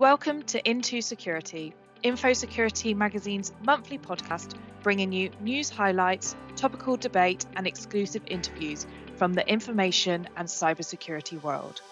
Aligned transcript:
Welcome 0.00 0.44
to 0.44 0.66
Into 0.66 1.02
Security, 1.02 1.74
Info 2.02 2.32
Security 2.32 2.94
Magazine's 2.94 3.52
monthly 3.62 3.98
podcast, 3.98 4.54
bringing 4.82 5.12
you 5.12 5.28
news 5.42 5.68
highlights, 5.68 6.36
topical 6.56 6.96
debate, 6.96 7.44
and 7.54 7.66
exclusive 7.66 8.22
interviews 8.26 8.86
from 9.16 9.34
the 9.34 9.46
information 9.46 10.26
and 10.38 10.48
cybersecurity 10.48 11.42
world. 11.42 11.82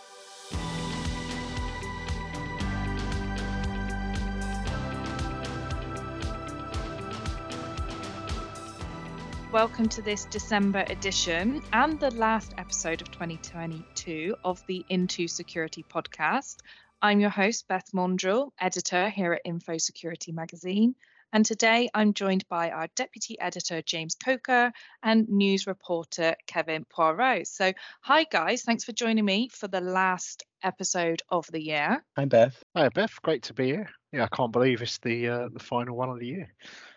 Welcome 9.52 9.90
to 9.90 10.00
this 10.00 10.24
December 10.24 10.84
edition 10.88 11.60
and 11.74 12.00
the 12.00 12.10
last 12.12 12.54
episode 12.56 13.02
of 13.02 13.10
2022 13.10 14.34
of 14.44 14.64
the 14.66 14.82
Into 14.88 15.28
Security 15.28 15.84
podcast. 15.86 16.56
I'm 17.00 17.20
your 17.20 17.30
host, 17.30 17.68
Beth 17.68 17.92
Maundrill, 17.94 18.50
editor 18.60 19.08
here 19.08 19.32
at 19.32 19.42
Info 19.44 19.78
Security 19.78 20.32
Magazine. 20.32 20.96
And 21.32 21.46
today 21.46 21.88
I'm 21.94 22.12
joined 22.12 22.48
by 22.48 22.70
our 22.70 22.88
deputy 22.96 23.38
editor, 23.38 23.82
James 23.82 24.16
Coker, 24.16 24.72
and 25.00 25.28
news 25.28 25.68
reporter, 25.68 26.34
Kevin 26.48 26.84
Poireault. 26.84 27.46
So, 27.46 27.72
hi, 28.00 28.24
guys. 28.24 28.62
Thanks 28.62 28.82
for 28.82 28.90
joining 28.90 29.24
me 29.24 29.48
for 29.48 29.68
the 29.68 29.80
last 29.80 30.42
episode 30.64 31.22
of 31.28 31.46
the 31.52 31.62
year. 31.62 32.04
Hi, 32.16 32.24
Beth. 32.24 32.60
Hi, 32.74 32.88
Beth. 32.88 33.22
Great 33.22 33.44
to 33.44 33.54
be 33.54 33.66
here. 33.66 33.90
Yeah, 34.12 34.24
I 34.24 34.34
can't 34.34 34.52
believe 34.52 34.80
it's 34.80 34.98
the 34.98 35.28
uh, 35.28 35.48
the 35.52 35.58
final 35.58 35.94
one 35.94 36.08
of 36.08 36.18
the 36.18 36.26
year. 36.26 36.48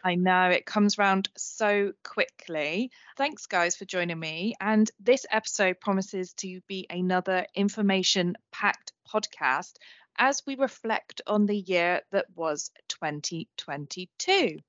I 0.04 0.16
know 0.16 0.50
it 0.50 0.66
comes 0.66 0.98
round 0.98 1.30
so 1.36 1.92
quickly. 2.04 2.92
Thanks, 3.18 3.48
guys, 3.48 3.76
for 3.76 3.84
joining 3.84 4.20
me. 4.20 4.56
And 4.62 4.90
this 5.00 5.26
episode 5.30 5.80
promises 5.82 6.34
to 6.36 6.62
be 6.68 6.88
another 6.90 7.46
information 7.54 8.38
packed 8.52 8.94
podcast 9.12 9.74
as 10.18 10.42
we 10.46 10.56
reflect 10.56 11.22
on 11.28 11.46
the 11.46 11.58
year 11.58 12.02
that 12.12 12.28
was 12.36 12.72
2022. 12.88 14.60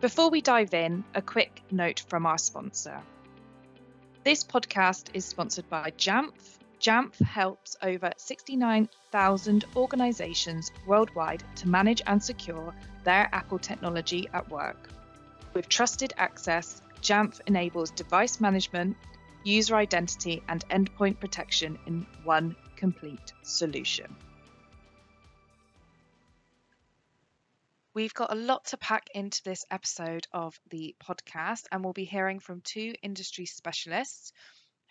Before 0.00 0.30
we 0.30 0.40
dive 0.40 0.74
in, 0.74 1.04
a 1.14 1.20
quick 1.20 1.62
note 1.70 2.04
from 2.08 2.24
our 2.24 2.38
sponsor. 2.38 3.02
This 4.24 4.44
podcast 4.44 5.10
is 5.12 5.24
sponsored 5.24 5.68
by 5.68 5.90
Jamf. 5.98 6.57
Jamf 6.80 7.18
helps 7.20 7.76
over 7.82 8.12
69,000 8.16 9.64
organizations 9.74 10.70
worldwide 10.86 11.42
to 11.56 11.68
manage 11.68 12.02
and 12.06 12.22
secure 12.22 12.72
their 13.04 13.28
Apple 13.32 13.58
technology 13.58 14.28
at 14.32 14.48
work. 14.48 14.88
With 15.54 15.68
trusted 15.68 16.12
access, 16.16 16.80
Jamf 17.02 17.40
enables 17.46 17.90
device 17.90 18.40
management, 18.40 18.96
user 19.42 19.74
identity, 19.74 20.42
and 20.48 20.64
endpoint 20.68 21.18
protection 21.18 21.78
in 21.86 22.06
one 22.22 22.54
complete 22.76 23.32
solution. 23.42 24.14
We've 27.94 28.14
got 28.14 28.32
a 28.32 28.36
lot 28.36 28.66
to 28.66 28.76
pack 28.76 29.08
into 29.14 29.42
this 29.42 29.64
episode 29.72 30.28
of 30.32 30.60
the 30.70 30.94
podcast, 31.02 31.64
and 31.72 31.82
we'll 31.82 31.92
be 31.92 32.04
hearing 32.04 32.38
from 32.38 32.60
two 32.60 32.94
industry 33.02 33.46
specialists 33.46 34.32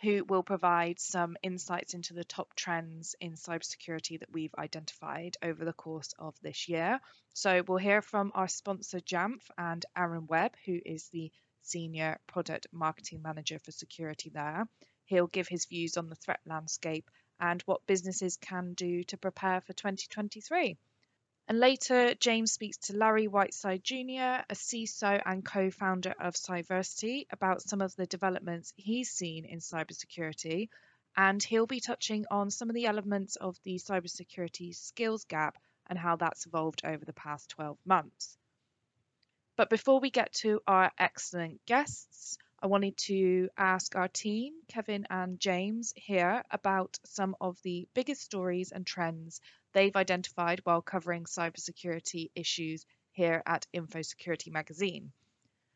who 0.02 0.24
will 0.26 0.44
provide 0.44 1.00
some 1.00 1.38
insights 1.42 1.94
into 1.94 2.14
the 2.14 2.24
top 2.24 2.54
trends 2.56 3.16
in 3.20 3.34
cybersecurity 3.34 4.20
that 4.20 4.32
we've 4.32 4.54
identified 4.58 5.38
over 5.42 5.66
the 5.66 5.74
course 5.74 6.14
of 6.20 6.36
this 6.42 6.70
year. 6.70 7.00
So, 7.34 7.64
we'll 7.68 7.78
hear 7.78 8.02
from 8.02 8.32
our 8.36 8.48
sponsor 8.48 9.00
Jamf 9.00 9.42
and 9.58 9.86
Aaron 9.96 10.28
Webb, 10.28 10.56
who 10.66 10.80
is 10.86 11.10
the 11.10 11.32
Senior 11.62 12.20
Product 12.28 12.68
Marketing 12.72 13.22
Manager 13.22 13.60
for 13.60 13.72
Security 13.72 14.30
there. 14.30 14.68
He'll 15.06 15.28
give 15.28 15.48
his 15.48 15.66
views 15.66 15.98
on 15.98 16.08
the 16.08 16.16
threat 16.16 16.42
landscape 16.46 17.10
and 17.40 17.62
what 17.64 17.86
businesses 17.86 18.38
can 18.38 18.74
do 18.74 19.04
to 19.06 19.18
prepare 19.18 19.62
for 19.62 19.74
2023. 19.74 20.78
And 21.50 21.60
later, 21.62 22.14
James 22.16 22.52
speaks 22.52 22.78
to 22.78 22.98
Larry 22.98 23.30
Whiteside 23.30 23.82
Jr., 23.82 24.44
a 24.50 24.54
CISO 24.54 25.22
and 25.26 25.46
co 25.46 25.72
founder 25.72 26.14
of 26.20 26.36
Cyversity, 26.36 27.26
about 27.32 27.62
some 27.62 27.80
of 27.80 27.96
the 27.96 28.06
developments 28.06 28.74
he's 28.76 29.12
seen 29.12 29.46
in 29.46 29.60
cybersecurity. 29.60 30.68
And 31.16 31.42
he'll 31.42 31.66
be 31.66 31.80
touching 31.80 32.26
on 32.30 32.52
some 32.52 32.70
of 32.70 32.76
the 32.76 32.86
elements 32.86 33.38
of 33.38 33.58
the 33.64 33.76
cybersecurity 33.76 34.76
skills 34.76 35.24
gap 35.24 35.58
and 35.88 35.98
how 35.98 36.18
that's 36.18 36.46
evolved 36.46 36.82
over 36.84 37.06
the 37.06 37.14
past 37.14 37.50
12 37.52 37.78
months. 37.86 38.38
But 39.56 39.70
before 39.70 40.02
we 40.02 40.10
get 40.10 40.34
to 40.42 40.62
our 40.68 40.92
excellent 41.00 41.66
guests, 41.66 42.38
I 42.62 42.68
wanted 42.68 42.98
to 42.98 43.50
ask 43.58 43.96
our 43.96 44.08
team, 44.08 44.54
Kevin 44.68 45.08
and 45.10 45.40
James, 45.40 45.94
here 45.96 46.44
about 46.52 47.00
some 47.06 47.36
of 47.40 47.62
the 47.62 47.88
biggest 47.94 48.22
stories 48.22 48.72
and 48.72 48.86
trends 48.86 49.40
they've 49.78 49.96
identified 49.96 50.60
while 50.64 50.82
covering 50.82 51.26
cybersecurity 51.26 52.32
issues 52.34 52.84
here 53.12 53.44
at 53.46 53.68
Info 53.72 54.02
Security 54.02 54.50
Magazine. 54.50 55.12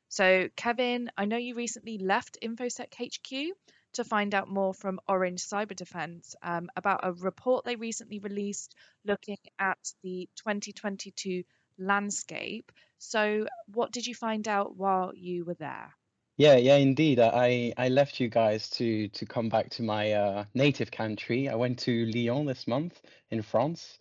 So, 0.10 0.50
Kevin, 0.56 1.12
I 1.16 1.26
know 1.26 1.38
you 1.38 1.54
recently 1.54 2.00
left 2.00 2.40
InfoSec 2.42 2.96
HQ 2.96 3.56
to 3.94 4.04
find 4.04 4.34
out 4.34 4.50
more 4.50 4.74
from 4.74 5.00
Orange 5.08 5.44
Cyber 5.48 5.76
Defense 5.76 6.36
um, 6.42 6.72
about 6.76 7.02
a 7.04 7.14
report 7.14 7.64
they 7.64 7.76
recently 7.76 8.18
released 8.18 8.74
looking 9.06 9.38
at 9.60 9.94
the 10.02 10.28
2022 10.36 11.44
landscape. 11.78 12.72
So, 12.98 13.46
what 13.68 13.92
did 13.92 14.08
you 14.08 14.16
find 14.16 14.48
out 14.48 14.76
while 14.76 15.14
you 15.14 15.46
were 15.46 15.54
there? 15.54 15.94
Yeah, 16.42 16.56
yeah, 16.58 16.78
indeed. 16.78 17.20
I 17.20 17.72
I 17.78 17.90
left 17.90 18.20
you 18.20 18.28
guys 18.28 18.68
to 18.72 19.10
to 19.10 19.26
come 19.28 19.48
back 19.48 19.70
to 19.72 19.84
my 19.84 20.14
uh, 20.14 20.46
native 20.56 20.90
country. 20.90 21.48
I 21.48 21.54
went 21.54 21.78
to 21.82 22.08
Lyon 22.08 22.48
this 22.48 22.68
month 22.68 23.00
in 23.30 23.44
France. 23.44 24.00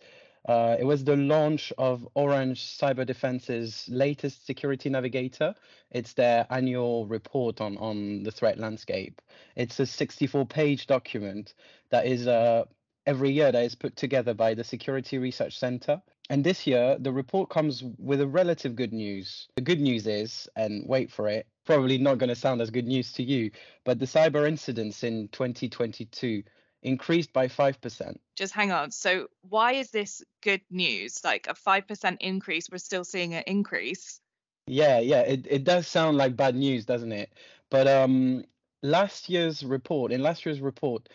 Uh, 0.49 0.75
it 0.79 0.83
was 0.85 1.03
the 1.03 1.15
launch 1.17 1.71
of 1.77 2.07
Orange 2.15 2.59
Cyber 2.63 3.05
Defense's 3.05 3.87
latest 3.89 4.47
security 4.47 4.89
navigator. 4.89 5.53
It's 5.91 6.13
their 6.13 6.47
annual 6.49 7.05
report 7.05 7.61
on 7.61 7.77
on 7.77 8.23
the 8.23 8.31
threat 8.31 8.57
landscape. 8.57 9.21
It's 9.55 9.79
a 9.79 9.83
64-page 9.85 10.87
document 10.87 11.53
that 11.91 12.07
is 12.07 12.25
uh, 12.25 12.65
every 13.05 13.29
year 13.31 13.51
that 13.51 13.63
is 13.63 13.75
put 13.75 13.95
together 13.95 14.33
by 14.33 14.55
the 14.55 14.63
Security 14.63 15.19
Research 15.19 15.59
Center. 15.59 16.01
And 16.31 16.43
this 16.43 16.65
year, 16.65 16.97
the 16.99 17.11
report 17.13 17.51
comes 17.51 17.83
with 17.99 18.19
a 18.19 18.27
relative 18.27 18.75
good 18.75 18.93
news. 18.93 19.47
The 19.55 19.61
good 19.61 19.79
news 19.81 20.07
is, 20.07 20.49
and 20.55 20.87
wait 20.87 21.11
for 21.11 21.27
it, 21.27 21.45
probably 21.65 21.97
not 21.97 22.17
going 22.17 22.29
to 22.29 22.35
sound 22.35 22.61
as 22.61 22.69
good 22.69 22.87
news 22.87 23.13
to 23.13 23.23
you, 23.23 23.51
but 23.83 23.99
the 23.99 24.05
cyber 24.05 24.47
incidents 24.47 25.03
in 25.03 25.27
2022 25.29 26.43
increased 26.83 27.31
by 27.31 27.47
5%. 27.47 28.17
Just 28.35 28.53
hang 28.53 28.71
on. 28.71 28.91
So, 28.91 29.27
why 29.47 29.73
is 29.73 29.91
this 29.91 30.23
good 30.41 30.61
news? 30.69 31.21
Like 31.23 31.47
a 31.47 31.53
5% 31.53 32.17
increase, 32.19 32.69
we're 32.71 32.77
still 32.79 33.03
seeing 33.03 33.33
an 33.33 33.43
increase. 33.45 34.19
Yeah, 34.67 34.99
yeah, 34.99 35.21
it, 35.21 35.45
it 35.49 35.63
does 35.63 35.87
sound 35.87 36.17
like 36.17 36.35
bad 36.35 36.55
news, 36.55 36.85
doesn't 36.85 37.11
it? 37.11 37.33
But 37.69 37.87
um, 37.87 38.45
last 38.81 39.29
year's 39.29 39.63
report, 39.63 40.11
in 40.11 40.21
last 40.21 40.45
year's 40.45 40.61
report, 40.61 41.09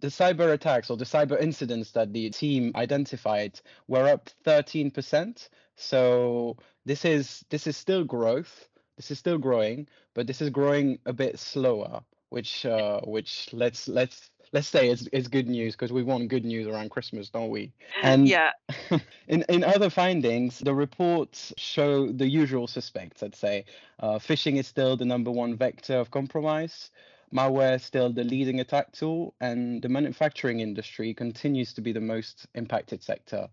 the 0.00 0.08
cyber 0.08 0.52
attacks 0.52 0.90
or 0.90 0.96
the 0.96 1.04
cyber 1.04 1.40
incidents 1.40 1.92
that 1.92 2.12
the 2.12 2.30
team 2.30 2.72
identified 2.76 3.60
were 3.88 4.08
up 4.08 4.30
13%. 4.44 5.48
So 5.76 6.56
this 6.84 7.04
is 7.04 7.44
this 7.50 7.66
is 7.66 7.76
still 7.76 8.04
growth. 8.04 8.67
This 8.98 9.10
is 9.10 9.18
still 9.18 9.38
growing, 9.38 9.86
but 10.12 10.26
this 10.26 10.42
is 10.42 10.50
growing 10.50 10.98
a 11.06 11.12
bit 11.12 11.38
slower, 11.38 12.02
which 12.28 12.66
uh, 12.66 13.00
which 13.04 13.48
let's 13.52 13.88
let's 13.88 14.30
let's 14.52 14.66
say 14.66 14.90
it's, 14.90 15.08
it's 15.12 15.28
good 15.28 15.48
news 15.48 15.74
because 15.74 15.92
we 15.92 16.02
want 16.02 16.28
good 16.28 16.44
news 16.44 16.66
around 16.66 16.90
Christmas, 16.90 17.30
don't 17.30 17.48
we? 17.48 17.72
And 18.02 18.28
yeah. 18.28 18.50
in 19.28 19.44
in 19.48 19.64
other 19.64 19.88
findings, 19.88 20.58
the 20.58 20.74
reports 20.74 21.54
show 21.56 22.12
the 22.12 22.28
usual 22.28 22.66
suspects. 22.66 23.22
I'd 23.22 23.36
say 23.36 23.64
uh, 24.00 24.18
phishing 24.18 24.58
is 24.58 24.66
still 24.66 24.96
the 24.96 25.06
number 25.06 25.30
one 25.30 25.56
vector 25.56 25.96
of 25.96 26.10
compromise 26.10 26.90
malware 27.32 27.76
is 27.76 27.82
still 27.82 28.10
the 28.10 28.24
leading 28.24 28.60
attack 28.60 28.92
tool, 28.92 29.34
and 29.40 29.82
the 29.82 29.88
manufacturing 29.88 30.60
industry 30.60 31.14
continues 31.14 31.72
to 31.74 31.80
be 31.80 31.92
the 31.92 32.00
most 32.00 32.46
impacted 32.54 33.02
sector. 33.02 33.48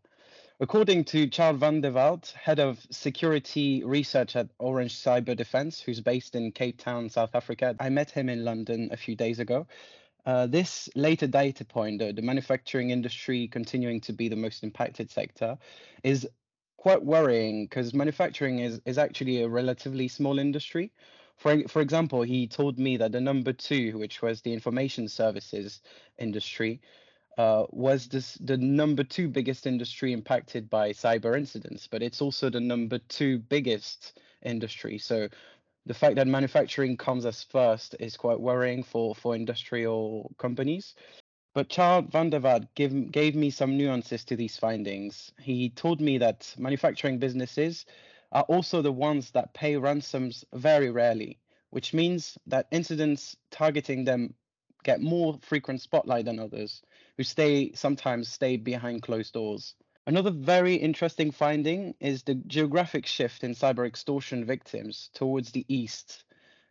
According 0.62 1.04
to 1.06 1.28
Charles 1.28 1.60
van 1.60 1.81
der 1.81 1.92
Walt, 1.92 2.34
head 2.42 2.60
of 2.60 2.88
security 2.90 3.84
research 3.84 4.38
at 4.38 4.48
Orange 4.57 4.96
Cyber 4.96 5.36
Defense, 5.36 5.81
who's 5.81 6.00
based 6.00 6.34
in 6.34 6.54
Cape 6.54 6.78
Town, 6.78 7.10
South 7.10 7.36
Africa, 7.36 7.75
I 7.78 7.90
met 7.90 8.10
him 8.10 8.30
in 8.30 8.46
London 8.46 8.88
a 8.94 8.96
few 8.96 9.18
days 9.18 9.40
ago. 9.40 9.68
Uh, 10.25 10.48
this 10.48 10.88
later 10.96 11.28
data 11.28 11.66
point, 11.66 12.02
uh, 12.02 12.13
the 12.13 12.22
manufacturing 12.22 12.92
industry 12.92 13.50
continuing 13.50 14.00
to 14.02 14.13
be 14.13 14.30
the 14.30 14.38
most 14.38 14.63
impacted 14.63 15.12
sector, 15.12 15.57
is 16.06 16.25
quite 16.78 17.04
worrying 17.04 17.66
because 17.66 17.94
manufacturing 17.94 18.60
is, 18.60 18.80
is 18.86 18.98
actually 18.98 19.42
a 19.42 19.50
relatively 19.50 20.07
small 20.07 20.40
industry. 20.40 20.94
For 21.36 21.68
for 21.68 21.81
example, 21.81 22.22
he 22.22 22.48
told 22.48 22.80
me 22.80 22.96
that 22.96 23.12
the 23.12 23.19
number 23.19 23.52
two, 23.52 23.98
which 23.98 24.22
was 24.22 24.42
the 24.42 24.54
information 24.54 25.10
services 25.10 25.81
industry, 26.18 26.80
uh, 27.38 27.66
was 27.70 28.08
this 28.08 28.36
the 28.36 28.58
number 28.58 29.04
two 29.04 29.28
biggest 29.28 29.68
industry 29.68 30.14
impacted 30.14 30.70
by 30.70 30.92
cyber 30.92 31.38
incidents, 31.38 31.88
but 31.90 32.02
it's 32.02 32.22
also 32.22 32.50
the 32.50 32.60
number 32.60 33.00
two 33.10 33.40
biggest 33.40 34.20
industry. 34.44 34.98
So 34.98 35.28
the 35.86 35.94
fact 35.94 36.16
that 36.16 36.28
manufacturing 36.28 36.98
comes 36.98 37.26
as 37.26 37.44
first 37.44 37.96
is 38.00 38.18
quite 38.18 38.40
worrying 38.40 38.84
for 38.84 39.14
for 39.16 39.36
industrial 39.36 40.32
companies. 40.38 40.96
But 41.54 41.70
Charles 41.70 42.10
van 42.12 42.30
der 42.30 42.40
Walt 42.40 42.66
gave, 42.76 43.12
gave 43.12 43.34
me 43.34 43.50
some 43.50 43.78
nuances 43.78 44.26
to 44.26 44.36
these 44.36 44.58
findings. 44.58 45.31
He 45.40 45.70
told 45.70 46.02
me 46.02 46.18
that 46.18 46.54
manufacturing 46.58 47.18
businesses 47.18 47.86
are 48.34 48.44
also 48.44 48.81
the 48.81 48.92
ones 48.92 49.31
that 49.31 49.54
pay 49.54 49.78
ransoms 49.78 50.44
very 50.54 50.92
rarely, 50.92 51.40
which 51.70 51.94
means 51.94 52.38
that 52.48 52.68
incidents 52.72 53.38
targeting 53.52 54.04
them 54.04 54.34
get 54.84 55.02
more 55.02 55.40
frequent 55.42 55.81
spotlight 55.81 56.26
than 56.26 56.40
others, 56.40 56.81
who 57.18 57.24
stay 57.24 57.74
sometimes 57.74 58.30
stay 58.30 58.58
behind 58.58 59.02
closed 59.02 59.34
doors. 59.34 59.76
Another 60.08 60.32
very 60.32 60.76
interesting 60.76 61.32
finding 61.32 61.96
is 62.00 62.24
the 62.24 62.36
geographic 62.36 63.06
shift 63.06 63.44
in 63.44 63.56
cyber 63.56 63.88
extortion 63.88 64.46
victims 64.46 65.10
towards 65.14 65.52
the 65.52 65.66
east 65.68 66.26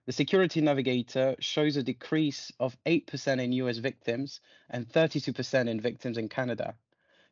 the 0.06 0.12
Security 0.12 0.60
Navigator 0.60 1.34
shows 1.38 1.78
a 1.78 1.82
decrease 1.82 2.52
of 2.60 2.76
8% 2.84 3.42
in 3.42 3.52
US 3.52 3.78
victims 3.78 4.42
and 4.68 4.86
32% 4.86 5.66
in 5.66 5.80
victims 5.80 6.18
in 6.18 6.28
Canada. 6.28 6.74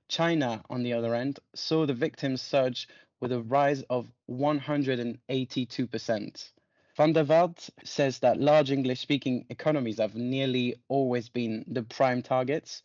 China, 0.09 0.65
on 0.71 0.83
the 0.83 0.95
other 0.95 1.15
end, 1.15 1.39
saw 1.55 1.85
the 1.85 1.93
victims 1.93 2.41
surge 2.41 2.89
with 3.21 3.31
a 3.31 3.43
rise 3.43 3.83
of 3.91 4.11
182%. 4.31 6.53
Van 6.97 7.13
der 7.15 7.25
Walt 7.25 7.71
says 7.85 8.19
that 8.19 8.39
large 8.39 8.71
English 8.71 9.01
speaking 9.01 9.47
economies 9.49 9.99
have 9.99 10.15
nearly 10.15 10.77
always 10.89 11.29
been 11.31 11.65
the 11.67 11.83
prime 11.83 12.23
targets, 12.23 12.83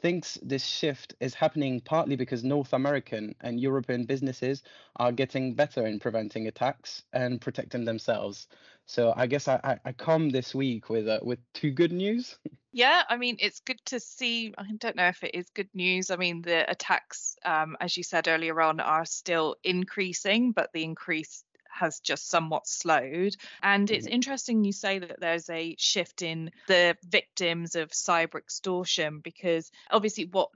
thinks 0.00 0.38
this 0.42 0.66
shift 0.66 1.14
is 1.20 1.34
happening 1.34 1.80
partly 1.80 2.16
because 2.16 2.44
North 2.44 2.72
American 2.72 3.34
and 3.40 3.60
European 3.60 4.04
businesses 4.04 4.62
are 4.96 5.12
getting 5.12 5.54
better 5.54 5.86
in 5.86 5.98
preventing 5.98 6.46
attacks 6.48 7.02
and 7.12 7.40
protecting 7.40 7.84
themselves. 7.84 8.46
So 8.86 9.12
I 9.16 9.26
guess 9.26 9.48
I, 9.48 9.60
I, 9.62 9.78
I 9.86 9.92
come 9.92 10.30
this 10.30 10.54
week 10.54 10.90
with 10.90 11.08
uh, 11.08 11.20
with 11.22 11.38
two 11.54 11.70
good 11.70 11.92
news. 11.92 12.38
Yeah, 12.72 13.02
I 13.08 13.16
mean 13.16 13.34
it's 13.40 13.58
good 13.58 13.84
to 13.86 13.98
see. 13.98 14.54
I 14.56 14.62
don't 14.78 14.94
know 14.94 15.08
if 15.08 15.24
it 15.24 15.34
is 15.34 15.50
good 15.54 15.68
news. 15.74 16.12
I 16.12 16.14
mean 16.14 16.40
the 16.40 16.70
attacks, 16.70 17.34
um, 17.44 17.76
as 17.80 17.96
you 17.96 18.04
said 18.04 18.28
earlier 18.28 18.60
on, 18.62 18.78
are 18.78 19.04
still 19.04 19.56
increasing, 19.64 20.52
but 20.52 20.70
the 20.72 20.84
increase 20.84 21.42
has 21.80 22.00
just 22.00 22.28
somewhat 22.28 22.66
slowed. 22.66 23.36
And 23.62 23.90
it's 23.90 24.06
mm-hmm. 24.06 24.14
interesting 24.14 24.64
you 24.64 24.72
say 24.72 24.98
that 25.00 25.20
there's 25.20 25.50
a 25.50 25.74
shift 25.78 26.22
in 26.22 26.52
the 26.68 26.96
victims 27.08 27.74
of 27.74 27.90
cyber 27.90 28.38
extortion 28.38 29.20
because 29.20 29.70
obviously 29.90 30.26
what 30.26 30.50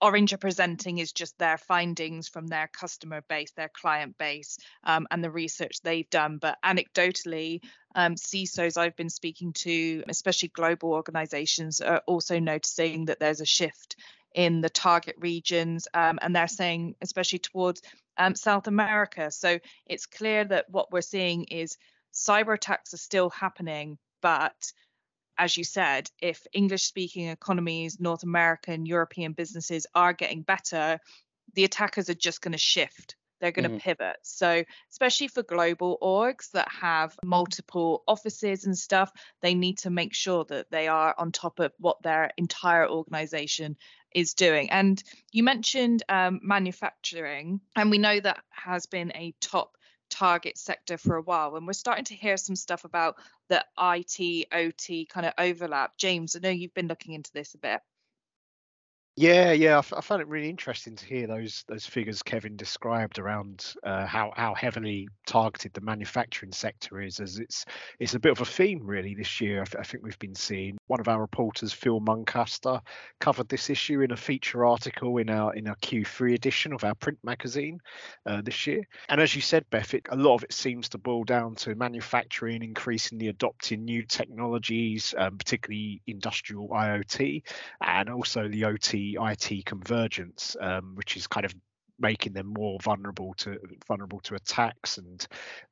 Orange 0.00 0.34
are 0.34 0.38
presenting 0.38 0.98
is 0.98 1.12
just 1.12 1.38
their 1.38 1.56
findings 1.56 2.28
from 2.28 2.48
their 2.48 2.68
customer 2.68 3.22
base, 3.28 3.52
their 3.52 3.70
client 3.70 4.18
base, 4.18 4.58
um, 4.84 5.06
and 5.10 5.24
the 5.24 5.30
research 5.30 5.80
they've 5.82 6.08
done. 6.10 6.36
But 6.38 6.58
anecdotally, 6.62 7.62
um, 7.94 8.14
CISOs 8.16 8.76
I've 8.76 8.96
been 8.96 9.08
speaking 9.08 9.54
to, 9.54 10.04
especially 10.08 10.48
global 10.50 10.92
organizations, 10.92 11.80
are 11.80 12.02
also 12.06 12.38
noticing 12.38 13.06
that 13.06 13.20
there's 13.20 13.40
a 13.40 13.46
shift 13.46 13.96
in 14.36 14.60
the 14.60 14.70
target 14.70 15.16
regions. 15.18 15.88
Um, 15.92 16.20
and 16.22 16.36
they're 16.36 16.46
saying, 16.46 16.94
especially 17.00 17.40
towards 17.40 17.82
um, 18.18 18.36
South 18.36 18.68
America. 18.68 19.32
So 19.32 19.58
it's 19.86 20.06
clear 20.06 20.44
that 20.44 20.66
what 20.68 20.92
we're 20.92 21.00
seeing 21.00 21.44
is 21.44 21.76
cyber 22.14 22.54
attacks 22.54 22.94
are 22.94 22.98
still 22.98 23.30
happening, 23.30 23.98
but 24.22 24.72
as 25.38 25.56
you 25.56 25.64
said, 25.64 26.10
if 26.20 26.46
English 26.52 26.84
speaking 26.84 27.28
economies, 27.28 28.00
North 28.00 28.22
American, 28.22 28.86
European 28.86 29.32
businesses 29.32 29.86
are 29.94 30.12
getting 30.12 30.42
better, 30.42 30.98
the 31.54 31.64
attackers 31.64 32.08
are 32.08 32.14
just 32.14 32.40
going 32.40 32.52
to 32.52 32.58
shift. 32.58 33.16
They're 33.40 33.52
going 33.52 33.68
to 33.68 33.76
mm. 33.76 33.80
pivot. 33.80 34.16
So, 34.22 34.64
especially 34.90 35.28
for 35.28 35.42
global 35.42 35.98
orgs 36.02 36.50
that 36.52 36.68
have 36.80 37.14
multiple 37.22 38.02
offices 38.08 38.64
and 38.64 38.76
stuff, 38.76 39.12
they 39.42 39.54
need 39.54 39.78
to 39.78 39.90
make 39.90 40.14
sure 40.14 40.46
that 40.46 40.70
they 40.70 40.88
are 40.88 41.14
on 41.18 41.32
top 41.32 41.58
of 41.58 41.72
what 41.78 42.02
their 42.02 42.30
entire 42.38 42.88
organization 42.88 43.76
is 44.16 44.32
doing. 44.32 44.70
And 44.70 45.00
you 45.30 45.42
mentioned 45.42 46.02
um, 46.08 46.40
manufacturing, 46.42 47.60
and 47.76 47.90
we 47.90 47.98
know 47.98 48.18
that 48.18 48.42
has 48.48 48.86
been 48.86 49.12
a 49.14 49.34
top 49.42 49.76
target 50.08 50.56
sector 50.56 50.96
for 50.96 51.16
a 51.16 51.22
while. 51.22 51.54
And 51.54 51.66
we're 51.66 51.74
starting 51.74 52.06
to 52.06 52.14
hear 52.14 52.38
some 52.38 52.56
stuff 52.56 52.84
about 52.84 53.16
the 53.48 53.62
IT, 53.78 54.46
OT 54.50 55.04
kind 55.04 55.26
of 55.26 55.34
overlap. 55.36 55.98
James, 55.98 56.34
I 56.34 56.38
know 56.38 56.48
you've 56.48 56.72
been 56.72 56.88
looking 56.88 57.12
into 57.12 57.30
this 57.34 57.54
a 57.54 57.58
bit. 57.58 57.80
Yeah, 59.18 59.52
yeah, 59.52 59.76
I, 59.76 59.78
f- 59.78 59.94
I 59.94 60.02
found 60.02 60.20
it 60.20 60.28
really 60.28 60.50
interesting 60.50 60.94
to 60.96 61.06
hear 61.06 61.26
those 61.26 61.64
those 61.68 61.86
figures 61.86 62.22
Kevin 62.22 62.54
described 62.54 63.18
around 63.18 63.74
uh, 63.82 64.04
how 64.04 64.30
how 64.36 64.54
heavily 64.54 65.08
targeted 65.26 65.72
the 65.72 65.80
manufacturing 65.80 66.52
sector 66.52 67.00
is, 67.00 67.18
as 67.18 67.38
it's 67.38 67.64
it's 67.98 68.14
a 68.14 68.18
bit 68.18 68.32
of 68.32 68.42
a 68.42 68.44
theme 68.44 68.86
really 68.86 69.14
this 69.14 69.40
year. 69.40 69.62
I, 69.62 69.64
th- 69.64 69.76
I 69.80 69.84
think 69.84 70.04
we've 70.04 70.18
been 70.18 70.34
seeing 70.34 70.76
one 70.86 71.00
of 71.00 71.08
our 71.08 71.18
reporters, 71.18 71.72
Phil 71.72 71.98
Muncaster, 72.00 72.80
covered 73.18 73.48
this 73.48 73.70
issue 73.70 74.02
in 74.02 74.10
a 74.12 74.16
feature 74.16 74.66
article 74.66 75.16
in 75.16 75.30
our 75.30 75.54
in 75.54 75.66
our 75.66 75.76
Q3 75.76 76.34
edition 76.34 76.74
of 76.74 76.84
our 76.84 76.94
print 76.94 77.18
magazine 77.24 77.80
uh, 78.26 78.42
this 78.42 78.66
year. 78.66 78.82
And 79.08 79.18
as 79.18 79.34
you 79.34 79.40
said, 79.40 79.64
Beth, 79.70 79.94
it, 79.94 80.06
a 80.10 80.16
lot 80.16 80.34
of 80.34 80.44
it 80.44 80.52
seems 80.52 80.90
to 80.90 80.98
boil 80.98 81.24
down 81.24 81.54
to 81.56 81.74
manufacturing 81.74 82.62
increasingly 82.62 83.28
adopting 83.28 83.84
new 83.86 84.02
technologies, 84.02 85.14
um, 85.16 85.38
particularly 85.38 86.02
industrial 86.06 86.68
IoT, 86.68 87.42
and 87.80 88.10
also 88.10 88.48
the 88.48 88.64
OT 88.66 89.05
IT 89.14 89.64
convergence, 89.64 90.56
um, 90.60 90.94
which 90.94 91.16
is 91.16 91.26
kind 91.26 91.46
of 91.46 91.54
making 91.98 92.32
them 92.32 92.52
more 92.52 92.78
vulnerable 92.82 93.34
to 93.38 93.58
vulnerable 93.86 94.20
to 94.20 94.34
attacks 94.34 94.98
and 94.98 95.26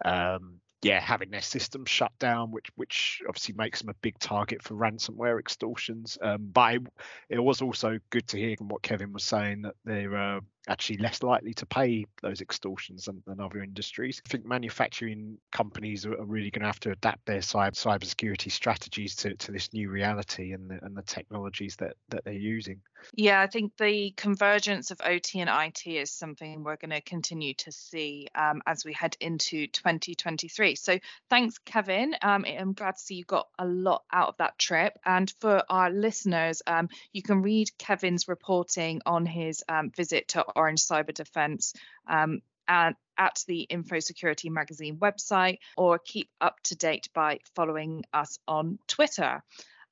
um, 0.05 0.61
yeah, 0.85 1.01
having 1.01 1.31
their 1.31 1.41
systems 1.41 1.89
shut 1.89 2.13
down, 2.19 2.51
which 2.51 2.69
which 2.77 3.23
obviously 3.27 3.55
makes 3.55 3.81
them 3.81 3.89
a 3.89 3.95
big 4.03 4.19
target 4.19 4.63
for 4.63 4.75
ransomware 4.75 5.41
extortions. 5.41 6.19
Um, 6.21 6.51
but 6.53 6.75
it, 6.75 6.83
it, 7.31 7.39
was 7.43 7.63
also 7.63 7.99
good 8.11 8.29
to 8.29 8.37
hear 8.37 8.55
from 8.57 8.69
what 8.69 8.83
Kevin 8.83 9.13
was 9.13 9.25
saying 9.25 9.63
that 9.63 9.75
they're 9.87 10.15
uh, 10.15 10.41
actually 10.69 10.99
less 10.99 11.23
likely 11.23 11.55
to 11.55 11.67
pay 11.67 12.07
those 12.23 12.41
extortions 12.41 13.05
than, 13.05 13.23
than 13.27 13.41
other 13.41 13.63
industries. 13.63 14.23
I 14.25 14.29
think 14.29 14.47
manufacturing 14.47 15.39
companies 15.53 16.07
are, 16.07 16.25
really 16.25 16.51
going 16.51 16.63
to 16.63 16.67
have 16.67 16.81
to 16.81 16.93
adapt 16.93 17.27
their 17.27 17.41
cyber 17.41 17.73
cybersecurity 17.73 18.51
strategies 18.51 19.15
to, 19.17 19.35
to 19.35 19.53
this 19.53 19.73
new 19.73 19.91
reality 19.91 20.53
and 20.53 20.71
the, 20.71 20.79
and 20.83 20.97
the 20.97 21.03
technologies 21.03 21.77
that, 21.77 21.95
that 22.09 22.25
they're 22.25 22.33
using. 22.33 22.81
Yeah, 23.15 23.41
I 23.41 23.47
think 23.47 23.73
the 23.77 24.13
convergence 24.17 24.91
of 24.91 25.01
OT 25.05 25.41
and 25.41 25.51
IT 25.51 25.87
is 25.87 26.11
something 26.11 26.65
we're 26.65 26.77
going 26.77 26.91
to 26.91 27.03
continue 27.03 27.55
to 27.55 27.73
see 27.73 28.29
um, 28.35 28.63
as 28.67 28.85
we 28.85 28.93
head 28.93 29.17
into 29.21 29.67
2023. 29.67 30.77
So 30.77 30.99
thanks, 31.29 31.59
Kevin. 31.59 32.15
Um, 32.23 32.47
I'm 32.49 32.73
glad 32.73 32.93
to 32.93 33.01
see 33.01 33.17
you 33.17 33.25
got 33.25 33.49
a 33.59 33.67
lot 33.67 34.05
out 34.13 34.29
of 34.29 34.37
that 34.39 34.59
trip. 34.59 34.99
And 35.05 35.33
for 35.41 35.63
our 35.69 35.91
listeners, 35.91 36.63
um, 36.67 36.89
you 37.13 37.23
can 37.23 37.43
read 37.43 37.71
Kevin's 37.79 38.29
reporting 38.29 39.03
on 39.05 39.27
his 39.27 39.63
um, 39.69 39.91
visit 39.91 40.29
to 40.29 40.45
Orange 40.56 40.81
Cyber 40.83 41.15
Defense 41.15 41.75
um, 42.08 42.41
at, 42.69 42.96
at 43.19 43.43
the 43.46 43.63
Info 43.63 44.01
Security 44.01 44.51
Magazine 44.51 44.99
website 44.99 45.58
or 45.77 45.99
keep 45.99 46.29
up 46.41 46.61
to 46.65 46.77
date 46.77 47.08
by 47.15 47.39
following 47.55 48.05
us 48.13 48.39
on 48.46 48.79
Twitter. 48.87 49.43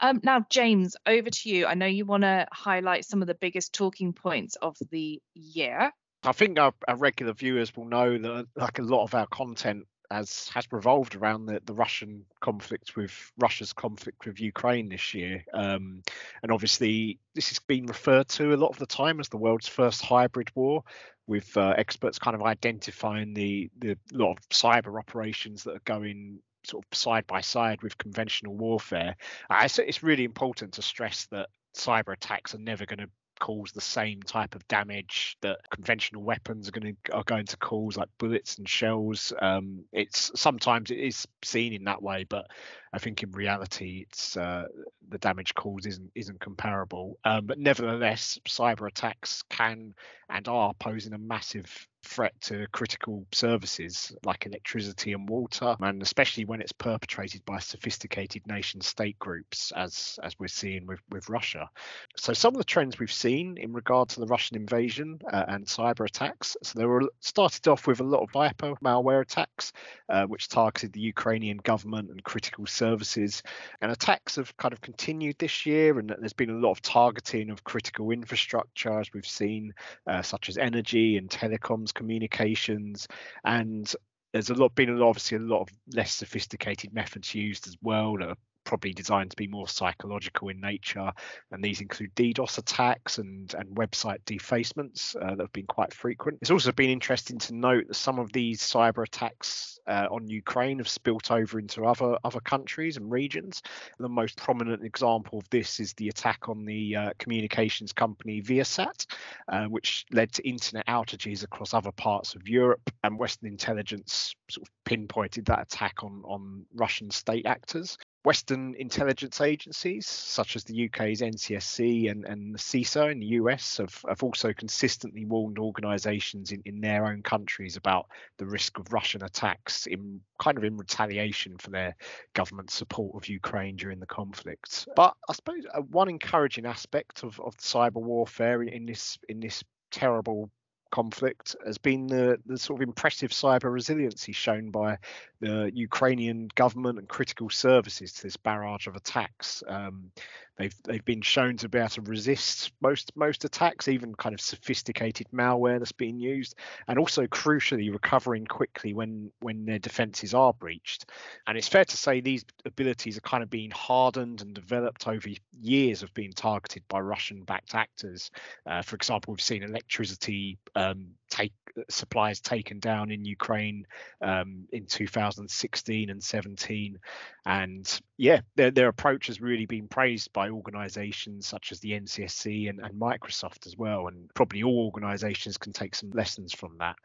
Um, 0.01 0.21
now, 0.25 0.45
James, 0.51 0.97
over 1.07 1.31
to 1.31 1.49
you. 1.49 1.67
I 1.67 1.75
know 1.75 1.87
you 1.87 2.05
want 2.05 2.25
to 2.25 2.49
highlight 2.51 3.05
some 3.05 3.23
of 3.23 3.29
the 3.29 3.37
biggest 3.37 3.73
talking 3.73 4.13
points 4.13 4.57
of 4.57 4.77
the 4.91 5.23
year. 5.35 5.93
I 6.25 6.33
think 6.33 6.59
our, 6.59 6.73
our, 6.87 6.97
regular 6.97 7.33
viewers 7.33 7.77
will 7.77 7.85
know 7.85 8.19
that, 8.19 8.47
like 8.57 8.79
a 8.79 8.83
lot 8.83 9.05
of 9.05 9.15
our 9.15 9.27
content 9.27 9.87
has 10.13 10.49
has 10.55 10.67
revolved 10.71 11.15
around 11.15 11.47
the, 11.47 11.61
the 11.65 11.75
Russian 11.75 12.25
conflict 12.41 12.97
with 12.97 13.33
Russia's 13.39 13.73
conflict 13.73 14.27
with 14.27 14.41
Ukraine 14.41 14.89
this 14.89 15.15
year, 15.15 15.45
um, 15.53 16.03
and 16.43 16.53
obviously 16.53 17.19
this 17.35 17.49
has 17.49 17.59
been 17.59 17.87
referred 17.87 18.29
to 18.29 18.55
a 18.55 18.57
lot 18.57 18.69
of 18.69 18.79
the 18.79 18.87
time 18.87 19.21
as 19.21 19.29
the 19.29 19.37
world's 19.37 19.69
first 19.69 20.03
hybrid 20.03 20.51
war, 20.55 20.85
with 21.27 21.57
uh, 21.57 21.75
experts 21.77 22.19
kind 22.19 22.35
of 22.35 22.43
identifying 22.43 23.35
the 23.35 23.71
the 23.79 23.97
lot 24.13 24.33
of 24.33 24.49
cyber 24.51 24.99
operations 24.99 25.65
that 25.65 25.77
are 25.77 25.83
going 25.85 26.41
sort 26.65 26.85
of 26.85 26.97
side 26.97 27.27
by 27.27 27.41
side 27.41 27.83
with 27.83 27.99
conventional 27.99 28.55
warfare. 28.55 29.17
Uh, 29.51 29.63
it's, 29.65 29.79
it's 29.79 30.03
really 30.03 30.25
important 30.25 30.73
to 30.75 30.83
stress 30.83 31.27
that 31.31 31.49
cyber 31.77 32.13
attacks 32.13 32.55
are 32.55 32.59
never 32.59 32.87
going 32.87 32.99
to 32.99 33.09
cause 33.43 33.73
the 33.73 33.81
same 33.81 34.23
type 34.23 34.55
of 34.55 34.67
damage 34.69 35.37
that 35.41 35.59
conventional 35.69 36.23
weapons 36.23 36.69
are 36.69 36.71
going 36.71 36.97
to 37.05 37.13
are 37.13 37.25
going 37.25 37.45
to 37.45 37.57
cause, 37.57 37.97
like 37.97 38.09
bullets 38.17 38.57
and 38.59 38.69
shells. 38.69 39.33
Um, 39.43 39.85
it's 39.93 40.31
sometimes 40.37 40.93
it 40.93 40.99
is 40.99 41.27
seen 41.43 41.73
in 41.73 41.83
that 41.85 42.01
way, 42.01 42.23
but 42.23 42.47
I 42.93 42.99
think 43.01 43.21
in 43.25 43.33
reality, 43.33 44.05
it's 44.07 44.37
uh, 44.37 44.67
the 45.09 45.19
damage 45.19 45.55
caused 45.55 45.87
isn't 45.87 46.13
isn't 46.15 46.39
comparable. 46.39 47.19
Um, 47.25 47.47
but 47.47 47.59
nevertheless, 47.59 48.39
cyber 48.47 48.87
attacks 48.87 49.43
can 49.51 49.95
and 50.33 50.49
are 50.49 50.75
posing 50.75 51.13
a 51.13 51.19
massive 51.19 51.87
threat 52.05 52.33
to 52.41 52.67
critical 52.73 53.25
services 53.33 54.13
like 54.25 54.45
electricity 54.47 55.13
and 55.13 55.29
water, 55.29 55.77
and 55.81 56.03
especially 56.03 56.45
when 56.45 56.61
it's 56.61 56.73
perpetrated 56.73 57.45
by 57.45 57.59
sophisticated 57.59 58.45
nation 58.47 58.81
state 58.81 59.19
groups, 59.19 59.73
as 59.77 60.19
as 60.23 60.37
we're 60.39 60.49
seeing 60.49 60.87
with, 60.87 61.01
with 61.11 61.29
Russia. 61.29 61.69
So 62.17 62.33
some 62.33 62.55
of 62.55 62.59
the 62.59 62.65
trends 62.65 62.99
we've 62.99 63.13
seen 63.13 63.57
in 63.57 63.73
regard 63.73 64.09
to 64.11 64.21
the 64.21 64.27
Russian 64.27 64.57
invasion 64.57 65.21
uh, 65.33 65.45
and 65.49 65.67
cyber 65.67 66.07
attacks. 66.07 66.57
So 66.63 66.79
they 66.79 66.87
were 66.87 67.03
started 67.21 67.69
off 67.69 67.87
with 67.87 68.01
a 68.01 68.05
lot 68.05 68.23
of 68.23 68.35
wiper 68.35 68.75
malware 68.85 69.23
attacks, 69.23 69.73
uh, 70.09 70.25
which 70.25 70.49
targeted 70.49 70.93
the 70.93 71.01
Ukrainian 71.01 71.59
government 71.59 72.11
and 72.11 72.23
critical 72.25 72.67
services, 72.67 73.43
and 73.81 73.93
attacks 73.93 74.37
have 74.37 74.57
kind 74.57 74.73
of 74.73 74.81
continued 74.81 75.37
this 75.39 75.67
year, 75.67 75.99
and 75.99 76.15
there's 76.19 76.33
been 76.33 76.51
a 76.51 76.55
lot 76.55 76.73
of 76.73 76.83
targeting 76.83 77.51
of 77.51 77.63
critical 77.63 78.11
infrastructure, 78.11 78.99
as 78.99 79.13
we've 79.13 79.27
seen, 79.27 79.73
uh, 80.07 80.22
Uh, 80.23 80.25
such 80.25 80.49
as 80.49 80.57
energy 80.57 81.17
and 81.17 81.29
telecoms 81.29 81.93
communications, 81.93 83.09
and 83.45 83.93
there's 84.33 84.51
a 84.51 84.55
lot 84.55 84.73
been 84.77 85.03
obviously 85.03 85.37
a 85.37 85.41
lot 85.41 85.63
of 85.63 85.69
less 85.95 86.15
sophisticated 86.15 86.95
methods 86.95 87.35
used 87.35 87.67
as 87.67 87.77
well 87.83 88.17
that 88.17 88.29
are 88.29 88.37
probably 88.65 88.93
designed 88.93 89.31
to 89.31 89.37
be 89.37 89.47
more 89.47 89.69
psychological 89.69 90.49
in 90.49 90.61
nature. 90.61 91.13
And 91.51 91.63
these 91.63 91.81
include 91.81 92.15
DDoS 92.15 92.59
attacks 92.59 93.19
and, 93.19 93.53
and 93.55 93.69
website 93.77 94.19
defacements 94.27 95.17
uh, 95.21 95.35
that 95.35 95.41
have 95.41 95.53
been 95.53 95.67
quite 95.67 95.93
frequent. 95.93 96.39
It's 96.41 96.51
also 96.51 96.73
been 96.73 96.91
interesting 96.91 97.39
to 97.39 97.55
note 97.55 97.89
that 97.89 97.95
some 97.95 98.19
of 98.19 98.33
these 98.33 98.61
cyber 98.61 99.05
attacks 99.05 99.79
uh, 99.87 100.07
on 100.11 100.29
Ukraine 100.29 100.79
have 100.79 100.89
spilt 100.89 101.31
over 101.31 101.59
into 101.59 101.85
other 101.85 102.17
other 102.25 102.41
countries 102.41 102.97
and 102.97 103.11
regions. 103.11 103.63
The 103.99 104.09
most 104.09 104.37
prominent 104.37 104.85
example 104.85 105.39
of 105.39 105.49
this 105.51 105.81
is 105.81 105.93
the 105.95 106.09
attack 106.09 106.49
on 106.49 106.65
the 106.65 106.97
uh, 106.97 107.11
communications 107.19 107.93
company 107.93 108.43
Viasat, 108.43 109.07
uh, 109.49 109.65
which 109.65 110.07
led 110.13 110.33
to 110.33 110.49
internet 110.49 110.87
outages 110.87 111.43
across 111.43 111.75
other 111.75 111.93
parts 111.93 112.35
of 112.35 112.49
Europe. 112.49 112.91
And 113.05 113.19
Western 113.19 113.49
intelligence 113.49 114.35
sort 114.49 114.67
of 114.67 114.73
pinpointed 114.85 115.47
that 115.47 115.63
attack 115.63 116.05
on 116.05 116.23
on 116.25 116.65
Russian 116.75 117.11
state 117.11 117.47
actors. 117.47 117.99
Western 118.25 118.75
intelligence 118.77 119.41
agencies, 119.41 120.07
such 120.07 120.55
as 120.55 120.63
the 120.65 120.87
UK's 120.87 121.21
NCSC 121.21 122.09
and, 122.09 122.25
and 122.25 122.55
the 122.55 122.59
CISA 122.59 123.11
in 123.11 123.19
the 123.19 123.27
US, 123.27 123.79
have, 123.79 124.05
have 124.09 124.23
also 124.23 124.53
consistently 124.53 125.25
warned 125.25 125.59
organisations 125.59 126.53
in, 126.53 126.63
in 126.65 126.81
their 126.81 127.07
own 127.07 127.23
countries 127.23 127.77
about 127.77 128.07
the 128.39 128.47
risk 128.47 128.79
of 128.79 128.93
Russian 128.93 129.25
attacks 129.25 129.87
in 129.87 130.21
kind 130.39 130.57
of 130.57 130.63
in 130.63 130.77
retaliation 130.77 131.59
for 131.59 131.71
their 131.71 131.97
government 132.33 132.71
support 132.71 133.17
of 133.17 133.29
Ukraine 133.29 133.75
during 133.75 133.99
the 133.99 134.07
conflict. 134.07 134.87
But 134.95 135.15
I 135.29 135.33
suppose 135.33 135.65
uh, 135.75 135.81
one 135.81 136.09
encouraging 136.09 136.67
aspect 136.67 137.25
of, 137.25 137.41
of 137.41 137.57
cyber 137.57 138.01
warfare 138.01 138.63
in 138.63 138.87
this 138.87 139.19
in 139.29 139.41
this 139.41 139.65
terrible 139.91 140.49
conflict 140.93 141.57
has 141.67 141.79
been 141.79 142.07
the, 142.07 142.39
the 142.47 142.57
sort 142.57 142.81
of 142.81 142.87
impressive 142.87 143.33
cyber 143.33 143.73
resiliency 143.73 144.31
shown 144.31 144.71
by 144.71 144.99
the 145.41 145.73
Ukrainian 145.75 146.49
government 146.55 147.01
and 147.01 147.09
critical 147.09 147.51
services 147.51 148.13
to 148.13 148.23
this 148.23 148.37
barrage 148.37 148.87
of 148.87 148.95
attacks. 148.95 149.65
Um, 149.67 150.13
they've 150.57 150.75
they've 150.85 151.05
been 151.05 151.23
shown 151.23 151.57
to 151.59 151.69
be 151.69 151.79
able 151.79 151.89
to 151.91 152.01
resist 152.03 152.73
most 152.81 153.13
most 153.17 153.45
attacks, 153.45 153.89
even 153.89 154.15
kind 154.15 154.35
of 154.35 154.41
sophisticated 154.41 155.27
malware 155.33 155.79
that's 155.79 155.93
being 155.93 156.19
used, 156.19 156.55
and 156.89 156.99
also 156.99 157.27
crucially 157.27 157.93
recovering 157.93 158.47
quickly 158.47 158.95
when 158.95 159.31
when 159.41 159.65
their 159.65 159.79
defences 159.79 160.35
are 160.35 160.53
breached. 160.53 161.07
And 161.47 161.57
it's 161.57 161.69
fair 161.69 161.85
to 161.85 161.97
say 161.97 162.21
these 162.21 162.45
abilities 162.65 163.17
are 163.17 163.23
kind 163.23 163.43
of 163.43 163.51
being 163.51 163.71
hardened 163.71 164.43
and 164.43 164.55
developed 164.55 165.09
over 165.09 165.29
years 165.61 166.03
of 166.03 166.13
being 166.15 166.33
targeted 166.33 166.83
by 166.89 167.01
Russian-backed 167.01 167.75
actors. 167.75 168.31
Uh, 168.67 168.83
for 168.83 168.97
example, 168.97 169.33
we've 169.33 169.41
seen 169.41 169.63
electricity 169.63 170.59
um, 170.75 171.09
take 171.33 171.55
supplies 171.89 172.41
taken 172.41 172.79
down 172.79 173.11
in 173.11 173.25
Ukraine 173.25 173.87
um, 174.21 174.67
in 174.71 174.85
2016 174.85 176.11
and 176.11 176.23
17. 176.23 176.99
And 177.47 178.01
yeah, 178.19 178.41
their, 178.55 178.71
their 178.71 178.89
approach 178.89 179.29
has 179.29 179.41
really 179.41 179.65
been 179.65 179.89
praised 179.89 180.31
by 180.35 180.51
organizations 180.51 181.47
such 181.47 181.73
as 181.73 181.81
the 181.81 181.93
NCSC 181.93 182.69
and, 182.69 182.81
and 182.81 183.01
Microsoft 183.01 183.67
as 183.67 183.77
well. 183.77 184.09
And 184.09 184.29
probably 184.35 184.63
all 184.63 184.85
organizations 184.85 185.57
can 185.57 185.73
take 185.73 185.95
some 185.95 186.11
lessons 186.11 186.53
from 186.53 186.77
that. 186.79 186.97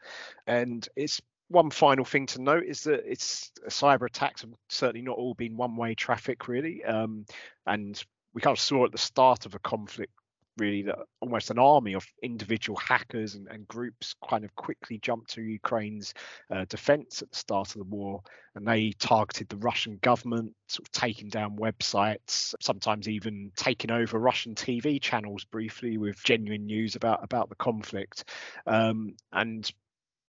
And 0.46 0.86
it's 0.94 1.22
one 1.48 1.70
final 1.70 2.04
thing 2.04 2.26
to 2.26 2.42
note 2.42 2.64
is 2.64 2.82
that 2.82 3.10
it's 3.10 3.50
cyber 3.68 4.06
attacks 4.06 4.42
have 4.42 4.52
certainly 4.68 5.00
not 5.00 5.16
all 5.16 5.32
been 5.32 5.56
one 5.56 5.76
way 5.76 5.94
traffic, 5.94 6.48
really. 6.48 6.84
Um, 6.84 7.24
and 7.66 8.00
we 8.34 8.42
kind 8.42 8.54
of 8.54 8.60
saw 8.60 8.84
at 8.84 8.92
the 8.92 8.98
start 8.98 9.46
of 9.46 9.54
a 9.54 9.58
conflict 9.60 10.12
really 10.58 10.82
that 10.82 10.98
almost 11.20 11.50
an 11.50 11.58
army 11.58 11.94
of 11.94 12.06
individual 12.22 12.78
hackers 12.78 13.34
and, 13.34 13.48
and 13.48 13.66
groups 13.68 14.14
kind 14.28 14.44
of 14.44 14.54
quickly 14.54 14.98
jumped 14.98 15.30
to 15.30 15.42
Ukraine's 15.42 16.14
uh, 16.50 16.64
defense 16.68 17.22
at 17.22 17.30
the 17.30 17.36
start 17.36 17.68
of 17.68 17.78
the 17.78 17.96
war, 17.96 18.20
and 18.54 18.66
they 18.66 18.92
targeted 18.98 19.48
the 19.48 19.56
Russian 19.56 19.98
government, 20.02 20.52
sort 20.68 20.86
of 20.86 20.92
taking 20.92 21.28
down 21.28 21.56
websites, 21.56 22.54
sometimes 22.60 23.08
even 23.08 23.52
taking 23.56 23.90
over 23.90 24.18
Russian 24.18 24.54
TV 24.54 25.00
channels 25.00 25.44
briefly 25.44 25.98
with 25.98 26.22
genuine 26.22 26.66
news 26.66 26.96
about 26.96 27.22
about 27.22 27.48
the 27.48 27.56
conflict, 27.56 28.24
um, 28.66 29.14
and 29.32 29.70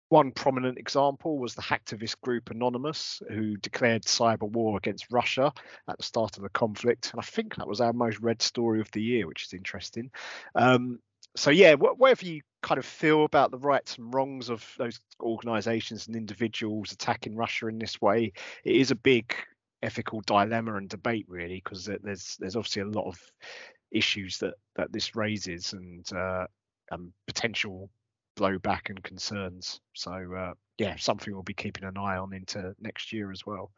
one 0.08 0.30
prominent 0.30 0.78
example 0.78 1.38
was 1.38 1.54
the 1.54 1.62
hacktivist 1.62 2.20
group 2.20 2.50
Anonymous, 2.50 3.20
who 3.28 3.56
declared 3.56 4.02
cyber 4.02 4.48
war 4.48 4.76
against 4.76 5.10
Russia 5.10 5.52
at 5.88 5.96
the 5.96 6.04
start 6.04 6.36
of 6.36 6.42
the 6.42 6.48
conflict. 6.50 7.10
And 7.12 7.20
I 7.20 7.25
think 7.25 7.56
that 7.56 7.66
was 7.66 7.80
our 7.80 7.92
most 7.92 8.20
read 8.20 8.40
story 8.40 8.80
of 8.80 8.90
the 8.92 9.02
year, 9.02 9.26
which 9.26 9.44
is 9.44 9.52
interesting. 9.52 10.10
Um, 10.54 11.00
so, 11.34 11.50
yeah, 11.50 11.75
wh- 11.75 11.98
whatever 11.98 12.25
you 12.25 12.42
kind 12.62 12.78
of 12.78 12.86
feel 12.86 13.25
about 13.25 13.50
the 13.50 13.58
rights 13.58 13.98
and 13.98 14.14
wrongs 14.14 14.48
of 14.48 14.64
those 14.78 15.00
organizations 15.20 16.06
and 16.06 16.16
individuals 16.16 16.92
attacking 16.92 17.34
Russia 17.34 17.66
in 17.66 17.78
this 17.78 18.00
way, 18.00 18.32
it 18.64 18.76
is 18.76 18.90
a 18.90 18.96
big 18.96 19.34
ethical 19.82 20.20
dilemma 20.22 20.76
and 20.76 20.88
debate, 20.88 21.26
really, 21.28 21.60
because 21.62 21.84
there's 21.84 22.36
there's 22.38 22.56
obviously 22.56 22.82
a 22.82 22.86
lot 22.86 23.06
of 23.06 23.20
issues 23.90 24.38
that 24.38 24.54
that 24.76 24.92
this 24.92 25.14
raises 25.16 25.72
and 25.72 26.10
uh, 26.12 26.46
and 26.90 27.12
potential 27.26 27.90
blowback 28.37 28.90
and 28.90 29.02
concerns. 29.02 29.81
So 29.95 30.12
uh, 30.12 30.55
yeah, 30.78 30.97
something 30.97 31.33
we'll 31.33 31.43
be 31.43 31.55
keeping 31.55 31.85
an 31.85 31.97
eye 31.97 32.16
on 32.16 32.33
into 32.33 32.75
next 32.81 33.12
year 33.12 33.33
as 33.33 33.45
well. 33.45 33.71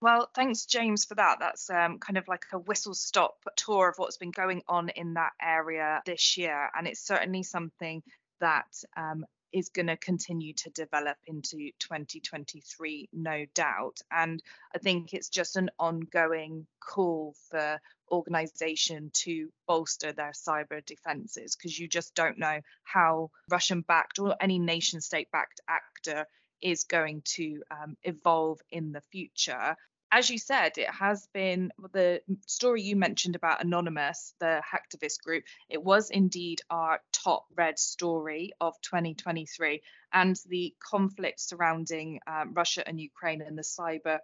Well, 0.00 0.28
thanks, 0.34 0.66
James, 0.66 1.04
for 1.04 1.14
that. 1.14 1.36
That's 1.38 1.70
um, 1.70 2.00
kind 2.00 2.18
of 2.18 2.26
like 2.26 2.44
a 2.52 2.58
whistle 2.58 2.94
stop 2.94 3.36
tour 3.56 3.88
of 3.88 3.94
what's 3.98 4.16
been 4.16 4.32
going 4.32 4.62
on 4.68 4.88
in 4.88 5.14
that 5.14 5.30
area 5.40 6.02
this 6.04 6.36
year. 6.36 6.70
And 6.76 6.88
it's 6.88 7.06
certainly 7.06 7.44
something 7.44 8.02
that 8.40 8.66
um, 8.96 9.24
is 9.52 9.68
going 9.68 9.86
to 9.86 9.96
continue 9.96 10.54
to 10.54 10.70
develop 10.70 11.16
into 11.26 11.70
2023, 11.78 13.08
no 13.12 13.44
doubt. 13.54 13.98
And 14.10 14.42
I 14.74 14.78
think 14.78 15.12
it's 15.12 15.28
just 15.28 15.56
an 15.56 15.70
ongoing 15.78 16.66
call 16.80 17.34
for 17.50 17.80
organization 18.10 19.10
to 19.14 19.48
bolster 19.66 20.12
their 20.12 20.32
cyber 20.32 20.84
defenses 20.84 21.56
because 21.56 21.78
you 21.78 21.88
just 21.88 22.14
don't 22.14 22.38
know 22.38 22.60
how 22.84 23.30
Russian 23.50 23.80
backed 23.82 24.18
or 24.18 24.36
any 24.40 24.58
nation 24.58 25.00
state 25.00 25.30
backed 25.32 25.60
actor 25.68 26.26
is 26.60 26.84
going 26.84 27.22
to 27.24 27.62
um, 27.70 27.96
evolve 28.04 28.60
in 28.70 28.92
the 28.92 29.00
future. 29.00 29.76
As 30.14 30.28
you 30.28 30.36
said, 30.36 30.76
it 30.76 30.90
has 30.90 31.26
been 31.28 31.72
the 31.94 32.20
story 32.46 32.82
you 32.82 32.96
mentioned 32.96 33.34
about 33.34 33.64
Anonymous, 33.64 34.34
the 34.40 34.62
hacktivist 34.62 35.22
group. 35.22 35.44
It 35.70 35.82
was 35.82 36.10
indeed 36.10 36.60
our 36.68 37.00
top 37.12 37.46
read 37.56 37.78
story 37.78 38.52
of 38.60 38.78
2023, 38.82 39.80
and 40.12 40.36
the 40.44 40.74
conflict 40.80 41.40
surrounding 41.40 42.20
um, 42.26 42.52
Russia 42.52 42.86
and 42.86 43.00
Ukraine 43.00 43.40
and 43.40 43.56
the 43.56 43.62
cyber 43.62 44.18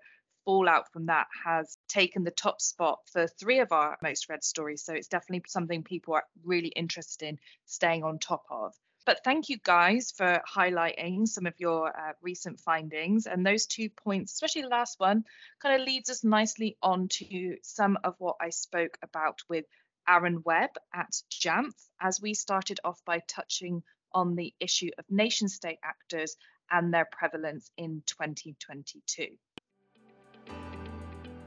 fallout 0.44 0.92
from 0.92 1.06
that 1.06 1.28
has 1.42 1.78
taken 1.88 2.22
the 2.22 2.30
top 2.32 2.60
spot 2.60 2.98
for 3.10 3.26
three 3.26 3.60
of 3.60 3.72
our 3.72 3.96
most 4.02 4.28
read 4.28 4.44
stories. 4.44 4.84
So 4.84 4.92
it's 4.92 5.08
definitely 5.08 5.44
something 5.48 5.84
people 5.84 6.12
are 6.12 6.24
really 6.44 6.68
interested 6.68 7.26
in 7.26 7.38
staying 7.64 8.04
on 8.04 8.18
top 8.18 8.44
of. 8.50 8.74
But 9.08 9.24
thank 9.24 9.48
you 9.48 9.56
guys 9.56 10.12
for 10.14 10.42
highlighting 10.54 11.26
some 11.26 11.46
of 11.46 11.54
your 11.56 11.88
uh, 11.88 12.12
recent 12.20 12.60
findings. 12.60 13.24
And 13.24 13.46
those 13.46 13.64
two 13.64 13.88
points, 13.88 14.34
especially 14.34 14.60
the 14.60 14.68
last 14.68 15.00
one, 15.00 15.24
kind 15.62 15.80
of 15.80 15.86
leads 15.86 16.10
us 16.10 16.24
nicely 16.24 16.76
on 16.82 17.08
to 17.12 17.56
some 17.62 17.96
of 18.04 18.16
what 18.18 18.36
I 18.38 18.50
spoke 18.50 18.98
about 19.02 19.38
with 19.48 19.64
Aaron 20.06 20.42
Webb 20.44 20.72
at 20.92 21.08
JAMF, 21.30 21.72
as 21.98 22.20
we 22.20 22.34
started 22.34 22.80
off 22.84 23.00
by 23.06 23.22
touching 23.26 23.82
on 24.12 24.36
the 24.36 24.52
issue 24.60 24.90
of 24.98 25.06
nation 25.08 25.48
state 25.48 25.78
actors 25.82 26.36
and 26.70 26.92
their 26.92 27.08
prevalence 27.10 27.70
in 27.78 28.02
2022. 28.04 29.28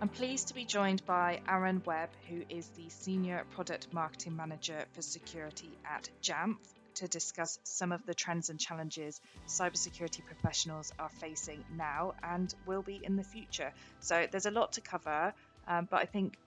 I'm 0.01 0.09
pleased 0.09 0.47
to 0.47 0.55
be 0.55 0.65
joined 0.65 1.05
by 1.05 1.41
Aaron 1.47 1.83
Webb, 1.85 2.09
who 2.27 2.41
is 2.49 2.69
the 2.69 2.89
Senior 2.89 3.45
Product 3.51 3.93
Marketing 3.93 4.35
Manager 4.35 4.83
for 4.93 5.03
Security 5.03 5.69
at 5.85 6.09
JAMF, 6.23 6.57
to 6.95 7.07
discuss 7.07 7.59
some 7.63 7.91
of 7.91 8.05
the 8.05 8.13
trends 8.13 8.49
and 8.49 8.59
challenges 8.59 9.19
cybersecurity 9.47 10.25
professionals 10.25 10.91
are 10.99 11.09
facing 11.09 11.63
now 11.75 12.13
and 12.23 12.53
will 12.65 12.81
be 12.81 12.99
in 13.03 13.15
the 13.15 13.23
future. 13.23 13.71
So 13.99 14.27
there's 14.31 14.45
a 14.45 14.51
lot 14.51 14.73
to 14.73 14.81
cover, 14.81 15.33
um, 15.67 15.87
but 15.89 16.01
I 16.01 16.05
think 16.05 16.37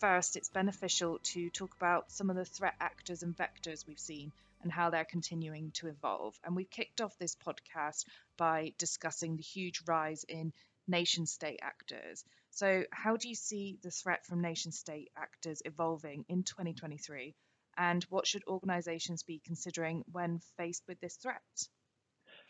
first, 0.00 0.36
it's 0.36 0.48
beneficial 0.48 1.18
to 1.22 1.50
talk 1.50 1.74
about 1.76 2.10
some 2.10 2.30
of 2.30 2.36
the 2.36 2.44
threat 2.44 2.74
actors 2.80 3.22
and 3.22 3.36
vectors 3.36 3.86
we've 3.86 3.98
seen 3.98 4.32
and 4.62 4.72
how 4.72 4.90
they're 4.90 5.04
continuing 5.04 5.70
to 5.72 5.88
evolve. 5.88 6.38
And 6.42 6.56
we've 6.56 6.70
kicked 6.70 7.00
off 7.00 7.16
this 7.18 7.36
podcast 7.36 8.04
by 8.36 8.72
discussing 8.78 9.36
the 9.36 9.42
huge 9.42 9.82
rise 9.86 10.24
in 10.24 10.52
nation 10.88 11.26
state 11.26 11.60
actors. 11.62 12.24
So, 12.50 12.84
how 12.90 13.16
do 13.16 13.28
you 13.28 13.34
see 13.34 13.78
the 13.82 13.90
threat 13.90 14.26
from 14.26 14.40
nation 14.40 14.72
state 14.72 15.10
actors 15.16 15.62
evolving 15.64 16.24
in 16.28 16.42
2023? 16.42 17.34
And 17.80 18.04
what 18.10 18.26
should 18.26 18.42
organisations 18.46 19.22
be 19.22 19.40
considering 19.42 20.04
when 20.12 20.40
faced 20.58 20.82
with 20.86 21.00
this 21.00 21.16
threat? 21.16 21.40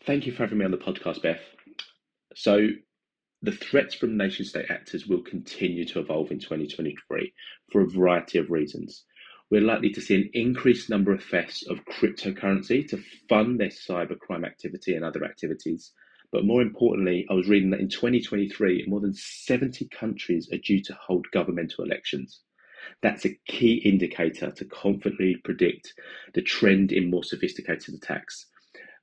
Thank 0.05 0.25
you 0.25 0.33
for 0.33 0.43
having 0.43 0.57
me 0.57 0.65
on 0.65 0.71
the 0.71 0.77
podcast, 0.77 1.21
Beth. 1.21 1.39
So, 2.35 2.67
the 3.41 3.53
threats 3.53 3.95
from 3.95 4.17
nation 4.17 4.43
state 4.43 4.69
actors 4.69 5.07
will 5.07 5.21
continue 5.21 5.85
to 5.85 5.99
evolve 6.01 6.31
in 6.31 6.39
2023 6.39 7.33
for 7.71 7.79
a 7.79 7.89
variety 7.89 8.39
of 8.39 8.51
reasons. 8.51 9.05
We're 9.49 9.61
likely 9.61 9.91
to 9.91 10.01
see 10.01 10.15
an 10.15 10.29
increased 10.33 10.89
number 10.89 11.13
of 11.13 11.23
thefts 11.23 11.65
of 11.65 11.85
cryptocurrency 11.85 12.85
to 12.89 13.01
fund 13.29 13.57
their 13.57 13.69
cybercrime 13.69 14.45
activity 14.45 14.95
and 14.95 15.05
other 15.05 15.23
activities. 15.23 15.93
But 16.33 16.43
more 16.43 16.61
importantly, 16.61 17.25
I 17.29 17.35
was 17.35 17.47
reading 17.47 17.69
that 17.69 17.79
in 17.79 17.87
2023, 17.87 18.83
more 18.85 18.99
than 18.99 19.13
70 19.13 19.87
countries 19.97 20.49
are 20.51 20.57
due 20.57 20.83
to 20.83 20.93
hold 20.93 21.25
governmental 21.31 21.85
elections. 21.85 22.41
That's 23.01 23.25
a 23.25 23.37
key 23.47 23.81
indicator 23.85 24.51
to 24.51 24.65
confidently 24.65 25.37
predict 25.43 25.93
the 26.33 26.41
trend 26.41 26.91
in 26.91 27.09
more 27.09 27.23
sophisticated 27.23 27.95
attacks. 27.95 28.47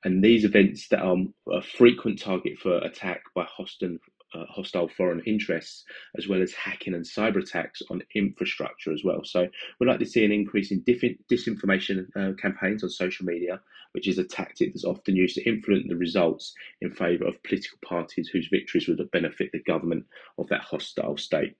And 0.04 0.22
these 0.22 0.44
events 0.44 0.88
that 0.88 1.00
are 1.00 1.16
a 1.52 1.62
frequent 1.62 2.20
target 2.20 2.58
for 2.58 2.78
attack 2.78 3.22
by 3.34 3.44
hostile, 3.44 3.96
uh, 4.32 4.44
hostile 4.46 4.88
foreign 4.88 5.20
interests, 5.26 5.84
as 6.16 6.28
well 6.28 6.40
as 6.40 6.52
hacking 6.52 6.94
and 6.94 7.04
cyber 7.04 7.38
attacks 7.38 7.82
on 7.90 8.02
infrastructure 8.14 8.92
as 8.92 9.02
well. 9.04 9.24
So 9.24 9.48
we're 9.78 9.88
likely 9.88 10.06
to 10.06 10.10
see 10.10 10.24
an 10.24 10.32
increase 10.32 10.70
in 10.70 10.82
disinformation 10.82 12.06
uh, 12.14 12.34
campaigns 12.40 12.84
on 12.84 12.90
social 12.90 13.26
media, 13.26 13.60
which 13.92 14.06
is 14.06 14.18
a 14.18 14.24
tactic 14.24 14.72
that's 14.72 14.84
often 14.84 15.16
used 15.16 15.34
to 15.36 15.48
influence 15.48 15.86
the 15.88 15.96
results 15.96 16.54
in 16.80 16.92
favour 16.92 17.26
of 17.26 17.42
political 17.42 17.78
parties 17.84 18.28
whose 18.28 18.48
victories 18.48 18.86
would 18.86 19.10
benefit 19.10 19.50
the 19.52 19.62
government 19.62 20.04
of 20.38 20.46
that 20.48 20.60
hostile 20.60 21.16
state. 21.16 21.56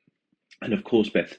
And 0.61 0.73
of 0.73 0.85
course, 0.85 1.09
Beth, 1.09 1.37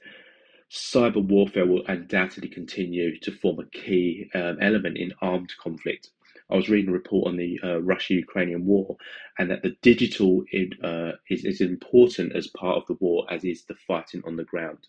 cyber 0.71 1.23
warfare 1.23 1.65
will 1.65 1.85
undoubtedly 1.87 2.49
continue 2.49 3.19
to 3.19 3.31
form 3.31 3.59
a 3.59 3.65
key 3.65 4.29
um, 4.35 4.57
element 4.61 4.97
in 4.97 5.13
armed 5.21 5.51
conflict. 5.61 6.11
I 6.51 6.55
was 6.55 6.69
reading 6.69 6.89
a 6.89 6.93
report 6.93 7.27
on 7.27 7.37
the 7.37 7.59
uh, 7.63 7.81
Russia-Ukrainian 7.81 8.65
war, 8.65 8.97
and 9.37 9.51
that 9.51 9.61
the 9.61 9.75
digital 9.81 10.43
uh, 10.83 11.11
is 11.29 11.45
as 11.45 11.61
important 11.61 12.35
as 12.35 12.47
part 12.47 12.77
of 12.77 12.87
the 12.87 12.97
war 12.99 13.25
as 13.31 13.43
is 13.43 13.65
the 13.65 13.75
fighting 13.87 14.23
on 14.25 14.35
the 14.35 14.43
ground. 14.43 14.87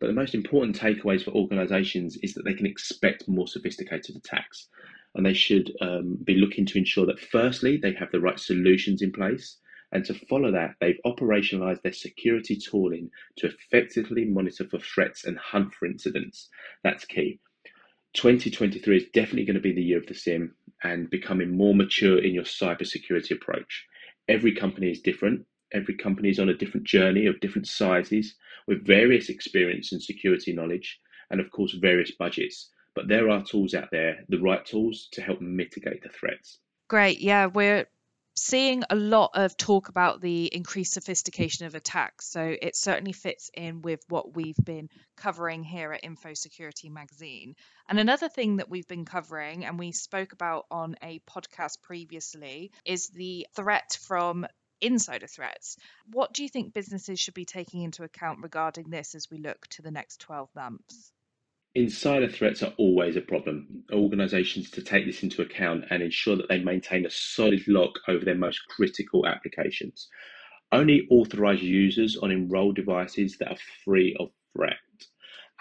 But 0.00 0.08
the 0.08 0.12
most 0.12 0.34
important 0.34 0.78
takeaways 0.78 1.24
for 1.24 1.30
organisations 1.30 2.18
is 2.22 2.34
that 2.34 2.44
they 2.44 2.54
can 2.54 2.66
expect 2.66 3.28
more 3.28 3.48
sophisticated 3.48 4.16
attacks, 4.16 4.68
and 5.14 5.24
they 5.24 5.32
should 5.32 5.72
um, 5.80 6.18
be 6.22 6.34
looking 6.34 6.66
to 6.66 6.78
ensure 6.78 7.06
that 7.06 7.20
firstly 7.20 7.78
they 7.78 7.92
have 7.92 8.10
the 8.10 8.20
right 8.20 8.38
solutions 8.38 9.00
in 9.00 9.12
place, 9.12 9.56
and 9.94 10.04
to 10.06 10.14
follow 10.28 10.50
that, 10.50 10.74
they've 10.80 10.98
operationalized 11.06 11.82
their 11.82 11.92
security 11.92 12.56
tooling 12.56 13.10
to 13.38 13.46
effectively 13.46 14.24
monitor 14.24 14.64
for 14.68 14.80
threats 14.80 15.24
and 15.24 15.38
hunt 15.38 15.72
for 15.72 15.86
incidents. 15.86 16.50
That's 16.82 17.04
key. 17.04 17.38
2023 18.14 18.96
is 18.96 19.04
definitely 19.12 19.44
going 19.44 19.54
to 19.54 19.60
be 19.60 19.72
the 19.72 19.82
year 19.82 19.98
of 19.98 20.06
the 20.06 20.14
SIEM 20.14 20.54
and 20.82 21.08
becoming 21.10 21.56
more 21.56 21.74
mature 21.74 22.18
in 22.18 22.34
your 22.34 22.44
cybersecurity 22.44 23.30
approach. 23.30 23.86
Every 24.28 24.52
company 24.54 24.90
is 24.90 25.00
different. 25.00 25.46
Every 25.72 25.96
company 25.96 26.28
is 26.28 26.40
on 26.40 26.48
a 26.48 26.56
different 26.56 26.86
journey 26.86 27.26
of 27.26 27.40
different 27.40 27.68
sizes 27.68 28.34
with 28.66 28.86
various 28.86 29.28
experience 29.28 29.92
and 29.92 30.02
security 30.02 30.52
knowledge, 30.52 30.98
and 31.30 31.40
of 31.40 31.50
course, 31.50 31.72
various 31.72 32.10
budgets. 32.12 32.70
But 32.94 33.08
there 33.08 33.30
are 33.30 33.44
tools 33.44 33.74
out 33.74 33.88
there, 33.92 34.24
the 34.28 34.40
right 34.40 34.64
tools 34.64 35.08
to 35.12 35.22
help 35.22 35.40
mitigate 35.40 36.02
the 36.02 36.08
threats. 36.08 36.58
Great. 36.88 37.20
Yeah, 37.20 37.46
we're 37.46 37.86
seeing 38.34 38.82
a 38.90 38.96
lot 38.96 39.30
of 39.34 39.56
talk 39.56 39.88
about 39.88 40.20
the 40.20 40.46
increased 40.54 40.94
sophistication 40.94 41.66
of 41.66 41.74
attacks. 41.74 42.26
So 42.26 42.56
it 42.60 42.76
certainly 42.76 43.12
fits 43.12 43.50
in 43.54 43.82
with 43.82 44.04
what 44.08 44.34
we've 44.34 44.56
been 44.62 44.88
covering 45.16 45.62
here 45.62 45.92
at 45.92 46.04
Info 46.04 46.34
Security 46.34 46.88
Magazine. 46.88 47.54
And 47.88 47.98
another 47.98 48.28
thing 48.28 48.56
that 48.56 48.68
we've 48.68 48.88
been 48.88 49.04
covering, 49.04 49.64
and 49.64 49.78
we 49.78 49.92
spoke 49.92 50.32
about 50.32 50.66
on 50.70 50.96
a 51.02 51.20
podcast 51.30 51.82
previously, 51.82 52.72
is 52.84 53.08
the 53.08 53.46
threat 53.54 53.98
from 54.00 54.46
insider 54.80 55.26
threats. 55.26 55.76
What 56.10 56.32
do 56.32 56.42
you 56.42 56.48
think 56.48 56.74
businesses 56.74 57.20
should 57.20 57.34
be 57.34 57.44
taking 57.44 57.82
into 57.82 58.02
account 58.02 58.40
regarding 58.42 58.90
this 58.90 59.14
as 59.14 59.30
we 59.30 59.38
look 59.38 59.66
to 59.68 59.82
the 59.82 59.90
next 59.90 60.20
12 60.20 60.48
months? 60.54 61.12
Insider 61.76 62.28
threats 62.28 62.62
are 62.62 62.72
always 62.78 63.16
a 63.16 63.20
problem. 63.20 63.84
Organizations 63.92 64.70
to 64.70 64.82
take 64.82 65.06
this 65.06 65.24
into 65.24 65.42
account 65.42 65.84
and 65.90 66.02
ensure 66.04 66.36
that 66.36 66.48
they 66.48 66.60
maintain 66.60 67.04
a 67.04 67.10
solid 67.10 67.66
lock 67.66 67.98
over 68.06 68.24
their 68.24 68.36
most 68.36 68.60
critical 68.68 69.26
applications. 69.26 70.08
Only 70.70 71.08
authorize 71.10 71.62
users 71.62 72.16
on 72.16 72.30
enrolled 72.30 72.76
devices 72.76 73.38
that 73.38 73.50
are 73.50 73.58
free 73.84 74.16
of 74.20 74.30
threat. 74.52 74.76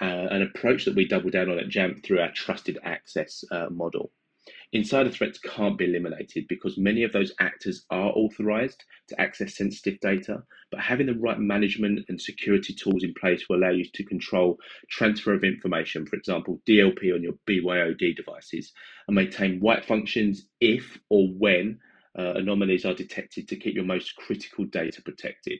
Uh, 0.01 0.27
an 0.29 0.43
approach 0.43 0.85
that 0.85 0.95
we 0.95 1.07
double 1.07 1.31
down 1.31 1.49
on 1.49 1.57
at 1.57 1.69
Jamf 1.69 2.03
through 2.03 2.19
our 2.19 2.31
trusted 2.31 2.77
access 2.83 3.43
uh, 3.51 3.67
model. 3.71 4.11
Insider 4.73 5.11
threats 5.11 5.37
can't 5.37 5.77
be 5.77 5.85
eliminated 5.85 6.47
because 6.47 6.79
many 6.79 7.03
of 7.03 7.11
those 7.11 7.31
actors 7.39 7.85
are 7.91 8.11
authorized 8.15 8.83
to 9.07 9.21
access 9.21 9.55
sensitive 9.55 9.99
data, 9.99 10.41
but 10.71 10.79
having 10.79 11.05
the 11.05 11.13
right 11.13 11.37
management 11.37 11.99
and 12.09 12.19
security 12.19 12.73
tools 12.73 13.03
in 13.03 13.13
place 13.13 13.47
will 13.47 13.57
allow 13.57 13.69
you 13.69 13.85
to 13.93 14.03
control 14.03 14.57
transfer 14.89 15.31
of 15.31 15.43
information, 15.43 16.07
for 16.07 16.15
example, 16.15 16.59
DLP 16.67 17.13
on 17.13 17.21
your 17.21 17.33
BYOD 17.47 18.15
devices, 18.15 18.73
and 19.07 19.13
maintain 19.15 19.59
white 19.59 19.85
functions 19.85 20.47
if 20.59 20.97
or 21.07 21.27
when 21.27 21.77
uh, 22.17 22.33
anomalies 22.33 22.83
are 22.83 22.95
detected 22.95 23.47
to 23.47 23.55
keep 23.55 23.75
your 23.75 23.85
most 23.85 24.15
critical 24.15 24.65
data 24.65 25.03
protected. 25.03 25.59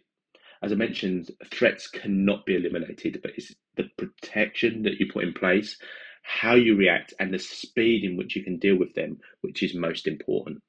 As 0.64 0.72
I 0.72 0.76
mentioned, 0.76 1.30
threats 1.52 1.88
cannot 1.88 2.48
be 2.48 2.56
eliminated, 2.56 3.20
but 3.22 3.34
it's 3.38 3.54
the 3.76 3.90
protection 3.96 4.82
that 4.84 5.00
you 5.00 5.12
put 5.12 5.24
in 5.24 5.34
place 5.34 5.78
how 6.24 6.56
you 6.56 6.76
react, 6.76 7.14
and 7.20 7.34
the 7.34 7.40
speed 7.40 8.04
in 8.04 8.18
which 8.18 8.36
you 8.36 8.44
can 8.44 8.58
deal 8.58 8.78
with 8.78 8.96
them, 8.96 9.20
which 9.42 9.62
is 9.62 9.76
most 9.76 10.08
important. 10.08 10.64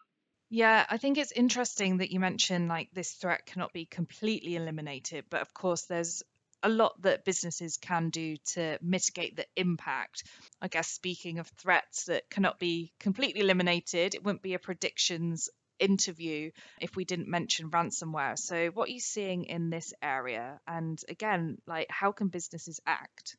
Yeah, 0.50 0.84
I 0.88 0.98
think 0.98 1.16
it's 1.16 1.32
interesting 1.32 1.98
that 1.98 2.10
you 2.10 2.20
mentioned 2.20 2.68
like 2.68 2.90
this 2.92 3.12
threat 3.12 3.46
cannot 3.46 3.72
be 3.72 3.86
completely 3.86 4.56
eliminated, 4.56 5.24
but 5.30 5.40
of 5.40 5.54
course 5.54 5.82
there's 5.82 6.22
a 6.62 6.68
lot 6.68 7.00
that 7.02 7.24
businesses 7.24 7.76
can 7.76 8.10
do 8.10 8.36
to 8.52 8.78
mitigate 8.82 9.36
the 9.36 9.46
impact. 9.56 10.24
I 10.60 10.68
guess 10.68 10.88
speaking 10.88 11.38
of 11.38 11.46
threats 11.48 12.04
that 12.04 12.30
cannot 12.30 12.58
be 12.58 12.92
completely 12.98 13.40
eliminated, 13.42 14.14
it 14.14 14.24
wouldn't 14.24 14.42
be 14.42 14.54
a 14.54 14.58
predictions 14.58 15.50
interview 15.78 16.50
if 16.80 16.96
we 16.96 17.04
didn't 17.04 17.28
mention 17.28 17.70
ransomware. 17.70 18.38
So 18.38 18.68
what 18.68 18.88
are 18.88 18.92
you 18.92 19.00
seeing 19.00 19.44
in 19.44 19.70
this 19.70 19.92
area? 20.02 20.60
And 20.66 21.00
again, 21.08 21.58
like 21.66 21.88
how 21.90 22.12
can 22.12 22.28
businesses 22.28 22.80
act? 22.86 23.36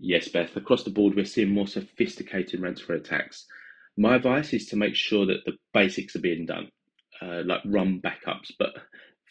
Yes, 0.00 0.28
Beth. 0.28 0.56
Across 0.56 0.84
the 0.84 0.90
board, 0.90 1.16
we're 1.16 1.24
seeing 1.24 1.50
more 1.50 1.66
sophisticated 1.66 2.60
ransomware 2.60 3.00
attacks. 3.00 3.46
My 3.96 4.14
advice 4.14 4.52
is 4.52 4.66
to 4.66 4.76
make 4.76 4.94
sure 4.94 5.26
that 5.26 5.44
the 5.44 5.58
basics 5.74 6.14
are 6.14 6.20
being 6.20 6.46
done, 6.46 6.70
uh, 7.20 7.42
like 7.44 7.62
run 7.64 8.00
backups, 8.00 8.52
but 8.58 8.74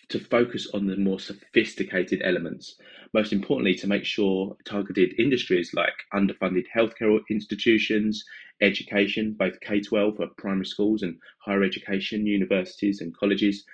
to 0.10 0.20
focus 0.20 0.68
on 0.74 0.86
the 0.86 0.98
more 0.98 1.20
sophisticated 1.20 2.22
elements. 2.22 2.78
Most 3.14 3.32
importantly, 3.32 3.76
to 3.76 3.88
make 3.88 4.06
sure 4.06 4.58
targeted 4.66 5.18
industries 5.20 5.74
like 5.74 5.94
underfunded 6.14 6.66
healthcare 6.76 7.20
institutions, 7.30 8.26
education, 8.62 9.34
both 9.34 9.60
K 9.62 9.80
12 9.80 10.18
for 10.18 10.28
primary 10.38 10.66
schools 10.66 11.02
and 11.02 11.18
higher 11.40 11.64
education, 11.64 12.26
universities 12.26 13.00
and 13.00 13.16
colleges, 13.16 13.66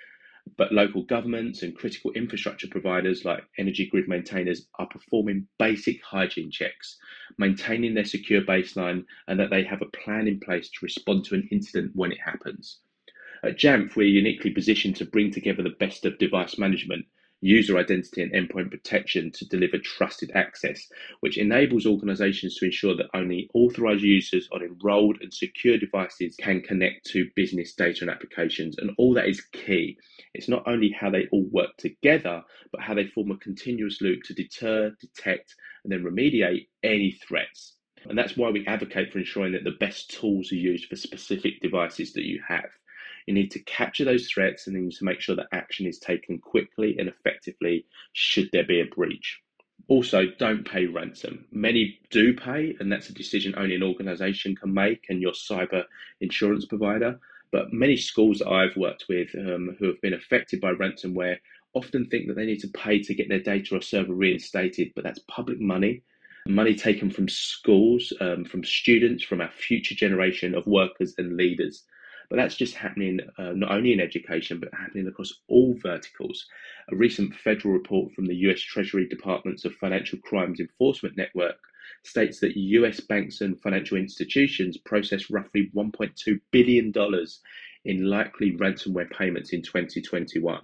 but 0.56 0.72
local 0.72 1.02
governments 1.02 1.62
and 1.62 1.74
critical 1.76 2.12
infrastructure 2.12 2.68
providers 2.68 3.24
like 3.24 3.44
energy 3.58 3.86
grid 3.86 4.08
maintainers 4.08 4.66
are 4.78 4.86
performing 4.86 5.46
basic 5.58 6.02
hygiene 6.02 6.50
checks, 6.50 6.98
maintaining 7.38 7.94
their 7.94 8.04
secure 8.04 8.42
baseline, 8.42 9.04
and 9.26 9.40
that 9.40 9.50
they 9.50 9.64
have 9.64 9.82
a 9.82 9.96
plan 9.96 10.28
in 10.28 10.38
place 10.38 10.68
to 10.68 10.78
respond 10.82 11.24
to 11.24 11.34
an 11.34 11.48
incident 11.50 11.90
when 11.94 12.12
it 12.12 12.20
happens. 12.20 12.80
At 13.42 13.58
Jamf, 13.58 13.96
we're 13.96 14.06
uniquely 14.06 14.50
positioned 14.50 14.96
to 14.96 15.04
bring 15.04 15.30
together 15.30 15.62
the 15.62 15.70
best 15.70 16.04
of 16.04 16.18
device 16.18 16.58
management 16.58 17.06
user 17.44 17.76
identity 17.76 18.22
and 18.22 18.32
endpoint 18.32 18.70
protection 18.70 19.30
to 19.30 19.46
deliver 19.46 19.76
trusted 19.78 20.32
access, 20.34 20.88
which 21.20 21.36
enables 21.36 21.84
organizations 21.84 22.56
to 22.56 22.64
ensure 22.64 22.96
that 22.96 23.10
only 23.12 23.50
authorized 23.52 24.02
users 24.02 24.48
on 24.50 24.62
enrolled 24.62 25.18
and 25.20 25.32
secure 25.32 25.76
devices 25.76 26.34
can 26.36 26.62
connect 26.62 27.04
to 27.04 27.28
business 27.36 27.74
data 27.74 27.98
and 28.00 28.10
applications. 28.10 28.78
And 28.78 28.92
all 28.96 29.12
that 29.14 29.28
is 29.28 29.42
key. 29.52 29.98
It's 30.32 30.48
not 30.48 30.66
only 30.66 30.90
how 30.98 31.10
they 31.10 31.26
all 31.32 31.46
work 31.52 31.76
together, 31.76 32.42
but 32.72 32.80
how 32.80 32.94
they 32.94 33.08
form 33.08 33.30
a 33.30 33.36
continuous 33.36 34.00
loop 34.00 34.22
to 34.24 34.34
deter, 34.34 34.94
detect, 34.98 35.54
and 35.84 35.92
then 35.92 36.02
remediate 36.02 36.68
any 36.82 37.12
threats. 37.28 37.74
And 38.08 38.16
that's 38.16 38.36
why 38.38 38.50
we 38.50 38.66
advocate 38.66 39.12
for 39.12 39.18
ensuring 39.18 39.52
that 39.52 39.64
the 39.64 39.78
best 39.78 40.10
tools 40.10 40.50
are 40.50 40.56
used 40.56 40.86
for 40.86 40.96
specific 40.96 41.60
devices 41.60 42.14
that 42.14 42.24
you 42.24 42.42
have. 42.48 42.70
You 43.26 43.34
need 43.34 43.50
to 43.52 43.58
capture 43.60 44.04
those 44.04 44.28
threats 44.28 44.66
and 44.66 44.74
then 44.74 44.82
you 44.82 44.88
need 44.88 44.96
to 44.96 45.04
make 45.04 45.20
sure 45.20 45.36
that 45.36 45.46
action 45.52 45.86
is 45.86 45.98
taken 45.98 46.38
quickly 46.38 46.96
and 46.98 47.08
effectively 47.08 47.86
should 48.12 48.48
there 48.52 48.64
be 48.64 48.80
a 48.80 48.86
breach. 48.86 49.40
Also, 49.88 50.26
don't 50.38 50.66
pay 50.66 50.86
ransom. 50.86 51.44
Many 51.52 52.00
do 52.10 52.34
pay, 52.34 52.74
and 52.80 52.90
that's 52.90 53.10
a 53.10 53.14
decision 53.14 53.54
only 53.56 53.74
an 53.74 53.82
organization 53.82 54.56
can 54.56 54.72
make 54.72 55.04
and 55.10 55.20
your 55.20 55.32
cyber 55.32 55.84
insurance 56.20 56.64
provider. 56.64 57.18
But 57.52 57.72
many 57.72 57.96
schools 57.96 58.38
that 58.38 58.48
I've 58.48 58.76
worked 58.76 59.04
with 59.08 59.28
um, 59.34 59.76
who 59.78 59.86
have 59.86 60.00
been 60.00 60.14
affected 60.14 60.60
by 60.60 60.72
ransomware 60.72 61.36
often 61.74 62.06
think 62.06 62.28
that 62.28 62.34
they 62.34 62.46
need 62.46 62.60
to 62.60 62.68
pay 62.68 63.00
to 63.02 63.14
get 63.14 63.28
their 63.28 63.40
data 63.40 63.76
or 63.76 63.82
server 63.82 64.14
reinstated, 64.14 64.92
but 64.94 65.04
that's 65.04 65.20
public 65.28 65.60
money, 65.60 66.02
money 66.46 66.74
taken 66.74 67.10
from 67.10 67.28
schools, 67.28 68.12
um, 68.20 68.44
from 68.44 68.64
students, 68.64 69.22
from 69.22 69.40
our 69.40 69.50
future 69.50 69.94
generation 69.94 70.54
of 70.54 70.66
workers 70.66 71.14
and 71.18 71.36
leaders. 71.36 71.84
But 72.30 72.36
that's 72.36 72.56
just 72.56 72.74
happening 72.74 73.20
uh, 73.38 73.52
not 73.54 73.72
only 73.72 73.92
in 73.92 74.00
education, 74.00 74.60
but 74.60 74.72
happening 74.74 75.06
across 75.06 75.32
all 75.48 75.76
verticals. 75.82 76.46
A 76.92 76.96
recent 76.96 77.34
federal 77.34 77.74
report 77.74 78.12
from 78.12 78.26
the 78.26 78.36
US 78.48 78.60
Treasury 78.60 79.06
Department's 79.08 79.64
of 79.64 79.74
Financial 79.74 80.18
Crimes 80.20 80.60
Enforcement 80.60 81.16
Network 81.16 81.56
states 82.02 82.40
that 82.40 82.56
US 82.56 83.00
banks 83.00 83.40
and 83.40 83.60
financial 83.60 83.96
institutions 83.96 84.76
processed 84.78 85.30
roughly 85.30 85.70
$1.2 85.74 86.40
billion 86.50 86.92
in 87.84 88.04
likely 88.04 88.56
ransomware 88.56 89.10
payments 89.10 89.52
in 89.52 89.62
2021. 89.62 90.60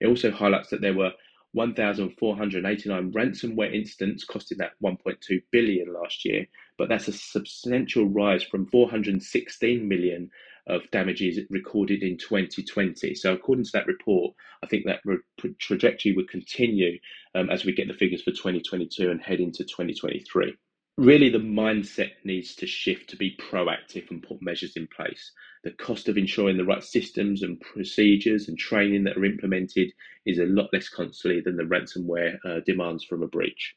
It 0.00 0.06
also 0.06 0.30
highlights 0.30 0.70
that 0.70 0.80
there 0.80 0.94
were 0.94 1.12
1,489 1.52 3.12
ransomware 3.12 3.72
incidents 3.72 4.24
costing 4.24 4.58
that 4.58 4.72
1.2 4.82 5.40
billion 5.52 5.92
last 5.92 6.24
year, 6.24 6.46
but 6.76 6.88
that's 6.88 7.08
a 7.08 7.12
substantial 7.12 8.08
rise 8.08 8.42
from 8.42 8.66
416 8.66 9.86
million 9.86 10.30
of 10.66 10.90
damages 10.90 11.38
recorded 11.50 12.02
in 12.02 12.16
2020. 12.16 13.14
So, 13.14 13.32
according 13.32 13.64
to 13.64 13.72
that 13.74 13.86
report, 13.86 14.34
I 14.62 14.66
think 14.66 14.86
that 14.86 15.00
re- 15.04 15.18
trajectory 15.58 16.14
would 16.14 16.28
continue 16.28 16.98
um, 17.34 17.50
as 17.50 17.64
we 17.64 17.74
get 17.74 17.88
the 17.88 17.94
figures 17.94 18.22
for 18.22 18.30
2022 18.30 19.10
and 19.10 19.20
head 19.20 19.40
into 19.40 19.64
2023. 19.64 20.54
Really, 20.96 21.28
the 21.28 21.38
mindset 21.38 22.12
needs 22.22 22.54
to 22.54 22.68
shift 22.68 23.10
to 23.10 23.16
be 23.16 23.36
proactive 23.36 24.08
and 24.10 24.22
put 24.22 24.40
measures 24.40 24.76
in 24.76 24.86
place. 24.86 25.32
The 25.64 25.72
cost 25.72 26.08
of 26.08 26.16
ensuring 26.16 26.56
the 26.56 26.64
right 26.64 26.84
systems 26.84 27.42
and 27.42 27.60
procedures 27.60 28.48
and 28.48 28.56
training 28.56 29.02
that 29.04 29.16
are 29.16 29.24
implemented 29.24 29.92
is 30.24 30.38
a 30.38 30.44
lot 30.44 30.68
less 30.72 30.88
costly 30.88 31.40
than 31.40 31.56
the 31.56 31.64
ransomware 31.64 32.38
uh, 32.44 32.60
demands 32.64 33.02
from 33.02 33.24
a 33.24 33.26
breach. 33.26 33.74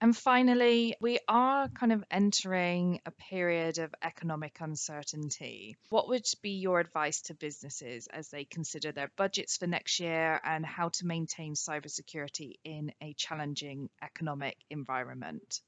And 0.00 0.16
finally, 0.16 0.96
we 1.00 1.18
are 1.28 1.68
kind 1.68 1.92
of 1.92 2.04
entering 2.10 3.00
a 3.06 3.10
period 3.10 3.78
of 3.78 3.94
economic 4.02 4.60
uncertainty. 4.60 5.76
What 5.88 6.08
would 6.08 6.26
be 6.42 6.50
your 6.50 6.80
advice 6.80 7.22
to 7.22 7.34
businesses 7.34 8.06
as 8.08 8.28
they 8.28 8.44
consider 8.44 8.92
their 8.92 9.10
budgets 9.16 9.56
for 9.56 9.66
next 9.66 10.00
year 10.00 10.40
and 10.44 10.66
how 10.66 10.90
to 10.90 11.06
maintain 11.06 11.54
cybersecurity 11.54 12.54
in 12.64 12.92
a 13.00 13.14
challenging 13.14 13.88
economic 14.02 14.56
environment? 14.68 15.60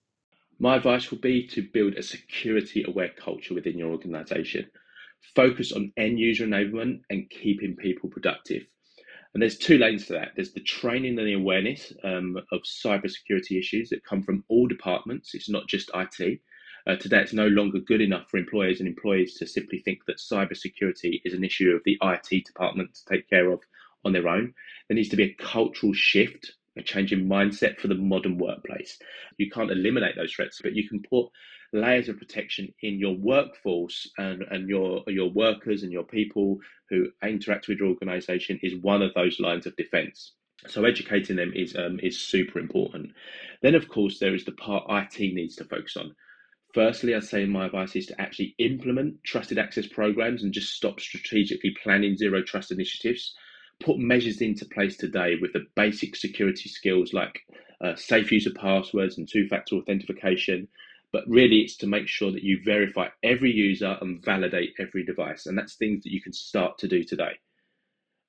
My 0.59 0.77
advice 0.77 1.11
would 1.11 1.21
be 1.21 1.47
to 1.49 1.63
build 1.63 1.95
a 1.95 2.03
security 2.03 2.85
aware 2.87 3.11
culture 3.17 3.55
within 3.55 3.79
your 3.79 3.91
organization. 3.91 4.71
Focus 5.35 5.73
on 5.73 5.93
end 5.97 6.19
user 6.19 6.47
enablement 6.47 7.01
and 7.11 7.29
keeping 7.31 7.77
people 7.77 8.11
productive. 8.11 8.67
And 9.37 9.43
there's 9.43 9.59
two 9.59 9.77
lanes 9.77 10.07
to 10.07 10.15
that. 10.15 10.31
There's 10.35 10.53
the 10.55 10.61
training 10.61 11.19
and 11.19 11.29
the 11.29 11.35
awareness 11.35 11.93
um, 12.03 12.39
of 12.53 12.63
cybersecurity 12.63 13.59
issues 13.59 13.91
that 13.91 14.03
come 14.03 14.23
from 14.23 14.43
all 14.49 14.67
departments. 14.67 15.35
It's 15.35 15.51
not 15.51 15.67
just 15.67 15.91
IT. 15.93 16.41
Uh, 16.87 16.97
today, 16.97 17.21
it's 17.21 17.35
no 17.35 17.47
longer 17.49 17.81
good 17.81 18.01
enough 18.01 18.31
for 18.31 18.39
employers 18.39 18.81
and 18.81 18.89
employees 18.89 19.35
to 19.35 19.47
simply 19.47 19.81
think 19.81 20.07
that 20.07 20.17
cybersecurity 20.17 21.21
is 21.27 21.35
an 21.35 21.45
issue 21.45 21.73
of 21.73 21.83
the 21.85 21.99
IT 22.03 22.47
department 22.47 22.95
to 22.95 23.05
take 23.05 23.29
care 23.29 23.51
of 23.53 23.61
on 24.07 24.15
their 24.15 24.27
own. 24.27 24.55
There 24.89 24.95
needs 24.95 25.11
to 25.11 25.17
be 25.17 25.25
a 25.25 25.35
cultural 25.35 25.93
shift, 25.93 26.53
a 26.79 26.83
change 26.83 27.13
in 27.13 27.29
mindset 27.29 27.79
for 27.79 27.89
the 27.89 27.95
modern 27.95 28.39
workplace. 28.39 28.99
You 29.37 29.51
can't 29.51 29.71
eliminate 29.71 30.17
those 30.17 30.33
threats, 30.33 30.61
but 30.63 30.73
you 30.73 30.89
can 30.89 31.03
put 31.03 31.27
layers 31.73 32.09
of 32.09 32.19
protection 32.19 32.73
in 32.83 32.99
your 32.99 33.17
workforce 33.17 34.09
and, 34.19 34.43
and 34.51 34.69
your 34.69 35.03
your 35.09 35.31
workers 35.31 35.83
and 35.83 35.93
your 35.93 36.05
people 36.05 36.59
who 36.91 37.09
interact 37.23 37.69
with 37.69 37.79
your 37.79 37.89
organization 37.89 38.59
is 38.63 38.75
one 38.83 39.03
of 39.03 39.15
those 39.15 39.41
lines 39.41 39.67
of 39.67 39.77
defense. 39.77 40.33
So 40.69 40.85
educating 40.85 41.37
them 41.37 41.53
is 41.55 41.77
um, 41.77 42.01
is 42.03 42.19
super 42.19 42.59
important. 42.59 43.13
Then 43.63 43.75
of 43.75 43.89
course 43.89 44.19
there 44.19 44.35
is 44.35 44.45
the 44.45 44.53
part 44.53 44.85
IT 44.89 45.19
needs 45.35 45.57
to 45.57 45.65
focus 45.65 45.97
on. 45.97 46.15
Firstly, 46.75 47.15
I'd 47.15 47.25
say 47.25 47.47
my 47.47 47.67
advice 47.67 47.97
is 47.97 48.07
to 48.07 48.21
actually 48.21 48.55
implement 48.59 49.23
trusted 49.25 49.59
access 49.59 49.87
programs 49.87 50.43
and 50.43 50.53
just 50.53 50.75
stop 50.75 51.01
strategically 51.01 51.75
planning 51.83 52.17
zero 52.17 52.43
trust 52.43 52.71
initiatives. 52.71 53.35
Put 53.81 53.99
measures 53.99 54.41
into 54.41 54.67
place 54.67 54.97
today 54.97 55.37
with 55.41 55.53
the 55.53 55.67
basic 55.75 56.17
security 56.17 56.69
skills 56.69 57.13
like 57.13 57.41
uh, 57.83 57.95
safe 57.95 58.33
use 58.33 58.47
of 58.47 58.55
passwords 58.55 59.19
and 59.19 59.29
two 59.29 59.47
factor 59.49 59.77
authentication, 59.77 60.69
but 61.13 61.25
really 61.29 61.61
it's 61.61 61.77
to 61.79 61.87
make 61.87 62.09
sure 62.09 62.33
that 62.33 62.43
you 62.43 62.61
verify 62.65 63.09
every 63.23 63.53
user 63.53 63.97
and 64.01 64.25
validate 64.25 64.75
every 64.79 65.05
device. 65.05 65.47
And 65.47 65.57
that's 65.57 65.77
things 65.77 66.03
that 66.05 66.13
you 66.13 66.21
can 66.21 66.33
start 66.33 66.79
to 66.79 66.89
do 66.89 67.05
today. 67.05 67.39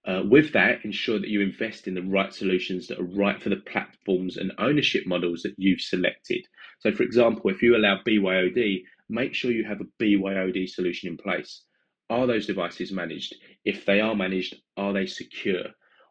Uh, 0.06 0.24
with 0.30 0.54
that, 0.54 0.86
ensure 0.86 1.20
that 1.20 1.30
you 1.30 1.42
invest 1.42 1.88
in 1.88 1.94
the 1.94 2.02
right 2.02 2.34
solutions 2.34 2.88
that 2.88 3.00
are 3.00 3.04
right 3.04 3.42
for 3.42 3.50
the 3.50 3.58
platforms 3.58 4.38
and 4.38 4.54
ownership 4.58 5.06
models 5.06 5.42
that 5.42 5.54
you've 5.58 5.82
selected. 5.82 6.46
So, 6.80 6.94
for 6.94 7.04
example, 7.04 7.50
if 7.50 7.62
you 7.62 7.76
allow 7.76 8.00
BYOD, 8.08 8.84
make 9.10 9.34
sure 9.34 9.52
you 9.52 9.66
have 9.66 9.82
a 9.82 10.04
BYOD 10.04 10.70
solution 10.70 11.10
in 11.10 11.18
place. 11.18 11.64
Are 12.10 12.26
those 12.26 12.48
devices 12.48 12.92
managed? 12.94 13.36
If 13.66 13.86
they 13.86 14.00
are 14.00 14.16
managed, 14.16 14.56
are 14.78 14.94
they 14.94 15.08
secure? 15.08 15.66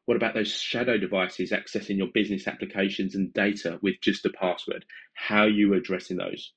What 0.07 0.17
about 0.17 0.35
those 0.35 0.53
shadow 0.53 0.97
devices 0.99 1.51
accessing 1.51 1.99
your 1.99 2.09
business 2.15 2.47
applications 2.47 3.17
and 3.17 3.33
data 3.35 3.79
with 3.83 3.97
just 4.01 4.25
a 4.25 4.31
password? 4.31 4.85
How 5.15 5.43
are 5.43 5.49
you 5.49 5.75
addressing 5.75 6.17
those? 6.17 6.53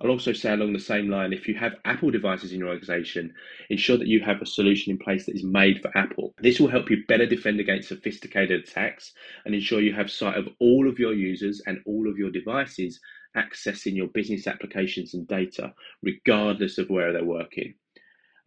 I'll 0.00 0.10
also 0.10 0.32
say 0.32 0.52
along 0.52 0.72
the 0.72 0.78
same 0.78 1.10
line 1.10 1.32
if 1.32 1.46
you 1.46 1.54
have 1.56 1.74
Apple 1.84 2.10
devices 2.10 2.52
in 2.52 2.60
your 2.60 2.68
organization, 2.68 3.34
ensure 3.68 3.98
that 3.98 4.06
you 4.06 4.20
have 4.20 4.40
a 4.40 4.46
solution 4.46 4.92
in 4.92 4.98
place 4.98 5.26
that 5.26 5.34
is 5.34 5.44
made 5.44 5.82
for 5.82 5.96
Apple. 5.98 6.32
This 6.38 6.58
will 6.58 6.68
help 6.68 6.88
you 6.88 7.04
better 7.06 7.26
defend 7.26 7.60
against 7.60 7.88
sophisticated 7.88 8.60
attacks 8.60 9.12
and 9.44 9.54
ensure 9.54 9.80
you 9.82 9.92
have 9.92 10.10
sight 10.10 10.38
of 10.38 10.48
all 10.58 10.88
of 10.88 10.98
your 10.98 11.12
users 11.12 11.60
and 11.66 11.80
all 11.84 12.08
of 12.08 12.16
your 12.16 12.30
devices 12.30 12.98
accessing 13.36 13.94
your 13.94 14.08
business 14.08 14.46
applications 14.46 15.12
and 15.12 15.28
data, 15.28 15.74
regardless 16.02 16.78
of 16.78 16.88
where 16.88 17.12
they're 17.12 17.24
working. 17.24 17.74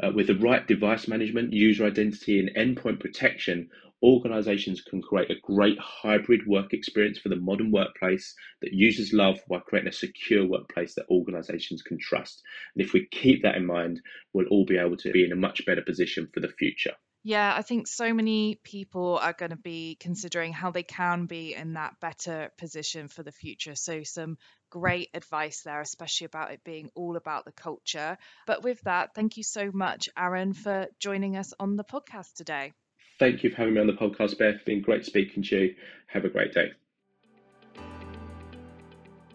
Uh, 0.03 0.11
with 0.11 0.27
the 0.27 0.39
right 0.39 0.67
device 0.67 1.07
management, 1.07 1.53
user 1.53 1.85
identity, 1.85 2.39
and 2.39 2.49
endpoint 2.55 2.99
protection, 2.99 3.69
organizations 4.03 4.81
can 4.81 5.01
create 5.01 5.31
a 5.31 5.39
great 5.41 5.79
hybrid 5.79 6.45
work 6.45 6.73
experience 6.73 7.17
for 7.17 7.29
the 7.29 7.37
modern 7.37 7.71
workplace 7.71 8.35
that 8.61 8.73
users 8.73 9.13
love 9.13 9.39
while 9.47 9.61
creating 9.61 9.89
a 9.89 9.93
secure 9.93 10.45
workplace 10.45 10.95
that 10.95 11.09
organizations 11.09 11.81
can 11.81 11.97
trust. 11.97 12.43
And 12.75 12.85
if 12.85 12.93
we 12.93 13.07
keep 13.09 13.43
that 13.43 13.55
in 13.55 13.65
mind, 13.65 14.01
we'll 14.33 14.47
all 14.47 14.65
be 14.65 14.77
able 14.77 14.97
to 14.97 15.11
be 15.11 15.23
in 15.23 15.31
a 15.31 15.37
much 15.37 15.65
better 15.65 15.81
position 15.81 16.27
for 16.33 16.41
the 16.41 16.49
future. 16.49 16.93
Yeah, 17.25 17.55
I 17.55 17.61
think 17.61 17.87
so 17.87 18.13
many 18.13 18.59
people 18.65 19.17
are 19.17 19.31
going 19.31 19.51
to 19.51 19.55
be 19.55 19.95
considering 19.97 20.51
how 20.51 20.71
they 20.71 20.83
can 20.83 21.25
be 21.25 21.55
in 21.55 21.73
that 21.73 21.97
better 22.01 22.51
position 22.57 23.07
for 23.07 23.23
the 23.23 23.31
future. 23.31 23.75
So, 23.75 24.03
some 24.03 24.37
great 24.69 25.09
advice 25.13 25.61
there, 25.61 25.79
especially 25.79 26.25
about 26.25 26.51
it 26.51 26.65
being 26.65 26.89
all 26.95 27.15
about 27.15 27.45
the 27.45 27.53
culture. 27.53 28.17
But 28.45 28.61
with 28.61 28.81
that, 28.81 29.15
thank 29.15 29.37
you 29.37 29.43
so 29.43 29.71
much, 29.73 30.09
Aaron, 30.17 30.51
for 30.51 30.87
joining 30.99 31.37
us 31.37 31.53
on 31.61 31.77
the 31.77 31.85
podcast 31.85 32.33
today. 32.33 32.73
Thank 33.19 33.43
you 33.43 33.49
for 33.49 33.57
having 33.57 33.75
me 33.75 33.81
on 33.81 33.87
the 33.87 33.93
podcast, 33.93 34.37
Beth. 34.37 34.55
It's 34.55 34.63
been 34.63 34.81
great 34.81 35.05
speaking 35.05 35.43
to 35.43 35.55
you. 35.57 35.75
Have 36.07 36.25
a 36.25 36.29
great 36.29 36.53
day. 36.53 36.73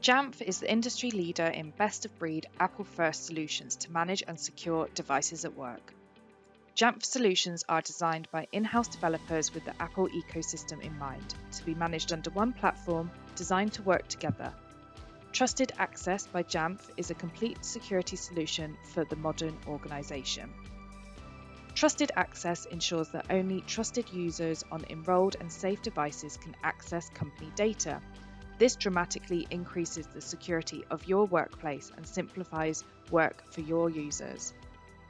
Jamf 0.03 0.41
is 0.43 0.61
the 0.61 0.71
industry 0.71 1.11
leader 1.11 1.47
in 1.47 1.71
best 1.71 2.05
of 2.05 2.19
breed 2.19 2.47
Apple 2.61 2.85
first 2.85 3.27
solutions 3.27 3.77
to 3.77 3.93
manage 3.93 4.23
and 4.27 4.39
secure 4.39 4.89
devices 4.95 5.45
at 5.45 5.57
work. 5.57 5.93
Jamf 6.77 7.05
solutions 7.05 7.65
are 7.69 7.83
designed 7.83 8.29
by 8.31 8.47
in 8.53 8.63
house 8.63 8.87
developers 8.87 9.53
with 9.53 9.65
the 9.65 9.75
Apple 9.83 10.09
ecosystem 10.09 10.81
in 10.81 10.97
mind, 10.97 11.35
to 11.51 11.65
be 11.65 11.75
managed 11.75 12.13
under 12.13 12.31
one 12.31 12.53
platform 12.53 13.11
designed 13.35 13.73
to 13.73 13.83
work 13.83 14.07
together. 14.07 14.53
Trusted 15.33 15.73
Access 15.79 16.27
by 16.29 16.45
Jamf 16.45 16.81
is 16.97 17.11
a 17.11 17.15
complete 17.15 17.65
security 17.65 18.17
solution 18.17 18.77
for 18.93 19.05
the 19.05 19.17
modern 19.17 19.59
organization. 19.67 20.49
Trusted 21.79 22.11
access 22.17 22.65
ensures 22.65 23.07
that 23.11 23.27
only 23.31 23.61
trusted 23.61 24.13
users 24.13 24.65
on 24.73 24.85
enrolled 24.91 25.37
and 25.39 25.49
safe 25.49 25.81
devices 25.81 26.37
can 26.37 26.57
access 26.65 27.09
company 27.11 27.53
data. 27.55 28.03
This 28.59 28.75
dramatically 28.75 29.47
increases 29.51 30.09
the 30.09 30.21
security 30.21 30.85
of 30.91 31.07
your 31.07 31.27
workplace 31.27 31.93
and 31.97 32.05
simplifies 32.05 32.83
work 33.13 33.45
for 33.53 33.61
your 33.61 33.91
users. 33.91 34.55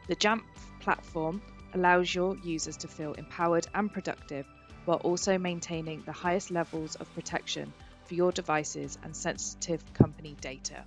The 0.09 0.17
Jamf 0.17 0.43
platform 0.81 1.41
allows 1.73 2.15
your 2.15 2.37
users 2.37 2.77
to 2.77 2.87
feel 2.87 3.15
empowered 3.15 3.67
and 3.73 3.91
productive 3.91 4.45
while 4.85 4.99
also 4.99 5.39
maintaining 5.39 6.03
the 6.03 6.13
highest 6.13 6.51
levels 6.51 6.97
of 6.97 7.15
protection 7.15 7.73
for 8.05 8.13
your 8.13 8.31
devices 8.31 8.99
and 9.03 9.17
sensitive 9.17 9.83
company 9.95 10.37
data, 10.43 10.85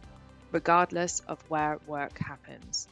regardless 0.52 1.22
of 1.22 1.42
where 1.50 1.80
work 1.88 2.20
happens. 2.20 2.88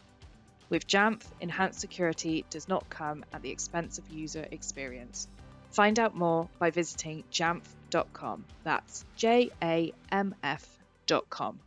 With 0.69 0.85
Jamf, 0.87 1.23
enhanced 1.41 1.79
security 1.79 2.45
does 2.51 2.67
not 2.67 2.87
come 2.89 3.25
at 3.33 3.41
the 3.41 3.49
expense 3.49 3.97
of 3.97 4.07
user 4.09 4.47
experience. 4.51 5.27
Find 5.71 5.99
out 5.99 6.15
more 6.15 6.47
by 6.59 6.69
visiting 6.69 7.23
jamf.com. 7.31 8.45
That's 8.63 9.03
J 9.15 9.49
A 9.63 9.93
M 10.11 10.35
F.com. 10.43 11.59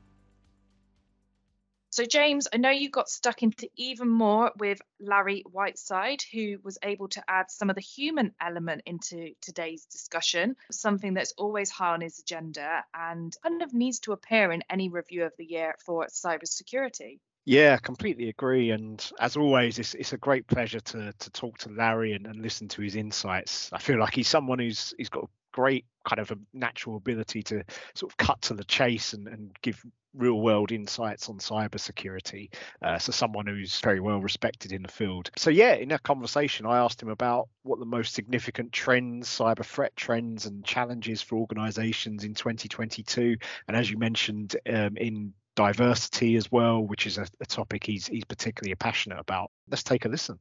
So, 1.91 2.07
James, 2.07 2.49
I 2.51 2.57
know 2.57 2.71
you 2.71 2.89
got 2.89 3.11
stuck 3.11 3.43
into 3.43 3.69
even 3.77 4.09
more 4.09 4.51
with 4.57 4.81
Larry 4.99 5.43
Whiteside, 5.51 6.23
who 6.33 6.59
was 6.63 6.79
able 6.83 7.09
to 7.09 7.23
add 7.29 7.51
some 7.51 7.69
of 7.69 7.77
the 7.77 7.83
human 7.83 8.35
element 8.41 8.83
into 8.87 9.35
today's 9.43 9.85
discussion, 9.85 10.57
something 10.71 11.13
that's 11.13 11.35
always 11.37 11.71
high 11.71 11.93
on 11.93 12.01
his 12.01 12.19
agenda 12.21 12.85
and 12.95 13.37
kind 13.43 13.61
of 13.61 13.75
needs 13.75 13.99
to 14.01 14.13
appear 14.13 14.53
in 14.53 14.63
any 14.71 14.89
review 14.89 15.25
of 15.25 15.37
the 15.37 15.45
year 15.45 15.75
for 15.85 16.07
cybersecurity. 16.07 17.19
Yeah, 17.45 17.77
completely 17.79 18.29
agree. 18.29 18.71
And 18.71 19.05
as 19.19 19.37
always, 19.37 19.79
it's, 19.79 19.95
it's 19.95 20.13
a 20.13 20.19
great 20.19 20.47
pleasure 20.47 20.81
to 20.81 21.13
to 21.13 21.31
talk 21.31 21.59
to 21.59 21.71
Larry 21.71 22.13
and, 22.13 22.27
and 22.27 22.41
listen 22.41 22.69
to 22.69 22.83
his 22.83 22.95
insights. 22.95 23.69
I 23.73 23.79
feel 23.79 23.99
like 23.99 24.15
he's 24.15 24.29
someone 24.29 24.61
who's 24.61 24.95
he's 24.97 25.09
got 25.09 25.25
a 25.25 25.29
great 25.53 25.85
kind 26.09 26.21
of 26.21 26.31
a 26.31 26.39
natural 26.53 26.97
ability 26.97 27.43
to 27.43 27.65
sort 27.95 28.13
of 28.13 28.17
cut 28.17 28.41
to 28.43 28.55
the 28.55 28.65
chase 28.65 29.13
and, 29.13 29.27
and 29.29 29.51
give 29.61 29.83
real 30.15 30.41
world 30.41 30.71
insights 30.73 31.29
on 31.29 31.39
cybersecurity. 31.39 32.53
Uh, 32.81 32.99
so 32.99 33.11
someone 33.13 33.47
who's 33.47 33.81
very 33.81 33.99
well 33.99 34.21
respected 34.21 34.73
in 34.73 34.83
the 34.83 34.89
field. 34.89 35.31
So 35.37 35.51
yeah, 35.51 35.75
in 35.75 35.89
that 35.89 36.03
conversation, 36.03 36.67
I 36.67 36.79
asked 36.79 37.03
him 37.03 37.09
about 37.09 37.49
what 37.63 37.79
the 37.81 37.87
most 37.87 38.15
significant 38.15 38.73
trends, 38.73 39.29
cyber 39.29 39.65
threat 39.65 39.97
trends, 39.97 40.47
and 40.47 40.65
challenges 40.65 41.23
for 41.23 41.37
organisations 41.39 42.25
in 42.25 42.35
2022. 42.35 43.37
And 43.67 43.77
as 43.77 43.91
you 43.91 43.99
mentioned, 43.99 44.57
um, 44.69 44.97
in 44.97 45.33
diversity 45.55 46.37
as 46.37 46.51
well, 46.51 46.83
which 46.83 47.07
is 47.07 47.19
a, 47.19 47.27
a 47.41 47.47
topic 47.47 47.85
he's 47.85 48.07
he's 48.07 48.25
particularly 48.25 48.75
passionate 48.75 49.19
about. 49.19 49.51
Let's 49.69 49.83
take 49.83 50.05
a 50.05 50.09
listen. 50.09 50.39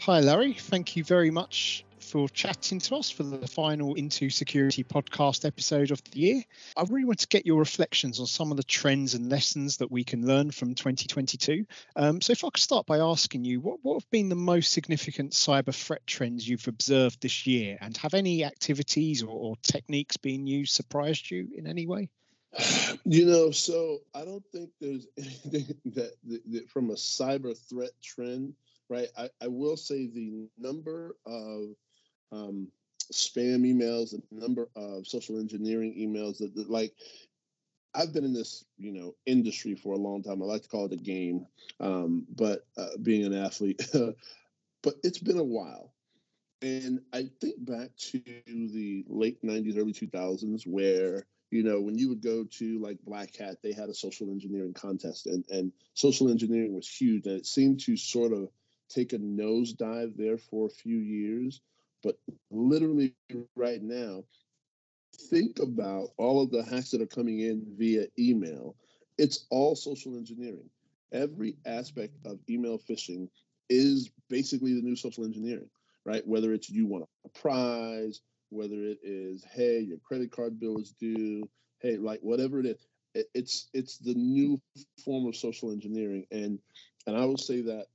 Hi, 0.00 0.20
Larry. 0.20 0.54
Thank 0.54 0.96
you 0.96 1.04
very 1.04 1.30
much 1.30 1.84
for 2.00 2.28
chatting 2.28 2.80
to 2.80 2.96
us 2.96 3.08
for 3.08 3.22
the 3.22 3.46
final 3.46 3.94
Into 3.94 4.28
Security 4.28 4.84
podcast 4.84 5.44
episode 5.44 5.92
of 5.92 6.02
the 6.04 6.18
year. 6.18 6.42
I 6.76 6.82
really 6.82 7.04
want 7.04 7.20
to 7.20 7.28
get 7.28 7.46
your 7.46 7.60
reflections 7.60 8.18
on 8.18 8.26
some 8.26 8.50
of 8.50 8.56
the 8.56 8.64
trends 8.64 9.14
and 9.14 9.30
lessons 9.30 9.76
that 9.76 9.90
we 9.90 10.04
can 10.04 10.26
learn 10.26 10.50
from 10.50 10.74
2022. 10.74 11.64
Um, 11.94 12.20
so, 12.20 12.32
if 12.32 12.44
I 12.44 12.48
could 12.48 12.60
start 12.60 12.84
by 12.84 12.98
asking 12.98 13.44
you, 13.44 13.60
what, 13.60 13.78
what 13.82 14.02
have 14.02 14.10
been 14.10 14.28
the 14.28 14.34
most 14.34 14.72
significant 14.72 15.32
cyber 15.32 15.74
threat 15.74 16.06
trends 16.06 16.46
you've 16.46 16.68
observed 16.68 17.22
this 17.22 17.46
year? 17.46 17.78
And 17.80 17.96
have 17.98 18.14
any 18.14 18.44
activities 18.44 19.22
or, 19.22 19.30
or 19.30 19.56
techniques 19.62 20.16
being 20.16 20.46
used 20.46 20.74
surprised 20.74 21.30
you 21.30 21.48
in 21.56 21.66
any 21.66 21.86
way? 21.86 22.10
You 23.04 23.26
know, 23.26 23.50
so 23.50 23.98
I 24.14 24.24
don't 24.24 24.44
think 24.52 24.70
there's 24.80 25.08
anything 25.18 25.74
that, 25.86 26.12
that, 26.24 26.52
that 26.52 26.70
from 26.70 26.90
a 26.90 26.94
cyber 26.94 27.56
threat 27.68 27.90
trend, 28.02 28.54
right? 28.88 29.08
I, 29.18 29.28
I 29.42 29.48
will 29.48 29.76
say 29.76 30.06
the 30.06 30.48
number 30.56 31.16
of 31.26 31.74
um, 32.30 32.68
spam 33.12 33.62
emails, 33.62 34.10
the 34.10 34.22
number 34.30 34.68
of 34.76 35.06
social 35.06 35.38
engineering 35.38 35.94
emails 35.98 36.38
that, 36.38 36.54
that, 36.54 36.70
like 36.70 36.94
I've 37.94 38.12
been 38.12 38.24
in 38.24 38.32
this, 38.32 38.64
you 38.78 38.92
know, 38.92 39.14
industry 39.26 39.74
for 39.74 39.94
a 39.94 39.98
long 39.98 40.22
time. 40.22 40.42
I 40.42 40.46
like 40.46 40.62
to 40.62 40.68
call 40.68 40.86
it 40.86 40.92
a 40.92 40.96
game, 40.96 41.46
um, 41.80 42.26
but 42.34 42.66
uh, 42.76 42.96
being 43.02 43.24
an 43.24 43.34
athlete, 43.34 43.82
but 44.82 44.94
it's 45.02 45.18
been 45.18 45.38
a 45.38 45.44
while. 45.44 45.92
And 46.62 47.00
I 47.12 47.28
think 47.40 47.56
back 47.64 47.90
to 47.96 48.22
the 48.46 49.04
late 49.08 49.42
90s, 49.42 49.76
early 49.76 49.92
2000s, 49.92 50.66
where 50.66 51.26
you 51.52 51.62
know, 51.62 51.80
when 51.80 51.98
you 51.98 52.08
would 52.08 52.22
go 52.22 52.44
to 52.44 52.78
like 52.80 52.98
Black 53.04 53.36
Hat, 53.36 53.58
they 53.62 53.72
had 53.72 53.90
a 53.90 53.94
social 53.94 54.30
engineering 54.30 54.72
contest, 54.72 55.26
and 55.26 55.44
and 55.50 55.72
social 55.94 56.30
engineering 56.30 56.74
was 56.74 56.88
huge, 56.88 57.26
and 57.26 57.36
it 57.36 57.46
seemed 57.46 57.80
to 57.80 57.96
sort 57.96 58.32
of 58.32 58.48
take 58.88 59.12
a 59.12 59.18
nosedive 59.18 60.16
there 60.16 60.38
for 60.38 60.66
a 60.66 60.70
few 60.70 60.96
years. 60.96 61.60
But 62.02 62.18
literally 62.50 63.14
right 63.54 63.82
now, 63.82 64.24
think 65.30 65.58
about 65.58 66.08
all 66.16 66.42
of 66.42 66.50
the 66.50 66.64
hacks 66.64 66.90
that 66.90 67.02
are 67.02 67.06
coming 67.06 67.40
in 67.40 67.64
via 67.76 68.06
email. 68.18 68.74
It's 69.18 69.46
all 69.50 69.76
social 69.76 70.16
engineering. 70.16 70.70
Every 71.12 71.56
aspect 71.66 72.14
of 72.24 72.38
email 72.48 72.78
phishing 72.78 73.28
is 73.68 74.10
basically 74.30 74.74
the 74.74 74.82
new 74.82 74.96
social 74.96 75.24
engineering, 75.24 75.68
right? 76.04 76.26
Whether 76.26 76.54
it's 76.54 76.70
you 76.70 76.86
want 76.86 77.04
a 77.24 77.28
prize, 77.28 78.20
whether 78.52 78.76
it 78.76 78.98
is 79.02 79.44
hey 79.52 79.80
your 79.80 79.98
credit 79.98 80.30
card 80.30 80.60
bill 80.60 80.78
is 80.78 80.92
due 80.92 81.48
hey 81.80 81.96
like 81.96 82.20
whatever 82.20 82.60
it 82.60 82.66
is 82.66 82.86
it, 83.14 83.26
it's 83.34 83.68
it's 83.74 83.98
the 83.98 84.14
new 84.14 84.60
form 85.04 85.26
of 85.26 85.36
social 85.36 85.72
engineering. 85.72 86.26
And 86.30 86.58
and 87.06 87.16
i 87.16 87.24
will 87.24 87.38
say 87.38 87.62
that 87.62 87.86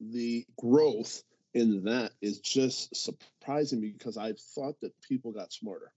the 0.00 0.44
growth 0.58 1.22
in 1.54 1.84
that 1.84 2.12
is 2.20 2.40
just 2.40 2.94
surprising 2.96 3.80
because 3.80 4.16
i 4.16 4.32
thought 4.54 4.80
that 4.80 4.92
people 5.02 5.32
got 5.32 5.52
smarter 5.52 5.92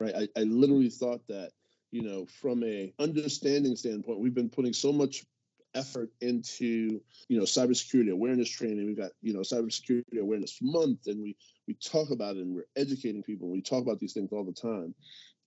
right? 0.00 0.14
I, 0.14 0.40
I 0.40 0.42
literally 0.44 0.88
thought 0.88 1.26
that 1.28 1.50
you 1.92 2.02
know 2.02 2.26
from 2.40 2.64
a 2.64 2.92
understanding 2.98 3.76
standpoint 3.76 4.20
we've 4.20 4.34
been 4.34 4.50
putting 4.50 4.72
so 4.72 4.92
much 4.92 5.24
effort 5.74 6.10
into 6.20 7.00
you 7.28 7.38
know 7.38 7.44
cybersecurity 7.44 8.10
awareness 8.10 8.48
training. 8.48 8.86
We've 8.86 8.96
got 8.96 9.12
you 9.22 9.32
know 9.32 9.40
cybersecurity 9.40 10.20
awareness 10.20 10.58
month, 10.62 11.06
and 11.06 11.22
we 11.22 11.36
we 11.66 11.74
talk 11.74 12.10
about 12.10 12.36
it 12.36 12.42
and 12.42 12.54
we're 12.54 12.66
educating 12.76 13.22
people. 13.22 13.50
We 13.50 13.62
talk 13.62 13.82
about 13.82 14.00
these 14.00 14.12
things 14.12 14.32
all 14.32 14.44
the 14.44 14.52
time, 14.52 14.94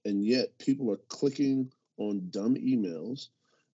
and 0.06 0.26
yet 0.26 0.58
people 0.60 0.92
are 0.92 1.00
clicking 1.08 1.72
on 1.98 2.30
dumb 2.30 2.56
emails 2.56 3.28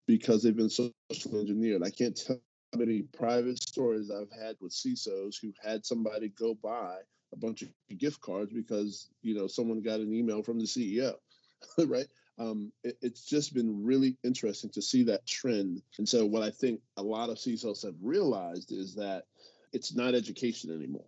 because 0.08 0.42
they've 0.42 0.56
been 0.56 0.70
social 0.70 0.94
engineered. 1.40 1.84
I 1.84 1.90
can't 1.90 2.16
tell 2.16 2.40
how 2.74 2.80
many 2.80 3.02
private 3.02 3.62
stories 3.62 4.12
I've 4.12 4.32
had 4.32 4.56
with 4.60 4.72
CISOs 4.72 5.36
who 5.42 5.54
had 5.64 5.86
somebody 5.86 6.30
go 6.30 6.56
buy 6.56 6.98
a 7.34 7.38
bunch 7.38 7.62
of 7.62 7.70
gift 7.98 8.22
cards 8.22 8.54
because 8.54 9.10
you 9.22 9.36
know 9.36 9.48
someone 9.48 9.82
got 9.82 10.00
an 10.00 10.14
email 10.14 10.44
from 10.44 10.60
the 10.60 10.66
CEO, 10.66 11.14
right? 11.86 12.08
Um, 12.40 12.72
it, 12.84 12.98
it's 13.02 13.26
just 13.26 13.54
been 13.54 13.84
really 13.84 14.18
interesting 14.24 14.70
to 14.72 14.82
see 14.82 15.04
that 15.04 15.26
trend. 15.26 15.82
And 15.98 16.08
so, 16.08 16.26
what 16.26 16.44
I 16.44 16.50
think 16.50 16.82
a 16.98 17.04
lot 17.04 17.30
of 17.30 17.38
CISOs 17.38 17.84
have 17.84 17.96
realized 18.02 18.72
is 18.72 18.96
that 18.96 19.26
it's 19.74 19.96
not 19.96 20.16
education 20.16 20.74
anymore, 20.74 21.06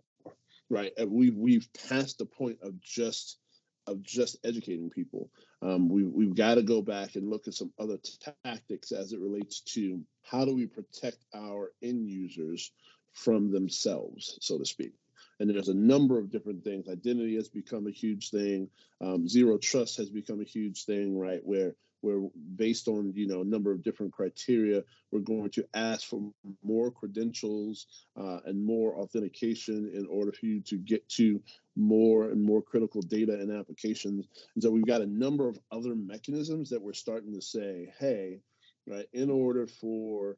right? 0.68 0.92
And 0.96 1.10
we've 1.10 1.36
we've 1.36 1.68
passed 1.88 2.18
the 2.18 2.26
point 2.26 2.58
of 2.62 2.80
just 2.80 3.38
of 3.86 4.02
just 4.02 4.36
educating 4.44 4.90
people. 4.90 5.30
Um, 5.62 5.88
we, 5.88 6.04
we've 6.04 6.34
got 6.34 6.56
to 6.56 6.62
go 6.62 6.80
back 6.82 7.16
and 7.16 7.28
look 7.28 7.48
at 7.48 7.54
some 7.54 7.72
other 7.78 7.98
tactics 8.44 8.92
as 8.92 9.12
it 9.12 9.20
relates 9.20 9.60
to 9.60 10.00
how 10.22 10.44
do 10.44 10.54
we 10.54 10.66
protect 10.66 11.18
our 11.34 11.72
end 11.82 12.08
users 12.08 12.72
from 13.12 13.50
themselves, 13.50 14.38
so 14.40 14.58
to 14.58 14.64
speak 14.64 14.92
and 15.40 15.48
there's 15.48 15.68
a 15.68 15.74
number 15.74 16.18
of 16.18 16.30
different 16.30 16.62
things. 16.62 16.88
Identity 16.88 17.34
has 17.36 17.48
become 17.48 17.86
a 17.86 17.90
huge 17.90 18.30
thing. 18.30 18.68
Um, 19.00 19.26
zero 19.26 19.56
trust 19.56 19.96
has 19.96 20.10
become 20.10 20.40
a 20.40 20.44
huge 20.44 20.84
thing, 20.84 21.18
right? 21.18 21.40
Where 21.42 21.74
where 22.02 22.20
based 22.56 22.88
on 22.88 23.12
you 23.14 23.26
know 23.26 23.40
a 23.40 23.44
number 23.44 23.72
of 23.72 23.82
different 23.82 24.12
criteria, 24.12 24.84
we're 25.10 25.20
going 25.20 25.50
to 25.50 25.66
ask 25.74 26.06
for 26.06 26.30
more 26.62 26.90
credentials 26.90 27.86
uh, 28.18 28.40
and 28.44 28.64
more 28.64 28.94
authentication 28.96 29.90
in 29.94 30.06
order 30.06 30.32
for 30.32 30.46
you 30.46 30.60
to 30.60 30.76
get 30.76 31.08
to 31.08 31.42
more 31.76 32.30
and 32.30 32.42
more 32.42 32.62
critical 32.62 33.00
data 33.02 33.32
and 33.32 33.50
applications. 33.50 34.26
And 34.54 34.62
so 34.62 34.70
we've 34.70 34.86
got 34.86 35.02
a 35.02 35.06
number 35.06 35.48
of 35.48 35.58
other 35.72 35.94
mechanisms 35.94 36.70
that 36.70 36.82
we're 36.82 36.92
starting 36.92 37.32
to 37.34 37.42
say, 37.42 37.92
hey, 37.98 38.40
right, 38.86 39.06
in 39.12 39.30
order 39.30 39.66
for 39.66 40.36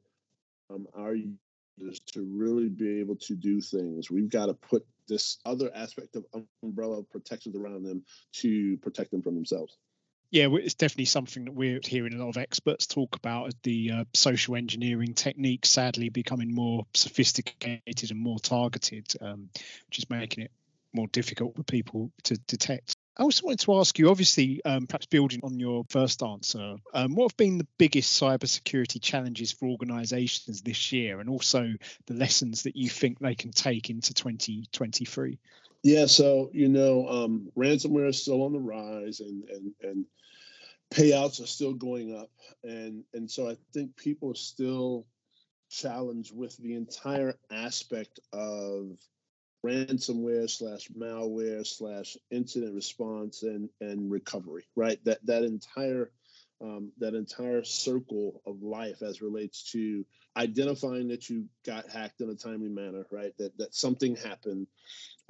um, 0.70 0.86
our 0.96 1.16
to 2.06 2.22
really 2.22 2.68
be 2.68 3.00
able 3.00 3.16
to 3.16 3.34
do 3.34 3.60
things. 3.60 4.10
We've 4.10 4.28
got 4.28 4.46
to 4.46 4.54
put 4.54 4.86
this 5.08 5.38
other 5.44 5.70
aspect 5.74 6.16
of 6.16 6.24
umbrella 6.62 7.02
protections 7.10 7.56
around 7.56 7.84
them 7.84 8.04
to 8.34 8.76
protect 8.78 9.10
them 9.10 9.22
from 9.22 9.34
themselves. 9.34 9.76
Yeah, 10.30 10.48
it's 10.50 10.74
definitely 10.74 11.04
something 11.04 11.44
that 11.44 11.52
we're 11.52 11.80
hearing 11.84 12.14
a 12.14 12.16
lot 12.16 12.30
of 12.30 12.38
experts 12.38 12.86
talk 12.86 13.16
about. 13.16 13.52
The 13.64 13.90
uh, 13.90 14.04
social 14.14 14.56
engineering 14.56 15.12
techniques, 15.12 15.68
sadly, 15.68 16.08
becoming 16.08 16.54
more 16.54 16.86
sophisticated 16.94 18.10
and 18.10 18.18
more 18.18 18.38
targeted, 18.38 19.12
um, 19.20 19.50
which 19.86 19.98
is 19.98 20.08
making 20.08 20.44
it 20.44 20.50
more 20.94 21.06
difficult 21.08 21.54
for 21.54 21.62
people 21.64 22.10
to 22.24 22.38
detect. 22.46 22.96
I 23.16 23.24
also 23.24 23.44
wanted 23.44 23.60
to 23.60 23.78
ask 23.78 23.98
you, 23.98 24.08
obviously, 24.08 24.64
um, 24.64 24.86
perhaps 24.86 25.04
building 25.04 25.40
on 25.42 25.60
your 25.60 25.84
first 25.90 26.22
answer, 26.22 26.76
um, 26.94 27.14
what 27.14 27.30
have 27.30 27.36
been 27.36 27.58
the 27.58 27.66
biggest 27.76 28.20
cybersecurity 28.20 29.02
challenges 29.02 29.52
for 29.52 29.68
organisations 29.68 30.62
this 30.62 30.92
year, 30.92 31.20
and 31.20 31.28
also 31.28 31.74
the 32.06 32.14
lessons 32.14 32.62
that 32.62 32.74
you 32.74 32.88
think 32.88 33.18
they 33.18 33.34
can 33.34 33.50
take 33.50 33.90
into 33.90 34.14
2023? 34.14 35.38
Yeah, 35.82 36.06
so 36.06 36.48
you 36.54 36.68
know, 36.68 37.06
um, 37.08 37.52
ransomware 37.56 38.08
is 38.08 38.22
still 38.22 38.42
on 38.44 38.52
the 38.52 38.60
rise, 38.60 39.20
and 39.20 39.44
and 39.50 39.74
and 39.82 40.04
payouts 40.90 41.42
are 41.42 41.46
still 41.46 41.74
going 41.74 42.16
up, 42.16 42.30
and 42.64 43.04
and 43.12 43.30
so 43.30 43.50
I 43.50 43.58
think 43.74 43.94
people 43.96 44.30
are 44.30 44.36
still 44.36 45.06
challenged 45.68 46.34
with 46.34 46.56
the 46.58 46.74
entire 46.74 47.34
aspect 47.50 48.20
of 48.32 48.96
ransomware 49.64 50.50
slash 50.50 50.88
malware 50.96 51.66
slash 51.66 52.16
incident 52.30 52.74
response 52.74 53.42
and 53.42 53.68
and 53.80 54.10
recovery 54.10 54.64
right 54.76 55.02
that 55.04 55.24
that 55.24 55.44
entire 55.44 56.10
um, 56.62 56.92
that 56.98 57.14
entire 57.14 57.64
circle 57.64 58.40
of 58.46 58.62
life 58.62 59.02
as 59.02 59.20
relates 59.20 59.72
to 59.72 60.04
identifying 60.36 61.08
that 61.08 61.28
you 61.28 61.46
got 61.66 61.90
hacked 61.90 62.20
in 62.20 62.30
a 62.30 62.34
timely 62.34 62.68
manner, 62.68 63.04
right? 63.10 63.36
That 63.38 63.56
that 63.58 63.74
something 63.74 64.16
happened, 64.16 64.68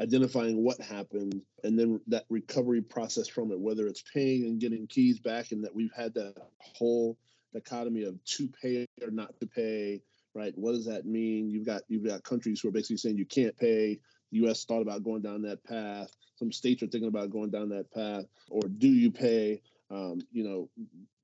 identifying 0.00 0.62
what 0.62 0.80
happened, 0.80 1.40
and 1.64 1.78
then 1.78 2.00
that 2.08 2.26
recovery 2.28 2.82
process 2.82 3.28
from 3.28 3.50
it, 3.50 3.58
whether 3.58 3.86
it's 3.86 4.04
paying 4.12 4.44
and 4.44 4.60
getting 4.60 4.86
keys 4.86 5.18
back, 5.18 5.52
and 5.52 5.64
that 5.64 5.74
we've 5.74 5.94
had 5.96 6.14
that 6.14 6.34
whole 6.58 7.16
dichotomy 7.54 8.04
of 8.04 8.22
to 8.24 8.48
pay 8.48 8.86
or 9.02 9.10
not 9.10 9.38
to 9.40 9.46
pay, 9.46 10.02
right? 10.34 10.52
What 10.56 10.72
does 10.72 10.86
that 10.86 11.06
mean? 11.06 11.48
You've 11.48 11.66
got 11.66 11.82
you've 11.88 12.06
got 12.06 12.24
countries 12.24 12.60
who 12.60 12.68
are 12.68 12.72
basically 12.72 12.98
saying 12.98 13.16
you 13.16 13.26
can't 13.26 13.56
pay. 13.56 14.00
U.S. 14.32 14.64
thought 14.64 14.82
about 14.82 15.04
going 15.04 15.22
down 15.22 15.42
that 15.42 15.64
path. 15.64 16.10
Some 16.36 16.52
states 16.52 16.82
are 16.82 16.86
thinking 16.86 17.08
about 17.08 17.30
going 17.30 17.50
down 17.50 17.68
that 17.70 17.92
path. 17.92 18.24
Or 18.50 18.62
do 18.62 18.88
you 18.88 19.10
pay? 19.10 19.62
Um, 19.90 20.20
you 20.32 20.44
know, 20.44 20.70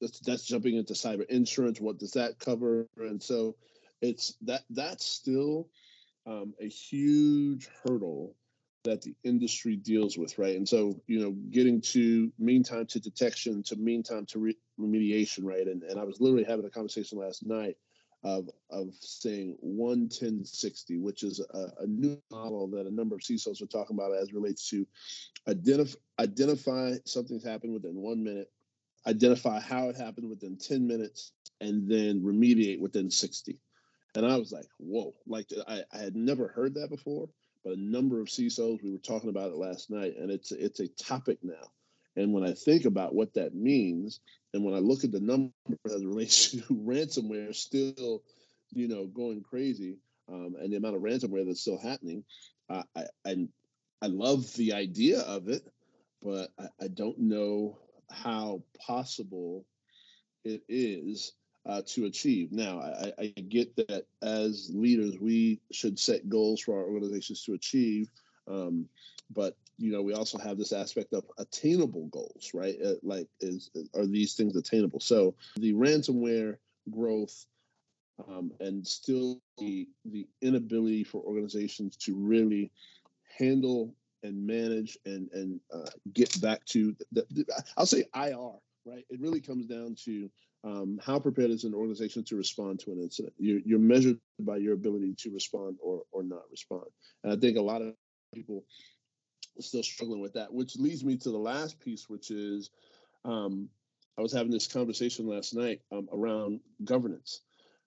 that's, 0.01 0.21
that's 0.21 0.45
jumping 0.45 0.77
into 0.77 0.93
cyber 0.93 1.27
insurance. 1.27 1.81
What 1.81 1.99
does 1.99 2.13
that 2.13 2.39
cover? 2.39 2.87
And 2.99 3.23
so, 3.23 3.57
it's 4.01 4.35
that 4.43 4.63
that's 4.71 5.05
still 5.05 5.69
um, 6.27 6.55
a 6.61 6.69
huge 6.69 7.69
hurdle 7.85 8.37
that 8.85 9.03
the 9.03 9.15
industry 9.25 9.77
deals 9.77 10.17
with, 10.17 10.39
right? 10.39 10.57
And 10.57 10.69
so, 10.69 11.01
you 11.07 11.21
know, 11.21 11.33
getting 11.51 11.81
to 11.81 12.33
mean 12.39 12.63
time 12.63 12.87
to 12.87 13.01
detection 13.01 13.63
to 13.65 13.77
mean 13.77 14.03
time 14.03 14.25
to 14.27 14.39
re- 14.39 14.57
remediation, 14.79 15.41
right? 15.43 15.67
And, 15.67 15.83
and 15.83 15.99
I 15.99 16.05
was 16.05 16.21
literally 16.21 16.45
having 16.45 16.65
a 16.65 16.71
conversation 16.71 17.19
last 17.19 17.45
night 17.45 17.77
of 18.29 18.51
of 18.71 18.95
saying 19.01 19.57
11060, 19.63 20.99
which 20.99 21.23
is 21.23 21.41
a, 21.41 21.73
a, 21.81 21.87
new 21.87 22.21
model 22.31 22.69
that 22.69 22.87
a 22.87 22.95
number 22.95 23.15
of 23.15 23.23
CISOs 23.23 23.63
are 23.63 23.67
talking 23.67 23.97
about 23.97 24.15
as 24.15 24.35
relates 24.35 24.69
to 24.69 24.87
identify 25.49 25.99
identify 26.21 26.93
something's 27.07 27.45
happened 27.45 27.73
within 27.73 27.95
one 27.95 28.23
minute, 28.23 28.51
identify 29.07 29.61
how 29.61 29.89
it 29.89 29.97
happened 29.97 30.29
within 30.29 30.59
10 30.59 30.87
minutes, 30.87 31.33
and 31.61 31.89
then 31.89 32.21
remediate 32.21 32.81
within 32.81 33.11
60. 33.11 33.59
And 34.15 34.27
I 34.27 34.37
was 34.37 34.53
like, 34.53 34.67
whoa, 34.79 35.15
like 35.27 35.47
I, 35.67 35.83
I 35.93 35.99
had 35.99 36.17
never 36.17 36.49
heard 36.49 36.75
that 36.75 36.91
before, 36.91 37.29
but 37.65 37.75
a 37.75 37.81
number 37.81 38.21
of 38.21 38.29
CISOs, 38.29 38.83
we 38.83 38.93
were 38.93 38.99
talking 38.99 39.31
about 39.31 39.51
it 39.51 39.57
last 39.57 39.91
night, 39.91 40.15
and 40.19 40.31
it's 40.31 40.53
it's 40.53 40.81
a 40.81 40.89
topic 40.89 41.39
now. 41.43 41.71
And 42.19 42.33
when 42.33 42.45
I 42.45 42.53
think 42.53 42.85
about 42.85 43.15
what 43.15 43.35
that 43.35 43.55
means, 43.55 44.21
and 44.53 44.65
when 44.65 44.75
I 44.75 44.79
look 44.79 45.05
at 45.05 45.13
the 45.13 45.21
number 45.21 45.53
it 45.69 45.79
relates 45.85 46.51
to 46.51 46.59
ransomware 46.75 47.55
still, 47.55 48.23
you 48.73 48.89
know, 48.89 49.07
going 49.07 49.43
crazy, 49.43 49.99
um, 50.29 50.57
and 50.61 50.73
the 50.73 50.77
amount 50.77 50.97
of 50.97 51.03
ransomware 51.03 51.47
that's 51.47 51.61
still 51.61 51.79
happening, 51.79 52.25
I, 52.69 52.83
I 53.25 53.49
I 54.03 54.07
love 54.07 54.53
the 54.55 54.75
idea 54.75 55.21
of 55.21 55.49
it, 55.49 55.63
but 56.23 56.51
I, 56.59 56.67
I 56.83 56.89
don't 56.89 57.19
know 57.19 57.79
how 58.11 58.63
possible 58.85 59.65
it 60.45 60.63
is 60.69 61.33
uh, 61.67 61.83
to 61.87 62.07
achieve. 62.07 62.53
Now, 62.53 62.81
I, 62.81 63.13
I, 63.19 63.27
get 63.41 63.77
that 63.77 64.07
as 64.23 64.71
leaders, 64.73 65.19
we 65.21 65.61
should 65.73 65.99
set 65.99 66.29
goals 66.29 66.61
for 66.61 66.79
our 66.79 66.87
organizations 66.87 67.43
to 67.45 67.55
achieve. 67.55 68.09
Um, 68.47 68.89
but 69.31 69.57
you 69.79 69.93
know, 69.93 70.03
we 70.03 70.13
also 70.13 70.39
have 70.39 70.59
this 70.59 70.73
aspect 70.73 71.13
of 71.13 71.25
attainable 71.39 72.07
goals, 72.09 72.51
right? 72.53 72.77
Uh, 72.85 72.95
like, 73.03 73.29
is 73.41 73.71
are 73.95 74.07
these 74.07 74.35
things 74.35 74.57
attainable? 74.57 75.01
So 75.01 75.37
the 75.57 75.73
ransomware 75.73 76.57
growth 76.91 77.47
um, 78.27 78.53
and 78.61 78.87
still 78.87 79.41
the 79.59 79.89
the 80.05 80.27
inability 80.43 81.05
for 81.05 81.23
organizations 81.23 81.97
to 81.99 82.15
really 82.15 82.73
handle 83.39 83.95
and 84.25 84.47
manage 84.47 84.99
and 85.07 85.31
and 85.33 85.61
uh, 85.73 85.91
get 86.13 86.41
back 86.41 86.65
to 86.67 86.95
the, 87.13 87.25
the, 87.31 87.47
I'll 87.77 87.87
say 87.87 88.05
IR, 88.15 88.59
right? 88.85 89.05
It 89.09 89.21
really 89.21 89.41
comes 89.41 89.67
down 89.67 89.95
to 90.05 90.29
um, 90.65 90.99
how 91.05 91.21
prepared 91.21 91.51
is 91.51 91.63
an 91.63 91.75
organization 91.75 92.25
to 92.25 92.37
respond 92.37 92.81
to 92.81 92.91
an 92.91 93.01
incident? 93.01 93.33
You're, 93.39 93.61
you're 93.65 93.79
measured 93.79 94.19
by 94.41 94.57
your 94.57 94.75
ability 94.75 95.15
to 95.19 95.31
respond 95.31 95.77
or 95.81 96.03
or 96.11 96.25
not 96.25 96.43
respond. 96.51 96.87
And 97.23 97.33
I 97.33 97.37
think 97.37 97.57
a 97.57 97.63
lot 97.63 97.83
of 97.83 97.95
people 98.35 98.65
still 99.67 99.83
struggling 99.83 100.21
with 100.21 100.35
that, 100.35 100.53
which 100.53 100.77
leads 100.77 101.05
me 101.05 101.17
to 101.19 101.31
the 101.31 101.39
last 101.39 101.81
piece, 101.81 102.09
which 102.09 102.31
is 102.31 102.71
um, 103.25 103.69
I 104.17 104.23
was 104.23 104.33
having 104.33 104.53
this 104.53 104.67
conversation 104.67 105.27
last 105.27 105.55
night 105.55 105.81
um, 105.93 106.09
around 106.13 106.61
governance 106.85 107.43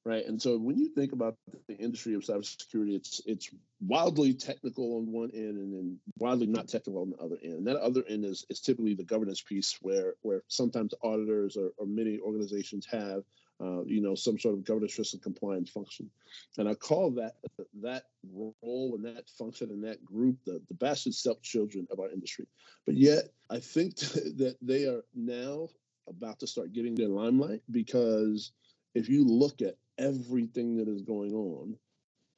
right? 0.06 0.26
And 0.26 0.42
so 0.42 0.58
when 0.58 0.78
you 0.78 0.90
think 0.90 1.12
about 1.12 1.36
the 1.68 1.78
industry 1.78 2.16
of 2.16 2.22
cybersecurity, 2.22 2.96
it's 2.96 3.22
it's 3.26 3.50
wildly 3.80 4.34
technical 4.34 4.98
on 4.98 5.12
one 5.12 5.32
end 5.34 5.58
and 5.58 5.74
then 5.74 6.00
wildly 6.18 6.48
not 6.48 6.68
technical 6.68 7.02
on 7.02 7.12
the 7.12 7.18
other 7.18 7.38
end. 7.44 7.54
And 7.54 7.68
that 7.68 7.78
other 7.78 8.04
end 8.08 8.26
is, 8.26 8.46
is 8.50 8.60
typically 8.60 8.96
the 8.96 9.04
governance 9.04 9.42
piece 9.42 9.78
where 9.82 10.16
where 10.22 10.42
sometimes 10.48 10.94
auditors 11.04 11.58
or, 11.58 11.72
or 11.78 11.86
many 11.86 12.20
organizations 12.20 12.86
have 12.92 13.24
uh, 13.62 13.84
you 13.84 14.02
know 14.02 14.16
some 14.16 14.40
sort 14.40 14.56
of 14.56 14.64
governance 14.64 14.98
risk 14.98 15.14
and 15.14 15.22
compliance 15.22 15.70
function. 15.70 16.10
And 16.58 16.68
I 16.68 16.74
call 16.74 17.12
that 17.12 17.36
that 17.82 18.04
role 18.34 18.94
and 18.96 19.06
that 19.06 19.30
function 19.30 19.70
and 19.70 19.84
that 19.84 20.04
group 20.04 20.38
the, 20.46 20.62
the 20.68 20.74
bastard 20.76 21.14
stepchildren 21.14 21.88
of 21.92 22.00
our 22.00 22.10
industry. 22.10 22.48
But 22.86 22.96
yet 22.96 23.26
I 23.50 23.60
think 23.60 23.96
that 24.00 24.56
they 24.62 24.86
are 24.86 25.04
now 25.16 25.70
about 26.08 26.40
to 26.40 26.48
start 26.48 26.74
getting 26.74 26.96
their 26.96 27.08
limelight 27.08 27.62
because 27.70 28.52
if 28.96 29.08
you 29.08 29.26
look 29.26 29.62
at 29.62 29.76
everything 29.98 30.78
that 30.78 30.88
is 30.88 31.02
going 31.02 31.34
on, 31.34 31.78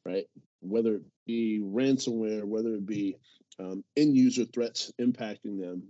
right? 0.05 0.25
Whether 0.59 0.95
it 0.95 1.03
be 1.25 1.61
ransomware, 1.63 2.43
whether 2.43 2.75
it 2.75 2.85
be 2.85 3.15
um, 3.59 3.83
end 3.95 4.15
user 4.15 4.45
threats 4.45 4.91
impacting 4.99 5.59
them. 5.59 5.83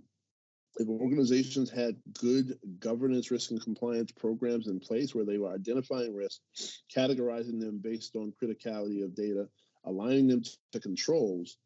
If 0.76 0.88
organizations 0.88 1.70
had 1.70 1.96
good 2.20 2.58
governance, 2.80 3.30
risk, 3.30 3.50
and 3.50 3.62
compliance 3.62 4.10
programs 4.10 4.66
in 4.66 4.80
place 4.80 5.14
where 5.14 5.24
they 5.24 5.38
were 5.38 5.52
identifying 5.52 6.14
risks, 6.14 6.82
categorizing 6.94 7.60
them 7.60 7.78
based 7.78 8.16
on 8.16 8.32
criticality 8.42 9.04
of 9.04 9.14
data, 9.14 9.48
aligning 9.84 10.26
them 10.26 10.42
to 10.72 10.80
controls, 10.80 11.58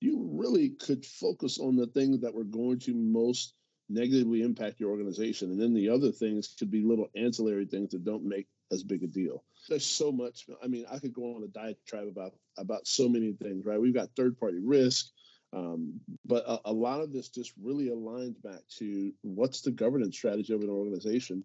you 0.00 0.28
really 0.32 0.70
could 0.70 1.04
focus 1.04 1.58
on 1.58 1.76
the 1.76 1.86
things 1.88 2.20
that 2.20 2.34
were 2.34 2.44
going 2.44 2.78
to 2.80 2.94
most 2.94 3.54
negatively 3.88 4.42
impact 4.42 4.80
your 4.80 4.90
organization. 4.90 5.50
And 5.50 5.60
then 5.60 5.74
the 5.74 5.88
other 5.88 6.12
things 6.12 6.54
could 6.58 6.70
be 6.70 6.82
little 6.82 7.08
ancillary 7.16 7.66
things 7.66 7.90
that 7.90 8.04
don't 8.04 8.24
make 8.24 8.46
as 8.70 8.82
big 8.82 9.02
a 9.02 9.06
deal. 9.06 9.44
There's 9.68 9.86
so 9.86 10.10
much. 10.10 10.46
I 10.62 10.66
mean, 10.66 10.86
I 10.90 10.98
could 10.98 11.12
go 11.12 11.36
on 11.36 11.44
a 11.44 11.48
diatribe 11.48 12.08
about 12.08 12.32
about 12.58 12.86
so 12.86 13.08
many 13.08 13.32
things, 13.32 13.64
right? 13.64 13.80
We've 13.80 13.94
got 13.94 14.10
third 14.16 14.38
party 14.38 14.58
risk, 14.62 15.10
um, 15.52 16.00
but 16.24 16.44
a, 16.46 16.60
a, 16.66 16.72
lot 16.72 17.00
of 17.00 17.12
this 17.12 17.28
just 17.28 17.52
really 17.62 17.88
aligns 17.88 18.40
back 18.42 18.60
to 18.78 19.12
what's 19.22 19.60
the 19.60 19.70
governance 19.70 20.16
strategy 20.16 20.54
of 20.54 20.62
an 20.62 20.70
organization, 20.70 21.44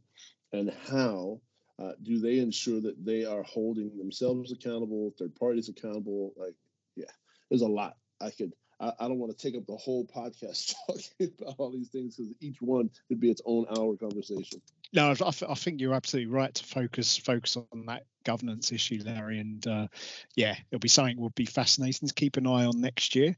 and 0.53 0.71
how 0.89 1.41
uh, 1.79 1.91
do 2.01 2.19
they 2.19 2.39
ensure 2.39 2.79
that 2.81 3.03
they 3.03 3.25
are 3.25 3.43
holding 3.43 3.97
themselves 3.97 4.51
accountable, 4.51 5.13
third 5.19 5.35
parties 5.35 5.69
accountable? 5.69 6.33
Like, 6.37 6.55
yeah, 6.95 7.11
there's 7.49 7.61
a 7.61 7.67
lot 7.67 7.97
I 8.21 8.29
could 8.31 8.53
I, 8.79 8.93
I 8.99 9.07
don't 9.07 9.19
want 9.19 9.37
to 9.37 9.43
take 9.43 9.57
up 9.57 9.65
the 9.67 9.75
whole 9.75 10.05
podcast 10.05 10.73
talking 10.87 11.33
about 11.41 11.55
all 11.57 11.71
these 11.71 11.89
things 11.89 12.15
because 12.15 12.33
each 12.39 12.61
one 12.61 12.89
could 13.07 13.19
be 13.19 13.29
its 13.29 13.41
own 13.45 13.65
hour 13.69 13.95
conversation. 13.97 14.61
No, 14.93 15.11
I, 15.11 15.27
I 15.27 15.55
think 15.55 15.81
you're 15.81 15.93
absolutely 15.93 16.31
right 16.31 16.53
to 16.53 16.63
focus 16.63 17.17
focus 17.17 17.57
on 17.57 17.85
that 17.87 18.03
governance 18.27 18.73
issue, 18.73 19.01
Larry. 19.05 19.39
And 19.39 19.65
uh, 19.65 19.87
yeah, 20.35 20.55
it'll 20.69 20.81
be 20.81 20.89
something 20.89 21.17
will 21.17 21.29
be 21.29 21.45
fascinating 21.45 22.09
to 22.09 22.13
keep 22.13 22.35
an 22.35 22.45
eye 22.45 22.65
on 22.65 22.81
next 22.81 23.15
year. 23.15 23.35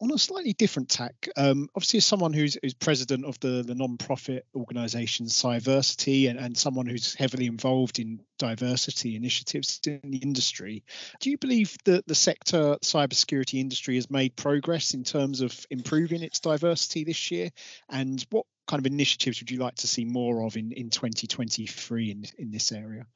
On 0.00 0.10
a 0.12 0.18
slightly 0.18 0.52
different 0.52 0.88
tack, 0.88 1.28
um, 1.36 1.68
obviously, 1.76 1.98
as 1.98 2.04
someone 2.04 2.32
who's, 2.32 2.58
who's 2.60 2.74
president 2.74 3.24
of 3.24 3.38
the, 3.38 3.62
the 3.62 3.76
non-profit 3.76 4.44
organisation 4.52 5.26
Cyversity 5.26 6.28
and, 6.28 6.40
and 6.40 6.58
someone 6.58 6.86
who's 6.86 7.14
heavily 7.14 7.46
involved 7.46 8.00
in 8.00 8.18
diversity 8.36 9.14
initiatives 9.14 9.80
in 9.86 10.00
the 10.10 10.18
industry, 10.18 10.82
do 11.20 11.30
you 11.30 11.38
believe 11.38 11.76
that 11.84 12.04
the 12.08 12.16
sector 12.16 12.78
cybersecurity 12.82 13.60
industry 13.60 13.94
has 13.94 14.10
made 14.10 14.34
progress 14.34 14.92
in 14.92 15.04
terms 15.04 15.40
of 15.40 15.66
improving 15.70 16.24
its 16.24 16.40
diversity 16.40 17.04
this 17.04 17.30
year? 17.30 17.50
And 17.88 18.26
what 18.30 18.46
kind 18.72 18.86
of 18.86 18.90
initiatives 18.90 19.38
would 19.38 19.50
you 19.50 19.58
like 19.58 19.74
to 19.74 19.86
see 19.86 20.02
more 20.02 20.44
of 20.44 20.56
in, 20.56 20.72
in 20.72 20.88
2023 20.88 22.10
in, 22.10 22.24
in 22.38 22.50
this 22.50 22.72
area? 22.72 23.06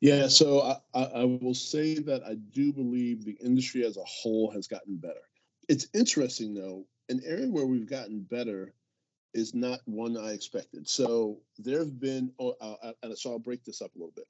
Yeah, 0.00 0.26
so 0.26 0.76
I, 0.92 1.04
I, 1.04 1.22
will 1.22 1.54
say 1.54 2.00
that 2.00 2.24
I 2.24 2.34
do 2.34 2.72
believe 2.72 3.24
the 3.24 3.38
industry 3.40 3.86
as 3.86 3.96
a 3.96 4.02
whole 4.02 4.50
has 4.50 4.66
gotten 4.66 4.96
better. 4.96 5.22
It's 5.68 5.86
interesting 5.94 6.52
though, 6.52 6.84
an 7.08 7.20
area 7.24 7.46
where 7.46 7.64
we've 7.64 7.88
gotten 7.88 8.22
better 8.22 8.74
is 9.34 9.54
not 9.54 9.78
one 9.84 10.16
I 10.16 10.30
expected. 10.30 10.88
So 10.88 11.38
there 11.56 11.78
have 11.78 12.00
been, 12.00 12.32
oh, 12.40 12.56
uh, 12.60 12.90
and 13.04 13.16
so 13.16 13.30
I'll 13.30 13.38
break 13.38 13.64
this 13.64 13.80
up 13.82 13.94
a 13.94 13.98
little 13.98 14.14
bit. 14.16 14.26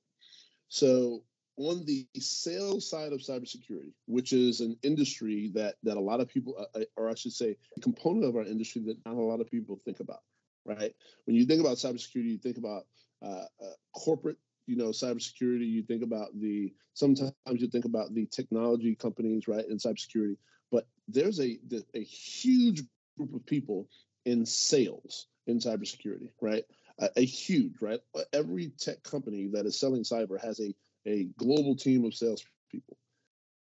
So 0.69 1.23
on 1.57 1.85
the 1.85 2.07
sales 2.19 2.89
side 2.89 3.13
of 3.13 3.21
cybersecurity, 3.21 3.93
which 4.07 4.33
is 4.33 4.61
an 4.61 4.77
industry 4.83 5.51
that 5.55 5.77
that 5.83 5.97
a 5.97 6.01
lot 6.01 6.21
of 6.21 6.29
people, 6.29 6.55
uh, 6.59 6.79
uh, 6.81 6.85
or 6.97 7.09
I 7.09 7.15
should 7.15 7.33
say, 7.33 7.57
a 7.77 7.81
component 7.81 8.25
of 8.25 8.37
our 8.37 8.45
industry 8.45 8.83
that 8.87 9.05
not 9.07 9.17
a 9.17 9.21
lot 9.21 9.41
of 9.41 9.51
people 9.51 9.81
think 9.85 10.01
about. 10.01 10.21
Right? 10.65 10.95
When 11.27 11.37
you 11.37 11.45
think 11.45 11.61
about 11.61 11.77
cybersecurity, 11.77 12.31
you 12.31 12.39
think 12.39 12.59
about 12.59 12.87
uh, 13.23 13.45
uh, 13.63 13.75
corporate 13.95 14.39
you 14.67 14.77
know 14.77 14.89
cybersecurity 14.89 15.71
you 15.71 15.83
think 15.83 16.03
about 16.03 16.29
the 16.41 16.73
sometimes 16.95 17.35
you 17.49 17.69
think 17.69 17.85
about 17.85 18.15
the 18.15 18.25
technology 18.27 18.95
companies 18.95 19.47
right 19.47 19.67
in 19.69 19.77
cybersecurity 19.77 20.39
but 20.73 20.87
there's 21.07 21.39
a 21.39 21.59
a 21.95 22.03
huge 22.03 22.83
group 23.19 23.35
of 23.35 23.45
people 23.45 23.87
in 24.25 24.47
sales 24.47 25.27
in 25.47 25.59
cybersecurity 25.59 26.31
right 26.41 26.65
a, 26.99 27.11
a 27.17 27.25
huge 27.25 27.75
right. 27.81 28.01
Every 28.33 28.69
tech 28.69 29.03
company 29.03 29.49
that 29.53 29.67
is 29.67 29.79
selling 29.79 30.03
cyber 30.03 30.41
has 30.41 30.61
a 30.61 30.75
a 31.07 31.25
global 31.39 31.77
team 31.77 32.05
of 32.05 32.15
salespeople. 32.15 32.97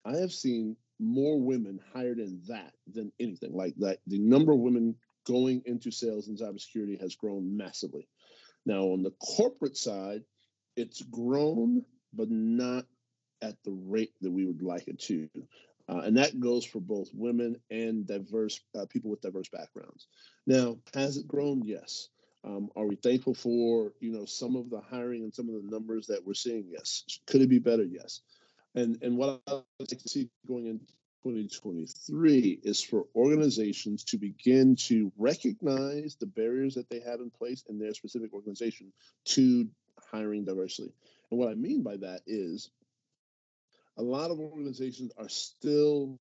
I 0.05 0.17
have 0.17 0.33
seen 0.33 0.77
more 0.99 1.41
women 1.41 1.81
hired 1.93 2.19
in 2.19 2.41
that 2.49 2.73
than 2.93 3.13
anything 3.19 3.55
like 3.55 3.75
that. 3.79 3.99
The 4.07 4.19
number 4.19 4.53
of 4.53 4.61
women 4.61 4.97
going 5.27 5.63
into 5.67 5.91
sales 5.91 6.29
and 6.29 6.39
cybersecurity 6.39 7.01
has 7.01 7.17
grown 7.17 7.57
massively. 7.57 8.09
Now, 8.65 8.85
on 8.87 9.03
the 9.03 9.13
corporate 9.37 9.77
side, 9.77 10.23
it's 10.77 11.03
grown, 11.03 11.85
but 12.13 12.31
not 12.31 12.87
at 13.41 13.57
the 13.65 13.73
rate 13.73 14.13
that 14.21 14.31
we 14.31 14.47
would 14.47 14.63
like 14.63 14.89
it 14.89 15.01
to. 15.01 15.29
Uh, 15.89 15.99
and 15.99 16.17
that 16.17 16.39
goes 16.39 16.65
for 16.65 16.81
both 16.81 17.09
women 17.13 17.57
and 17.71 18.07
diverse 18.07 18.61
uh, 18.79 18.87
people 18.87 19.11
with 19.11 19.21
diverse 19.21 19.49
backgrounds. 19.49 20.07
Now, 20.47 20.79
has 20.95 21.17
it 21.17 21.27
grown? 21.27 21.63
Yes. 21.65 22.09
Um, 22.45 22.71
are 22.75 22.87
we 22.87 22.97
thankful 22.97 23.35
for 23.35 23.93
you 24.01 24.13
know 24.13 24.25
some 24.25 24.57
of 24.57 24.69
the 24.69 24.81
hiring 24.81 25.23
and 25.23 25.35
some 25.35 25.49
of 25.49 25.55
the 25.55 25.71
numbers 25.71 26.09
that 26.09 26.27
we're 26.27 26.35
seeing? 26.35 26.67
Yes. 26.69 27.05
Could 27.27 27.43
it 27.43 27.49
be 27.49 27.59
better? 27.59 27.85
Yes. 27.85 28.21
And 28.75 28.99
and 29.03 29.17
what 29.17 29.41
I 29.47 29.63
like 29.79 29.89
to 29.89 30.09
see 30.09 30.29
going 30.47 30.67
in 30.67 30.81
2023 31.25 32.61
is 32.65 32.83
for 32.83 33.05
organizations 33.15 34.03
to 34.05 34.19
begin 34.19 34.75
to 34.75 35.13
recognize 35.17 36.17
the 36.17 36.27
barriers 36.27 36.75
that 36.75 36.91
they 36.91 37.01
have 37.01 37.21
in 37.21 37.31
place 37.31 37.63
in 37.69 37.79
their 37.79 37.95
specific 37.95 38.33
organization 38.33 38.93
to 39.25 39.69
hiring 40.11 40.45
diversity. 40.45 40.93
And 41.31 41.39
what 41.39 41.49
I 41.49 41.55
mean 41.55 41.83
by 41.83 41.97
that 41.99 42.23
is 42.27 42.71
a 43.97 44.03
lot 44.03 44.31
of 44.31 44.41
organizations 44.41 45.13
are 45.17 45.29
still 45.29 46.19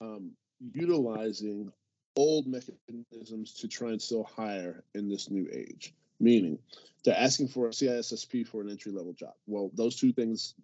um, 0.00 0.32
utilizing 0.72 1.72
old 2.16 2.46
mechanisms 2.46 3.54
to 3.54 3.68
try 3.68 3.90
and 3.90 4.02
still 4.02 4.24
hire 4.24 4.84
in 4.94 5.08
this 5.08 5.30
new 5.30 5.48
age. 5.52 5.94
Meaning, 6.22 6.58
they're 7.02 7.16
asking 7.16 7.48
for 7.48 7.66
a 7.66 7.70
CISSP 7.70 8.46
for 8.46 8.60
an 8.60 8.68
entry 8.68 8.92
level 8.92 9.14
job. 9.14 9.32
Well, 9.46 9.70
those 9.74 9.96
two 9.96 10.12
things 10.12 10.54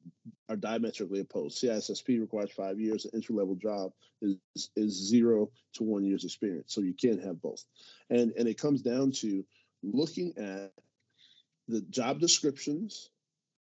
are 0.50 0.56
diametrically 0.56 1.20
opposed. 1.20 1.62
CISSP 1.62 2.20
requires 2.20 2.52
five 2.52 2.78
years. 2.78 3.06
An 3.06 3.12
entry 3.14 3.34
level 3.34 3.54
job 3.54 3.92
is 4.20 4.36
is 4.76 4.92
zero 4.92 5.50
to 5.74 5.84
one 5.84 6.04
year's 6.04 6.24
experience. 6.24 6.74
So 6.74 6.82
you 6.82 6.92
can't 6.92 7.24
have 7.24 7.40
both. 7.40 7.64
And 8.10 8.32
and 8.36 8.48
it 8.48 8.60
comes 8.60 8.82
down 8.82 9.12
to 9.22 9.44
looking 9.82 10.34
at 10.36 10.72
the 11.68 11.80
job 11.80 12.20
descriptions, 12.20 13.08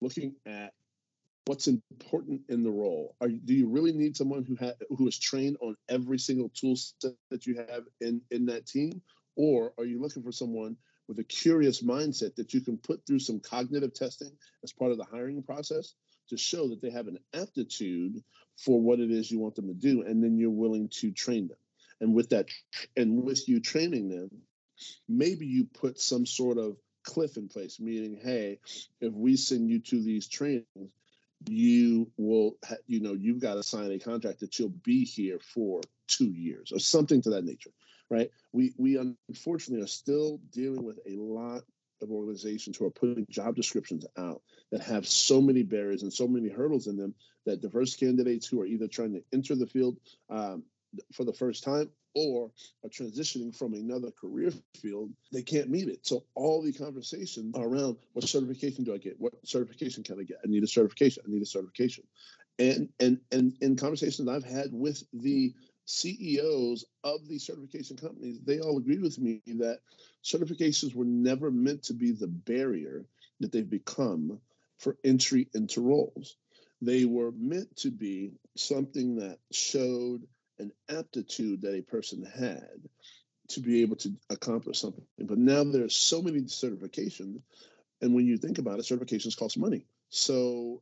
looking 0.02 0.36
at 0.48 0.74
what's 1.48 1.68
important 1.68 2.42
in 2.50 2.64
the 2.64 2.70
role. 2.70 3.16
Are 3.22 3.30
do 3.30 3.54
you 3.54 3.68
really 3.68 3.94
need 3.94 4.18
someone 4.18 4.44
who 4.44 4.58
ha- 4.58 4.78
who 4.98 5.08
is 5.08 5.18
trained 5.18 5.58
on 5.62 5.76
every 5.88 6.20
single 6.20 6.50
tool 6.50 6.76
set 6.76 7.14
that 7.30 7.48
you 7.48 7.56
have 7.56 7.84
in 8.02 8.22
in 8.32 8.46
that 8.48 8.68
team, 8.68 9.02
or 9.36 9.74
are 9.78 9.86
you 9.86 10.02
looking 10.02 10.24
for 10.24 10.32
someone 10.32 10.76
with 11.08 11.20
a 11.20 11.24
curious 11.24 11.82
mindset 11.82 12.36
that 12.36 12.54
you 12.54 12.60
can 12.60 12.78
put 12.78 13.06
through 13.06 13.20
some 13.20 13.40
cognitive 13.40 13.94
testing 13.94 14.32
as 14.64 14.74
part 14.74 14.92
of 14.92 14.98
the 14.98 15.06
hiring 15.06 15.42
process 15.42 15.94
to 16.28 16.38
show 16.38 16.68
that 16.68 16.82
they 16.82 16.90
have 16.90 17.08
an 17.08 17.18
aptitude 17.34 18.22
for 18.58 18.82
what 18.82 19.00
it 19.00 19.10
is 19.10 19.32
you 19.32 19.40
want 19.40 19.56
them 19.56 19.68
to 19.68 19.74
do, 19.74 20.02
and 20.02 20.22
then 20.22 20.38
you're 20.38 20.50
willing 20.50 20.90
to 20.90 21.12
train 21.12 21.48
them. 21.48 21.58
And 22.02 22.14
with 22.14 22.30
that, 22.30 22.48
and 22.98 23.24
with 23.24 23.48
you 23.48 23.62
training 23.62 24.10
them, 24.10 24.30
maybe 25.08 25.46
you 25.46 25.66
put 25.66 26.00
some 26.00 26.26
sort 26.26 26.58
of 26.58 26.76
cliff 27.04 27.38
in 27.38 27.48
place, 27.48 27.80
meaning, 27.80 28.20
hey, 28.22 28.60
if 29.00 29.14
we 29.14 29.38
send 29.38 29.70
you 29.70 29.80
to 29.80 30.04
these 30.04 30.28
trainings, 30.28 30.92
you 31.46 32.12
will, 32.18 32.58
you 32.88 33.00
know, 33.00 33.14
you've 33.14 33.40
got 33.40 33.56
to 33.56 33.64
sign 33.64 33.92
a 33.92 34.00
contract 34.00 34.40
that 34.40 34.58
you'll 34.58 34.74
be 34.84 35.06
here 35.06 35.40
for 35.40 35.82
two 36.08 36.32
years 36.32 36.72
or 36.72 36.80
something 36.80 37.22
to 37.22 37.30
that 37.32 37.46
nature, 37.46 37.72
right? 38.10 38.32
We 38.52 38.74
we 38.78 38.98
unfortunately 38.98 39.84
are 39.84 39.88
still 39.88 40.40
dealing 40.52 40.84
with 40.84 41.00
a 41.06 41.16
lot 41.18 41.64
of 42.02 42.12
organizations 42.12 42.78
who 42.78 42.86
are 42.86 42.92
putting 42.92 43.26
job 43.30 43.56
descriptions 43.56 44.06
out 44.18 44.42
that 44.72 44.82
have 44.82 45.08
so 45.08 45.42
many 45.42 45.64
barriers 45.64 46.04
and 46.04 46.14
so 46.14 46.28
many 46.28 46.50
hurdles 46.50 46.88
in 46.88 46.96
them 46.96 47.16
that 47.46 47.62
diverse 47.62 47.96
candidates 47.96 48.48
who 48.48 48.62
are 48.62 48.66
either 48.66 48.88
trying 48.88 49.14
to 49.14 49.24
enter 49.34 49.56
the 49.56 49.66
field 49.66 49.98
um, 50.30 50.64
for 51.14 51.24
the 51.24 51.34
first 51.34 51.64
time 51.64 51.90
or 52.16 52.52
are 52.84 52.90
transitioning 52.90 53.56
from 53.56 53.74
another 53.74 54.10
career 54.12 54.52
field, 54.76 55.12
they 55.32 55.44
can't 55.44 55.70
meet 55.70 55.88
it. 55.88 56.06
So 56.06 56.24
all 56.36 56.64
the 56.64 56.74
conversations 56.74 57.56
around 57.56 57.98
what 58.14 58.28
certification 58.28 58.84
do 58.84 58.94
I 58.94 58.98
get? 58.98 59.20
What 59.20 59.34
certification 59.46 60.04
can 60.04 60.20
I 60.20 60.24
get? 60.24 60.38
I 60.44 60.48
need 60.48 60.64
a 60.64 60.68
certification. 60.68 61.24
I 61.28 61.32
need 61.32 61.42
a 61.42 61.46
certification. 61.46 62.06
And 62.60 62.90
and 63.00 63.20
and 63.32 63.54
in 63.62 63.76
conversations 63.76 64.28
I've 64.28 64.44
had 64.44 64.70
with 64.72 65.04
the 65.14 65.54
CEOs 65.86 66.86
of 67.04 67.28
the 67.28 67.40
certification 67.40 67.98
companies, 67.98 68.40
they 68.44 68.60
all 68.60 68.78
agree 68.78 68.98
with 68.98 69.20
me 69.20 69.42
that 69.46 69.80
certifications 70.24 70.96
were 70.96 71.06
never 71.06 71.52
meant 71.52 71.84
to 71.84 71.94
be 71.94 72.12
the 72.12 72.28
barrier 72.28 73.06
that 73.40 73.52
they've 73.52 73.70
become 73.70 74.40
for 74.80 74.98
entry 75.04 75.48
into 75.54 75.82
roles. 75.82 76.36
They 76.82 77.06
were 77.06 77.32
meant 77.32 77.76
to 77.78 77.92
be 77.92 78.34
something 78.56 79.16
that 79.18 79.40
showed 79.52 80.28
an 80.60 80.72
aptitude 80.90 81.62
that 81.62 81.76
a 81.76 81.82
person 81.82 82.24
had 82.24 82.80
to 83.50 83.60
be 83.60 83.82
able 83.82 83.96
to 83.98 84.14
accomplish 84.30 84.80
something. 84.80 85.06
But 85.20 85.38
now 85.38 85.64
there's 85.64 85.96
so 85.96 86.22
many 86.22 86.42
certifications, 86.42 87.42
and 88.02 88.14
when 88.14 88.26
you 88.26 88.38
think 88.38 88.58
about 88.58 88.80
it, 88.80 88.86
certifications 88.86 89.38
cost 89.38 89.58
money. 89.58 89.86
So 90.10 90.82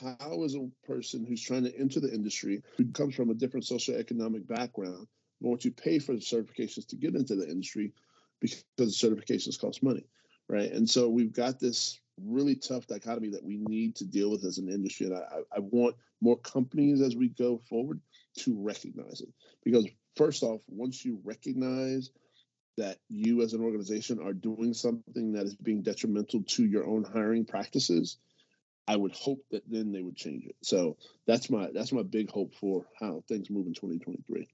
how 0.00 0.42
is 0.44 0.54
a 0.54 0.68
person 0.86 1.24
who's 1.24 1.42
trying 1.42 1.64
to 1.64 1.78
enter 1.78 2.00
the 2.00 2.12
industry 2.12 2.62
who 2.76 2.86
comes 2.92 3.14
from 3.14 3.30
a 3.30 3.34
different 3.34 3.66
socioeconomic 3.66 4.46
background 4.46 5.06
going 5.42 5.58
to 5.58 5.70
pay 5.70 5.98
for 5.98 6.12
the 6.12 6.20
certifications 6.20 6.86
to 6.88 6.96
get 6.96 7.14
into 7.14 7.36
the 7.36 7.48
industry 7.48 7.92
because 8.40 8.64
the 8.76 8.84
certifications 8.84 9.60
cost 9.60 9.82
money, 9.82 10.04
right? 10.48 10.72
And 10.72 10.88
so 10.88 11.08
we've 11.08 11.32
got 11.32 11.60
this 11.60 12.00
really 12.22 12.54
tough 12.54 12.86
dichotomy 12.86 13.30
that 13.30 13.44
we 13.44 13.56
need 13.58 13.96
to 13.96 14.04
deal 14.04 14.30
with 14.30 14.44
as 14.44 14.58
an 14.58 14.68
industry. 14.68 15.06
And 15.06 15.16
I, 15.16 15.56
I 15.56 15.60
want 15.60 15.96
more 16.20 16.36
companies 16.36 17.00
as 17.00 17.16
we 17.16 17.28
go 17.28 17.60
forward 17.68 18.00
to 18.38 18.56
recognize 18.58 19.20
it. 19.20 19.28
Because, 19.64 19.86
first 20.16 20.42
off, 20.42 20.60
once 20.68 21.04
you 21.04 21.20
recognize 21.24 22.10
that 22.76 22.98
you 23.08 23.42
as 23.42 23.54
an 23.54 23.62
organization 23.62 24.20
are 24.22 24.32
doing 24.32 24.74
something 24.74 25.32
that 25.32 25.44
is 25.44 25.54
being 25.56 25.82
detrimental 25.82 26.42
to 26.42 26.64
your 26.64 26.86
own 26.86 27.04
hiring 27.04 27.44
practices, 27.44 28.18
I 28.88 28.96
would 28.96 29.12
hope 29.12 29.42
that 29.50 29.62
then 29.68 29.92
they 29.92 30.02
would 30.02 30.16
change 30.16 30.44
it. 30.44 30.56
So 30.62 30.96
that's 31.26 31.50
my 31.50 31.70
that's 31.72 31.92
my 31.92 32.02
big 32.02 32.30
hope 32.30 32.54
for 32.54 32.86
how 33.00 33.22
things 33.28 33.50
move 33.50 33.66
in 33.66 33.74
2023. 33.74 34.48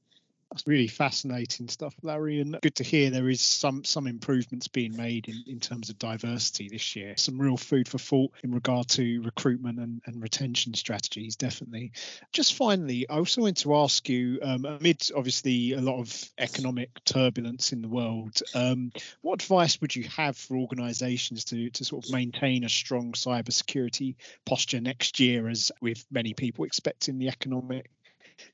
That's 0.52 0.66
really 0.66 0.86
fascinating 0.86 1.68
stuff, 1.68 1.94
Larry, 2.02 2.42
and 2.42 2.58
good 2.60 2.74
to 2.74 2.84
hear 2.84 3.08
there 3.08 3.30
is 3.30 3.40
some 3.40 3.84
some 3.84 4.06
improvements 4.06 4.68
being 4.68 4.94
made 4.94 5.26
in, 5.28 5.42
in 5.46 5.60
terms 5.60 5.88
of 5.88 5.98
diversity 5.98 6.68
this 6.68 6.94
year. 6.94 7.14
Some 7.16 7.40
real 7.40 7.56
food 7.56 7.88
for 7.88 7.96
thought 7.96 8.32
in 8.44 8.52
regard 8.52 8.88
to 8.88 9.22
recruitment 9.22 9.78
and, 9.78 10.02
and 10.04 10.20
retention 10.20 10.74
strategies, 10.74 11.36
definitely. 11.36 11.92
Just 12.34 12.54
finally, 12.54 13.08
I 13.08 13.14
also 13.14 13.40
wanted 13.40 13.56
to 13.58 13.76
ask 13.76 14.06
you, 14.10 14.40
um, 14.42 14.66
amid 14.66 15.08
obviously 15.16 15.72
a 15.72 15.80
lot 15.80 15.98
of 15.98 16.30
economic 16.36 17.02
turbulence 17.06 17.72
in 17.72 17.80
the 17.80 17.88
world, 17.88 18.38
um, 18.54 18.92
what 19.22 19.42
advice 19.42 19.80
would 19.80 19.96
you 19.96 20.04
have 20.04 20.36
for 20.36 20.58
organisations 20.58 21.46
to 21.46 21.70
to 21.70 21.84
sort 21.86 22.04
of 22.04 22.12
maintain 22.12 22.64
a 22.64 22.68
strong 22.68 23.12
cybersecurity 23.12 24.16
posture 24.44 24.82
next 24.82 25.18
year, 25.18 25.48
as 25.48 25.72
with 25.80 26.04
many 26.10 26.34
people 26.34 26.66
expecting 26.66 27.16
the 27.16 27.28
economic 27.28 27.88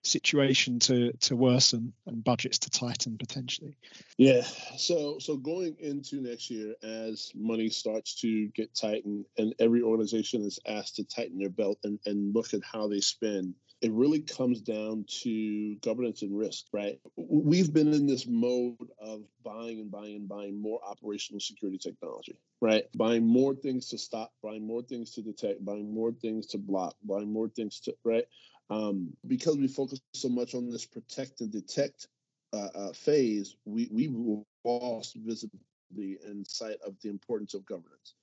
situation 0.03 0.79
to 0.81 1.13
to 1.13 1.37
worsen 1.37 1.93
and 2.07 2.23
budgets 2.23 2.59
to 2.61 2.71
tighten 2.71 3.19
potentially? 3.19 3.77
Yeah. 4.17 4.43
So 4.77 5.19
so 5.19 5.37
going 5.37 5.77
into 5.79 6.21
next 6.21 6.51
year, 6.51 6.75
as 6.83 7.33
money 7.35 7.69
starts 7.69 8.21
to 8.21 8.49
get 8.49 8.75
tightened, 8.75 9.27
and 9.37 9.55
every 9.59 9.83
organization 9.83 10.43
is 10.43 10.59
asked 10.67 10.97
to 10.97 11.05
tighten 11.05 11.39
their 11.39 11.51
belt 11.51 11.79
and, 11.85 11.99
and 12.07 12.35
look 12.35 12.55
at 12.55 12.61
how 12.65 12.89
they 12.89 13.01
spend. 13.01 13.55
It 13.81 13.93
really 13.93 14.19
comes 14.23 14.61
down 14.61 15.05
to 15.23 15.77
governance 15.77 16.23
and 16.23 16.37
risk, 16.37 16.65
right? 16.73 16.99
We've 17.17 17.73
been 17.73 17.93
in 17.95 18.09
this 18.09 18.27
mode 18.27 18.91
of 19.01 19.23
buying 19.45 19.79
and 19.79 19.89
buying 19.89 20.17
and 20.17 20.29
buying 20.29 20.61
more 20.61 20.81
operational 20.85 21.39
security 21.39 21.79
technology, 21.79 22.37
right? 22.61 22.87
Buying 22.97 23.25
more 23.25 23.55
things 23.55 23.89
to 23.91 23.99
stop, 23.99 24.33
buying 24.43 24.67
more 24.67 24.83
things 24.83 25.13
to 25.13 25.23
detect, 25.23 25.65
buying 25.65 25.95
more 25.95 26.11
things 26.11 26.47
to 26.49 26.59
block, 26.59 26.97
buying 27.05 27.33
more 27.33 27.49
things 27.49 27.79
to, 27.83 27.95
right? 28.03 28.25
Um, 28.71 29.17
because 29.27 29.57
we 29.57 29.69
focus 29.69 30.01
so 30.15 30.29
much 30.29 30.55
on 30.55 30.71
this 30.71 30.85
protect 30.85 31.41
and 31.41 31.51
detect 31.51 32.09
uh, 32.53 32.69
uh, 32.75 32.93
phase, 32.93 33.57
we, 33.65 33.89
we 33.91 34.45
lost 34.65 35.17
visibility 35.17 36.19
and 36.27 36.47
sight 36.47 36.77
of 36.87 36.95
the 37.03 37.09
importance 37.09 37.55
of 37.55 37.65
governance. 37.65 38.15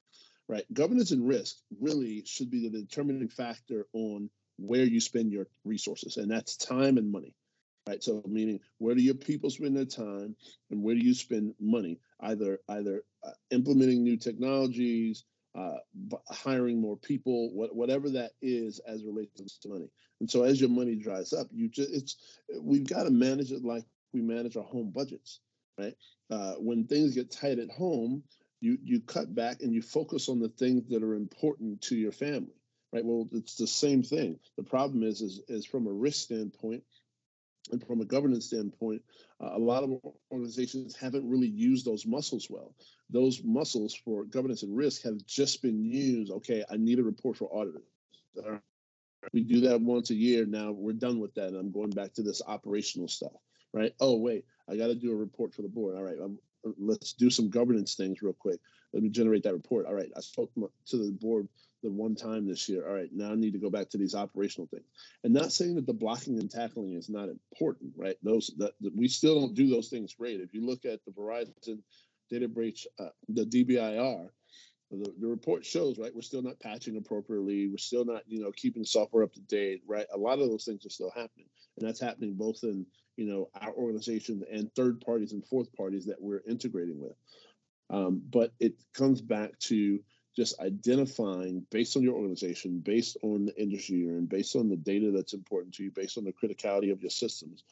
Right, 0.47 0.71
governance 0.71 1.09
and 1.09 1.27
risk 1.27 1.55
really 1.79 2.23
should 2.25 2.51
be 2.51 2.69
the 2.69 2.81
determining 2.81 3.29
factor 3.29 3.87
on 3.93 4.29
where 4.57 4.83
you 4.83 5.01
spend 5.01 5.31
your 5.31 5.47
resources, 5.63 6.17
and 6.17 6.29
that's 6.29 6.55
time 6.55 6.97
and 6.97 7.11
money. 7.11 7.33
Right, 7.87 8.03
so 8.03 8.21
meaning 8.27 8.59
where 8.77 8.93
do 8.93 9.01
your 9.01 9.15
people 9.15 9.49
spend 9.49 9.75
their 9.75 9.85
time, 9.85 10.35
and 10.69 10.83
where 10.83 10.93
do 10.93 11.01
you 11.01 11.15
spend 11.15 11.55
money? 11.59 11.99
Either 12.19 12.59
either 12.69 13.03
uh, 13.23 13.31
implementing 13.49 14.03
new 14.03 14.17
technologies, 14.17 15.23
uh, 15.57 15.77
hiring 16.29 16.81
more 16.81 16.97
people, 16.97 17.51
what, 17.53 17.75
whatever 17.75 18.09
that 18.09 18.31
is 18.41 18.79
as 18.79 19.03
relates 19.03 19.57
to 19.59 19.69
money. 19.69 19.89
And 20.19 20.29
so 20.29 20.43
as 20.43 20.59
your 20.59 20.69
money 20.69 20.95
dries 20.95 21.33
up, 21.33 21.47
you 21.51 21.69
just 21.69 21.91
it's 21.91 22.15
we've 22.61 22.87
got 22.87 23.03
to 23.03 23.11
manage 23.11 23.51
it 23.51 23.63
like 23.63 23.85
we 24.13 24.21
manage 24.21 24.57
our 24.57 24.63
home 24.63 24.91
budgets, 24.91 25.39
right? 25.77 25.95
Uh, 26.29 26.53
when 26.53 26.85
things 26.85 27.15
get 27.15 27.31
tight 27.31 27.59
at 27.59 27.69
home, 27.69 28.23
you 28.61 28.77
you 28.83 28.99
cut 29.01 29.33
back 29.33 29.61
and 29.61 29.73
you 29.73 29.81
focus 29.81 30.29
on 30.29 30.39
the 30.39 30.49
things 30.49 30.89
that 30.89 31.03
are 31.03 31.15
important 31.15 31.81
to 31.81 31.95
your 31.95 32.11
family 32.11 32.55
right 32.93 33.05
well 33.05 33.27
it's 33.33 33.55
the 33.55 33.67
same 33.67 34.01
thing 34.01 34.39
the 34.57 34.63
problem 34.63 35.03
is 35.03 35.21
is, 35.21 35.41
is 35.47 35.65
from 35.65 35.87
a 35.87 35.91
risk 35.91 36.23
standpoint 36.23 36.83
and 37.71 37.85
from 37.85 38.01
a 38.01 38.05
governance 38.05 38.45
standpoint 38.47 39.01
uh, 39.41 39.51
a 39.53 39.59
lot 39.59 39.83
of 39.83 39.91
organizations 40.31 40.95
haven't 40.95 41.27
really 41.29 41.47
used 41.47 41.85
those 41.85 42.05
muscles 42.05 42.47
well. 42.49 42.73
Those 43.09 43.41
muscles 43.43 43.93
for 43.93 44.23
governance 44.25 44.63
and 44.63 44.75
risk 44.75 45.03
have 45.03 45.25
just 45.25 45.61
been 45.61 45.83
used 45.83 46.31
okay 46.31 46.63
i 46.69 46.77
need 46.77 46.99
a 46.99 47.03
report 47.03 47.37
for 47.37 47.53
auditors 47.53 47.83
we 49.33 49.41
do 49.41 49.61
that 49.61 49.81
once 49.81 50.11
a 50.11 50.15
year. 50.15 50.45
Now 50.45 50.71
we're 50.71 50.93
done 50.93 51.19
with 51.19 51.33
that. 51.35 51.47
And 51.47 51.57
i'm 51.57 51.71
going 51.71 51.91
back 51.91 52.13
to 52.13 52.23
this 52.23 52.41
operational 52.45 53.07
stuff 53.07 53.33
right? 53.73 53.93
Oh 53.99 54.17
wait 54.17 54.45
i 54.69 54.77
got 54.77 54.87
to 54.87 54.95
do 54.95 55.11
a 55.11 55.15
report 55.15 55.53
for 55.53 55.61
the 55.61 55.67
board. 55.67 55.95
All 55.95 56.03
right 56.03 56.17
I'm, 56.23 56.39
let's 56.77 57.13
do 57.13 57.29
some 57.29 57.49
governance 57.49 57.95
things 57.95 58.21
real 58.21 58.33
quick. 58.33 58.59
Let 58.93 59.03
me 59.03 59.09
generate 59.09 59.43
that 59.43 59.53
report. 59.53 59.85
All 59.85 59.93
right, 59.93 60.11
I 60.15 60.21
spoke 60.21 60.51
to 60.55 60.97
the 60.97 61.11
board 61.11 61.47
the 61.85 61.91
one 61.91 62.15
time 62.15 62.47
this 62.47 62.67
year. 62.67 62.87
All 62.87 62.93
right, 62.93 63.09
now 63.13 63.31
I 63.31 63.35
need 63.35 63.53
to 63.53 63.59
go 63.59 63.69
back 63.69 63.89
to 63.89 63.97
these 63.97 64.15
operational 64.15 64.67
things. 64.67 64.85
And 65.23 65.33
not 65.33 65.53
saying 65.53 65.75
that 65.75 65.85
the 65.85 65.93
blocking 65.93 66.39
and 66.39 66.49
tackling 66.49 66.93
is 66.93 67.09
not 67.09 67.29
important, 67.29 67.93
right? 67.95 68.17
Those 68.23 68.51
that, 68.57 68.73
that 68.81 68.95
we 68.95 69.07
still 69.07 69.39
don't 69.39 69.55
do 69.55 69.69
those 69.69 69.89
things 69.89 70.13
great. 70.13 70.41
If 70.41 70.53
you 70.53 70.65
look 70.65 70.85
at 70.85 70.99
the 71.05 71.11
Verizon 71.11 71.53
data 72.29 72.47
breach, 72.47 72.87
uh, 72.99 73.09
the 73.29 73.45
DBIR, 73.45 74.29
the, 74.91 75.13
the 75.19 75.27
report 75.27 75.65
shows 75.65 75.97
right 75.97 76.13
we're 76.13 76.21
still 76.21 76.43
not 76.43 76.59
patching 76.59 76.95
appropriately 76.95 77.67
we're 77.67 77.77
still 77.77 78.05
not 78.05 78.21
you 78.27 78.41
know 78.41 78.51
keeping 78.51 78.83
software 78.83 79.23
up 79.23 79.33
to 79.33 79.41
date 79.41 79.81
right 79.87 80.05
a 80.13 80.17
lot 80.17 80.39
of 80.39 80.47
those 80.47 80.63
things 80.63 80.85
are 80.85 80.91
still 80.91 81.09
happening 81.09 81.47
and 81.77 81.87
that's 81.87 81.99
happening 81.99 82.35
both 82.35 82.59
in 82.63 82.85
you 83.17 83.25
know 83.25 83.49
our 83.59 83.73
organization 83.73 84.43
and 84.51 84.73
third 84.75 85.01
parties 85.01 85.33
and 85.33 85.45
fourth 85.47 85.73
parties 85.75 86.05
that 86.05 86.21
we're 86.21 86.41
integrating 86.47 86.99
with 87.01 87.15
um, 87.89 88.21
but 88.29 88.51
it 88.59 88.73
comes 88.93 89.21
back 89.21 89.57
to 89.59 89.99
just 90.35 90.59
identifying 90.59 91.65
based 91.71 91.95
on 91.95 92.03
your 92.03 92.15
organization 92.15 92.79
based 92.79 93.17
on 93.21 93.45
the 93.45 93.61
industry 93.61 93.97
you're 93.97 94.17
in 94.17 94.25
based 94.25 94.55
on 94.55 94.69
the 94.69 94.75
data 94.75 95.11
that's 95.11 95.33
important 95.33 95.73
to 95.73 95.83
you 95.83 95.91
based 95.91 96.17
on 96.17 96.23
the 96.23 96.33
criticality 96.33 96.91
of 96.91 97.01
your 97.01 97.09
systems 97.09 97.63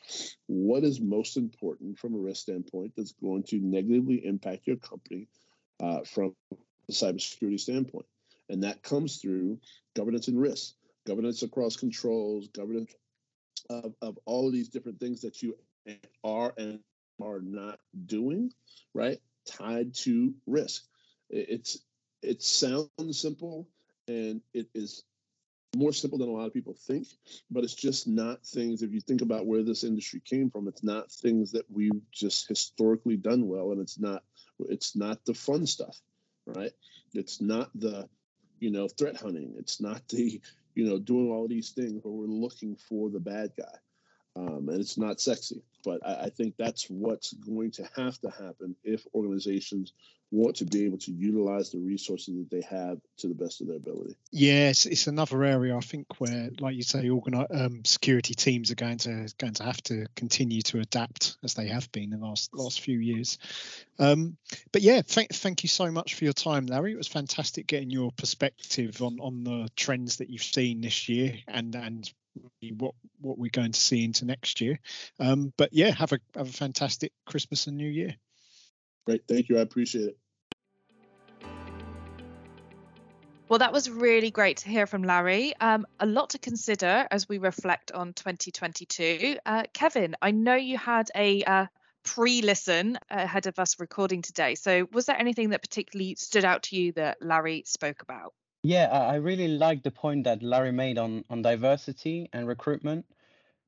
what 0.47 0.83
is 0.83 1.01
most 1.01 1.37
important 1.37 1.97
from 1.97 2.13
a 2.15 2.17
risk 2.17 2.43
standpoint 2.43 2.91
that's 2.95 3.13
going 3.13 3.43
to 3.43 3.57
negatively 3.57 4.25
impact 4.25 4.67
your 4.67 4.77
company 4.77 5.27
uh, 5.81 6.01
from 6.05 6.33
a 6.51 6.91
cybersecurity 6.91 7.59
standpoint 7.59 8.05
and 8.49 8.63
that 8.63 8.81
comes 8.83 9.17
through 9.17 9.59
governance 9.95 10.27
and 10.27 10.39
risk 10.39 10.73
governance 11.05 11.43
across 11.43 11.75
controls 11.75 12.47
governance 12.49 12.93
of, 13.69 13.93
of 14.01 14.17
all 14.25 14.47
of 14.47 14.53
these 14.53 14.69
different 14.69 14.99
things 14.99 15.21
that 15.21 15.41
you 15.41 15.55
are 16.23 16.53
and 16.57 16.79
are 17.21 17.41
not 17.41 17.79
doing, 18.05 18.51
right? 18.93 19.19
Tied 19.45 19.93
to 19.95 20.33
risk. 20.47 20.83
It's 21.29 21.79
it 22.23 22.41
sounds 22.41 22.89
simple 23.11 23.67
and 24.07 24.41
it 24.53 24.67
is 24.73 25.03
more 25.75 25.93
simple 25.93 26.19
than 26.19 26.29
a 26.29 26.31
lot 26.31 26.45
of 26.45 26.53
people 26.53 26.75
think, 26.87 27.07
but 27.49 27.63
it's 27.63 27.73
just 27.73 28.07
not 28.07 28.45
things. 28.45 28.83
If 28.83 28.93
you 28.93 29.01
think 29.01 29.21
about 29.21 29.47
where 29.47 29.63
this 29.63 29.83
industry 29.83 30.21
came 30.23 30.49
from, 30.49 30.67
it's 30.67 30.83
not 30.83 31.11
things 31.11 31.51
that 31.53 31.65
we've 31.71 32.01
just 32.11 32.47
historically 32.47 33.17
done 33.17 33.47
well, 33.47 33.71
and 33.71 33.81
it's 33.81 33.99
not 33.99 34.23
it's 34.69 34.95
not 34.95 35.25
the 35.25 35.33
fun 35.33 35.65
stuff, 35.65 35.99
right? 36.45 36.71
It's 37.13 37.41
not 37.41 37.71
the 37.73 38.07
you 38.59 38.69
know 38.69 38.87
threat 38.87 39.17
hunting. 39.17 39.55
It's 39.57 39.81
not 39.81 40.07
the 40.09 40.39
you 40.75 40.85
know, 40.85 40.99
doing 40.99 41.29
all 41.29 41.47
these 41.47 41.69
things 41.69 42.01
where 42.03 42.13
we're 42.13 42.25
looking 42.25 42.75
for 42.75 43.09
the 43.09 43.19
bad 43.19 43.51
guy. 43.57 43.75
Um, 44.35 44.69
and 44.69 44.79
it's 44.79 44.97
not 44.97 45.21
sexy, 45.21 45.61
but 45.83 46.05
I, 46.05 46.25
I, 46.25 46.29
think 46.29 46.55
that's 46.57 46.85
what's 46.89 47.33
going 47.33 47.71
to 47.71 47.89
have 47.95 48.19
to 48.21 48.29
happen 48.29 48.75
if 48.83 49.05
organizations 49.13 49.93
want 50.33 50.55
to 50.55 50.65
be 50.65 50.85
able 50.85 50.97
to 50.97 51.11
utilize 51.11 51.69
the 51.69 51.77
resources 51.77 52.35
that 52.35 52.49
they 52.49 52.61
have 52.61 52.97
to 53.17 53.27
the 53.27 53.35
best 53.35 53.61
of 53.61 53.67
their 53.67 53.77
ability. 53.77 54.17
Yes, 54.31 54.87
it's 54.87 55.05
another 55.05 55.43
area 55.43 55.77
I 55.77 55.79
think 55.79 56.19
where, 56.19 56.49
like 56.59 56.75
you 56.75 56.81
say, 56.81 57.03
organi- 57.07 57.55
um, 57.55 57.85
security 57.85 58.33
teams 58.33 58.71
are 58.71 58.75
going 58.75 58.97
to 58.99 59.31
going 59.37 59.53
to 59.53 59.63
have 59.63 59.81
to 59.83 60.07
continue 60.15 60.63
to 60.63 60.79
adapt 60.79 61.37
as 61.43 61.53
they 61.53 61.67
have 61.67 61.91
been 61.91 62.09
the 62.09 62.17
last 62.17 62.53
last 62.53 62.81
few 62.81 62.97
years. 62.97 63.37
Um, 63.99 64.37
but 64.71 64.81
yeah, 64.81 65.01
thank 65.05 65.33
thank 65.33 65.63
you 65.63 65.69
so 65.69 65.91
much 65.91 66.15
for 66.15 66.23
your 66.23 66.33
time, 66.33 66.65
Larry. 66.65 66.93
It 66.93 66.97
was 66.97 67.07
fantastic 67.07 67.67
getting 67.67 67.91
your 67.91 68.11
perspective 68.11 69.03
on 69.03 69.19
on 69.19 69.43
the 69.43 69.69
trends 69.75 70.17
that 70.17 70.31
you've 70.31 70.41
seen 70.41 70.81
this 70.81 71.07
year 71.07 71.37
and 71.47 71.75
and 71.75 72.11
what 72.77 72.95
what 73.19 73.37
we're 73.37 73.49
going 73.51 73.71
to 73.71 73.79
see 73.79 74.03
into 74.03 74.25
next 74.25 74.61
year. 74.61 74.79
Um, 75.19 75.53
but 75.57 75.69
yeah, 75.73 75.91
have 75.91 76.11
a 76.11 76.19
have 76.35 76.49
a 76.49 76.53
fantastic 76.53 77.11
Christmas 77.25 77.67
and 77.67 77.77
New 77.77 77.89
Year. 77.89 78.15
Great, 79.05 79.23
thank 79.27 79.49
you. 79.49 79.57
I 79.57 79.61
appreciate 79.61 80.09
it. 80.09 80.17
Well, 83.49 83.59
that 83.59 83.73
was 83.73 83.89
really 83.89 84.31
great 84.31 84.57
to 84.57 84.69
hear 84.69 84.87
from 84.87 85.03
Larry. 85.03 85.53
Um, 85.59 85.85
a 85.99 86.05
lot 86.05 86.31
to 86.31 86.39
consider 86.39 87.05
as 87.11 87.27
we 87.29 87.37
reflect 87.37 87.91
on 87.91 88.13
2022. 88.13 89.37
Uh, 89.45 89.63
Kevin, 89.73 90.15
I 90.21 90.31
know 90.31 90.55
you 90.55 90.77
had 90.77 91.11
a 91.15 91.43
uh, 91.43 91.65
pre 92.03 92.41
listen 92.41 92.97
ahead 93.11 93.45
of 93.47 93.59
us 93.59 93.79
recording 93.79 94.21
today. 94.21 94.55
So, 94.55 94.87
was 94.91 95.05
there 95.05 95.19
anything 95.19 95.49
that 95.49 95.61
particularly 95.61 96.15
stood 96.15 96.45
out 96.45 96.63
to 96.63 96.75
you 96.75 96.93
that 96.93 97.17
Larry 97.21 97.63
spoke 97.67 98.01
about? 98.01 98.33
Yeah, 98.63 98.87
I 98.89 99.15
really 99.15 99.47
like 99.49 99.83
the 99.83 99.91
point 99.91 100.23
that 100.23 100.41
Larry 100.41 100.71
made 100.71 100.97
on, 100.97 101.23
on 101.29 101.41
diversity 101.41 102.29
and 102.33 102.47
recruitment. 102.47 103.05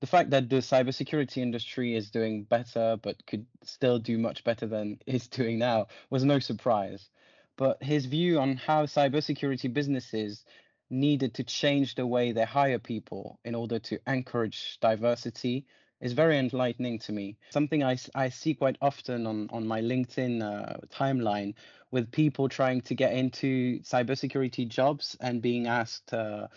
The 0.02 0.08
fact 0.08 0.30
that 0.32 0.50
the 0.50 0.58
cybersecurity 0.58 1.38
industry 1.38 1.96
is 1.96 2.12
doing 2.12 2.44
better, 2.44 2.98
but 3.02 3.26
could 3.26 3.46
still 3.64 4.00
do 4.00 4.18
much 4.18 4.44
better 4.44 4.68
than 4.68 5.00
it's 5.08 5.28
doing 5.28 5.60
now, 5.60 5.88
was 6.10 6.24
no 6.24 6.40
surprise. 6.40 7.10
But 7.58 7.84
his 7.84 8.06
view 8.06 8.40
on 8.40 8.58
how 8.58 8.86
cybersecurity 8.86 9.74
businesses 9.74 10.46
needed 10.90 11.36
to 11.36 11.44
change 11.44 11.96
the 11.96 12.08
way 12.08 12.32
they 12.32 12.46
hire 12.46 12.80
people 12.80 13.40
in 13.46 13.56
order 13.56 13.80
to 13.80 14.00
encourage 14.08 14.80
diversity 14.82 15.66
is 16.02 16.14
very 16.14 16.38
enlightening 16.38 17.00
to 17.00 17.12
me. 17.12 17.38
Something 17.52 17.84
I, 17.84 17.98
I 18.14 18.30
see 18.30 18.54
quite 18.54 18.78
often 18.82 19.26
on, 19.26 19.50
on 19.52 19.66
my 19.66 19.82
LinkedIn 19.82 20.42
uh, 20.42 20.78
timeline 20.94 21.54
with 21.92 22.12
people 22.12 22.50
trying 22.50 22.82
to 22.82 22.96
get 22.96 23.14
into 23.14 23.80
cybersecurity 23.80 24.68
jobs 24.68 25.16
and 25.22 25.42
being 25.42 25.68
asked 25.68 26.14
uh, 26.14 26.48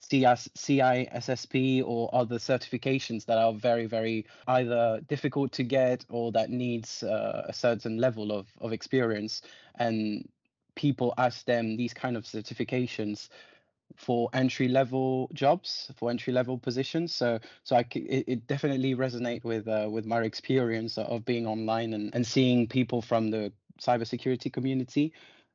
CISSP 0.00 1.82
or 1.84 2.10
other 2.14 2.38
certifications 2.38 3.24
that 3.26 3.38
are 3.38 3.52
very, 3.52 3.86
very 3.86 4.26
either 4.46 5.00
difficult 5.08 5.52
to 5.52 5.64
get 5.64 6.04
or 6.08 6.30
that 6.32 6.50
needs 6.50 7.02
uh, 7.02 7.46
a 7.48 7.52
certain 7.52 7.98
level 7.98 8.30
of, 8.30 8.46
of 8.60 8.72
experience. 8.72 9.42
And 9.78 10.28
people 10.76 11.14
ask 11.18 11.44
them 11.46 11.76
these 11.76 11.94
kind 11.94 12.16
of 12.16 12.24
certifications 12.24 13.28
for 13.96 14.28
entry 14.32 14.68
level 14.68 15.30
jobs 15.32 15.90
for 15.96 16.10
entry 16.10 16.32
level 16.32 16.58
positions. 16.58 17.14
So 17.14 17.38
so 17.64 17.76
I 17.76 17.86
it, 17.94 18.24
it 18.26 18.46
definitely 18.46 18.94
resonate 18.94 19.44
with 19.44 19.66
uh, 19.68 19.88
with 19.90 20.06
my 20.06 20.22
experience 20.22 20.98
of 20.98 21.24
being 21.24 21.46
online 21.46 21.94
and, 21.94 22.14
and 22.14 22.26
seeing 22.26 22.66
people 22.66 23.02
from 23.02 23.30
the 23.30 23.52
cybersecurity 23.80 24.52
community. 24.52 25.12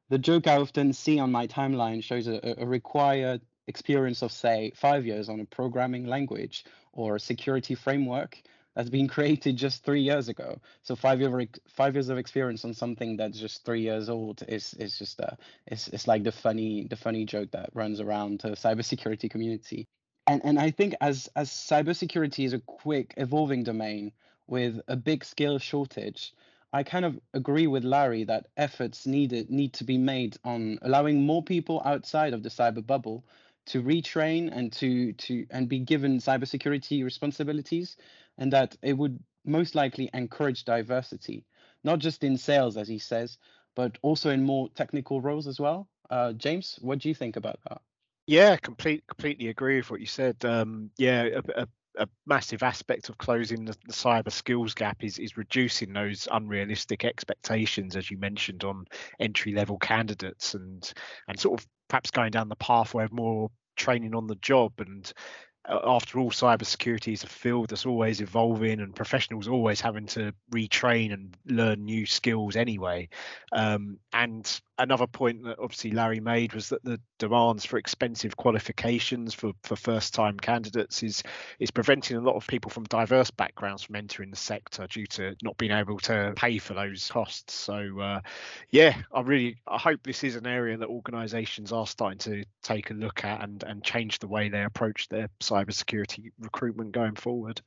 The 0.10 0.18
joke 0.18 0.48
I 0.48 0.58
often 0.58 0.94
see 0.94 1.20
on 1.20 1.32
my 1.32 1.48
timeline 1.48 2.04
shows 2.04 2.28
a, 2.28 2.56
a 2.58 2.66
required 2.66 3.42
experience 3.68 4.22
of 4.22 4.32
say 4.32 4.72
five 4.76 5.06
years 5.06 5.30
on 5.30 5.40
a 5.40 5.46
programming 5.46 6.06
language 6.06 6.66
or 6.94 7.16
a 7.16 7.20
security 7.20 7.76
framework 7.76 8.42
that's 8.76 8.90
been 8.90 9.08
created 9.08 9.58
just 9.58 9.84
three 9.84 10.02
years 10.02 10.30
ago. 10.30 10.60
So 10.84 10.96
five 10.96 11.20
year 11.20 11.48
five 11.68 11.96
years 11.96 12.10
of 12.10 12.18
experience 12.18 12.64
on 12.64 12.74
something 12.74 13.18
that's 13.18 13.40
just 13.40 13.66
three 13.66 13.82
years 13.82 14.10
old 14.10 14.44
is 14.48 14.74
is 14.76 14.98
just 14.98 15.20
a 15.20 15.38
it's 15.68 15.88
it's 15.90 16.08
like 16.08 16.24
the 16.24 16.32
funny 16.32 16.88
the 16.90 16.96
funny 16.96 17.26
joke 17.26 17.52
that 17.52 17.70
runs 17.74 18.00
around 18.00 18.42
the 18.42 18.52
cybersecurity 18.52 19.30
community. 19.30 19.88
And 20.28 20.42
and 20.44 20.60
I 20.60 20.72
think 20.72 20.96
as 21.02 21.30
as 21.36 21.50
cybersecurity 21.50 22.46
is 22.46 22.54
a 22.54 22.60
quick 22.60 23.14
evolving 23.18 23.64
domain 23.64 24.12
with 24.48 24.82
a 24.88 24.96
big 24.96 25.26
skill 25.26 25.60
shortage, 25.60 26.34
I 26.74 26.84
kind 26.84 27.06
of 27.06 27.20
agree 27.34 27.68
with 27.68 27.84
Larry 27.84 28.24
that 28.26 28.48
efforts 28.56 29.06
needed 29.06 29.50
need 29.50 29.74
to 29.74 29.84
be 29.84 29.98
made 29.98 30.38
on 30.46 30.80
allowing 30.82 31.26
more 31.26 31.44
people 31.44 31.82
outside 31.84 32.34
of 32.34 32.44
the 32.44 32.50
cyber 32.50 32.86
bubble 32.86 33.26
to 33.68 33.84
retrain 33.84 34.50
and 34.52 34.72
to 34.74 35.14
to 35.14 35.46
and 35.52 35.68
be 35.70 35.80
given 35.80 36.20
cybersecurity 36.20 37.04
responsibilities 37.04 37.98
and 38.42 38.52
that 38.52 38.76
it 38.82 38.98
would 38.98 39.20
most 39.46 39.76
likely 39.76 40.10
encourage 40.16 40.66
diversity, 40.66 41.46
not 41.84 42.00
just 42.00 42.24
in 42.24 42.36
sales, 42.36 42.76
as 42.76 42.88
he 42.88 42.98
says, 42.98 43.38
but 43.76 44.00
also 44.02 44.32
in 44.32 44.44
more 44.44 44.68
technical 44.70 45.22
roles 45.22 45.46
as 45.46 45.60
well. 45.60 45.88
Uh, 46.10 46.34
James, 46.34 46.78
what 46.82 46.98
do 47.00 47.08
you 47.08 47.14
think 47.14 47.36
about 47.36 47.60
that? 47.70 47.82
Yeah, 48.26 48.56
complete, 48.58 49.06
completely 49.08 49.50
agree 49.50 49.78
with 49.78 49.92
what 49.92 50.00
you 50.00 50.08
said. 50.08 50.44
Um, 50.44 50.90
yeah, 50.98 51.24
a, 51.24 51.62
a, 51.62 51.68
a, 52.00 52.08
massive 52.26 52.64
aspect 52.64 53.10
of 53.10 53.20
closing 53.20 53.64
the, 53.66 53.76
the, 53.86 53.94
cyber 53.94 54.32
skills 54.32 54.74
gap 54.74 55.04
is 55.04 55.20
is 55.20 55.38
reducing 55.38 55.94
those 55.94 56.28
unrealistic 56.32 57.06
expectations, 57.06 57.96
as 57.96 58.10
you 58.10 58.18
mentioned, 58.18 58.64
on 58.64 58.86
entry 59.20 59.54
level 59.54 59.78
candidates, 59.78 60.54
and 60.54 60.94
and 61.28 61.40
sort 61.40 61.60
of 61.60 61.68
perhaps 61.90 62.12
going 62.12 62.32
down 62.32 62.50
the 62.50 62.56
pathway 62.56 63.04
of 63.04 63.12
more 63.12 63.50
training 63.76 64.16
on 64.16 64.28
the 64.28 64.36
job 64.36 64.74
and 64.80 65.12
after 65.68 66.20
all, 66.20 66.32
cybersecurity 66.32 67.14
is 67.14 67.24
a 67.24 67.28
field 67.28 67.70
that's 67.70 67.86
always 67.86 68.20
evolving, 68.20 68.80
and 68.80 68.96
professionals 68.96 69.48
always 69.48 69.80
having 69.80 70.08
to 70.08 70.34
retrain 70.52 71.14
and 71.14 71.38
learn 71.46 71.86
new 71.86 72.06
skills 72.06 72.56
anyway. 72.56 73.10
Um, 73.52 74.00
and 74.12 74.62
another 74.82 75.06
point 75.06 75.44
that 75.44 75.60
obviously 75.60 75.92
Larry 75.92 76.20
made 76.20 76.54
was 76.54 76.70
that 76.70 76.84
the 76.84 77.00
demands 77.20 77.66
for 77.66 77.78
expensive 77.78 78.36
qualifications 78.36 79.34
for, 79.34 79.52
for 79.64 79.76
first 79.76 80.14
time 80.16 80.40
candidates 80.40 81.04
is 81.04 81.22
is 81.60 81.70
preventing 81.70 82.18
a 82.18 82.22
lot 82.22 82.36
of 82.36 82.48
people 82.48 82.72
from 82.72 82.86
diverse 82.86 83.30
backgrounds 83.30 83.84
from 83.84 83.96
entering 83.96 84.32
the 84.32 84.36
sector 84.36 84.88
due 84.88 85.06
to 85.06 85.36
not 85.44 85.56
being 85.58 85.72
able 85.72 86.00
to 86.00 86.34
pay 86.36 86.58
for 86.58 86.74
those 86.74 87.08
costs. 87.10 87.54
So 87.54 88.00
uh, 88.00 88.22
yeah, 88.72 88.98
I 89.14 89.22
really 89.22 89.58
I 89.68 89.78
hope 89.78 90.02
this 90.04 90.24
is 90.24 90.36
an 90.36 90.48
area 90.48 90.78
that 90.78 90.88
organisations 90.88 91.72
are 91.72 91.86
starting 91.86 92.20
to 92.20 92.44
take 92.64 92.90
a 92.90 92.96
look 92.96 93.24
at 93.24 93.44
and 93.44 93.64
and 93.64 93.84
change 93.84 94.18
the 94.18 94.28
way 94.28 94.50
they 94.50 94.64
approach 94.64 95.08
their 95.10 95.30
cybersecurity 95.52 96.32
recruitment 96.40 96.92
going 96.92 97.16
forward. 97.16 97.62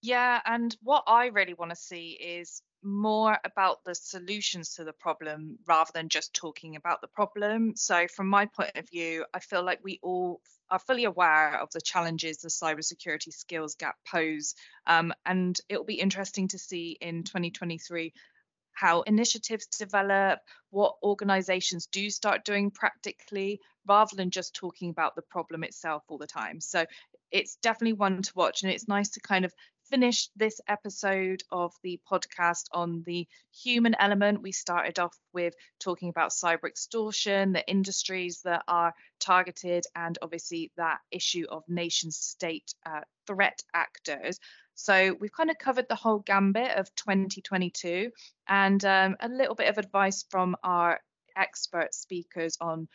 Yeah, 0.00 0.40
and 0.44 0.76
what 0.82 1.04
I 1.06 1.26
really 1.26 1.54
want 1.54 1.70
to 1.70 1.76
see 1.76 2.10
is 2.12 2.62
more 2.84 3.36
about 3.44 3.84
the 3.84 3.94
solutions 3.94 4.74
to 4.74 4.84
the 4.84 4.92
problem 4.92 5.58
rather 5.66 5.90
than 5.92 6.08
just 6.08 6.32
talking 6.32 6.76
about 6.76 7.00
the 7.00 7.08
problem. 7.08 7.74
So, 7.74 8.06
from 8.06 8.28
my 8.28 8.46
point 8.46 8.76
of 8.76 8.88
view, 8.88 9.24
I 9.34 9.40
feel 9.40 9.64
like 9.64 9.80
we 9.82 9.98
all 10.02 10.40
are 10.70 10.78
fully 10.78 11.04
aware 11.04 11.60
of 11.60 11.70
the 11.72 11.80
challenges 11.80 12.38
the 12.38 12.48
cybersecurity 12.48 13.32
skills 13.32 13.74
gap 13.74 13.96
pose. 14.06 14.54
Um, 14.86 15.12
and 15.26 15.58
it 15.68 15.76
will 15.76 15.84
be 15.84 16.00
interesting 16.00 16.48
to 16.48 16.58
see 16.58 16.96
in 17.00 17.24
2023 17.24 18.12
how 18.72 19.02
initiatives 19.02 19.66
develop, 19.66 20.38
what 20.70 20.94
organizations 21.02 21.88
do 21.90 22.08
start 22.10 22.44
doing 22.44 22.70
practically, 22.70 23.60
rather 23.88 24.14
than 24.14 24.30
just 24.30 24.54
talking 24.54 24.90
about 24.90 25.16
the 25.16 25.22
problem 25.22 25.64
itself 25.64 26.04
all 26.06 26.18
the 26.18 26.28
time. 26.28 26.60
So 26.60 26.86
it's 27.30 27.56
definitely 27.56 27.94
one 27.94 28.22
to 28.22 28.32
watch, 28.34 28.62
and 28.62 28.72
it's 28.72 28.88
nice 28.88 29.10
to 29.10 29.20
kind 29.20 29.44
of 29.44 29.52
finish 29.90 30.28
this 30.36 30.60
episode 30.68 31.42
of 31.50 31.72
the 31.82 32.00
podcast 32.10 32.64
on 32.72 33.02
the 33.06 33.26
human 33.52 33.94
element. 33.98 34.42
We 34.42 34.52
started 34.52 34.98
off 34.98 35.16
with 35.32 35.54
talking 35.80 36.10
about 36.10 36.30
cyber 36.30 36.68
extortion, 36.68 37.52
the 37.52 37.66
industries 37.68 38.42
that 38.44 38.62
are 38.68 38.94
targeted, 39.20 39.84
and 39.94 40.18
obviously 40.20 40.72
that 40.76 40.98
issue 41.10 41.46
of 41.48 41.64
nation 41.68 42.10
state 42.10 42.74
uh, 42.84 43.00
threat 43.26 43.62
actors. 43.74 44.38
So 44.74 45.16
we've 45.18 45.32
kind 45.32 45.50
of 45.50 45.58
covered 45.58 45.88
the 45.88 45.96
whole 45.96 46.20
gambit 46.20 46.76
of 46.76 46.94
2022 46.94 48.10
and 48.46 48.84
um, 48.84 49.16
a 49.20 49.28
little 49.28 49.56
bit 49.56 49.68
of 49.68 49.78
advice 49.78 50.24
from 50.30 50.56
our 50.62 51.00
expert 51.36 51.94
speakers 51.94 52.56
on 52.60 52.88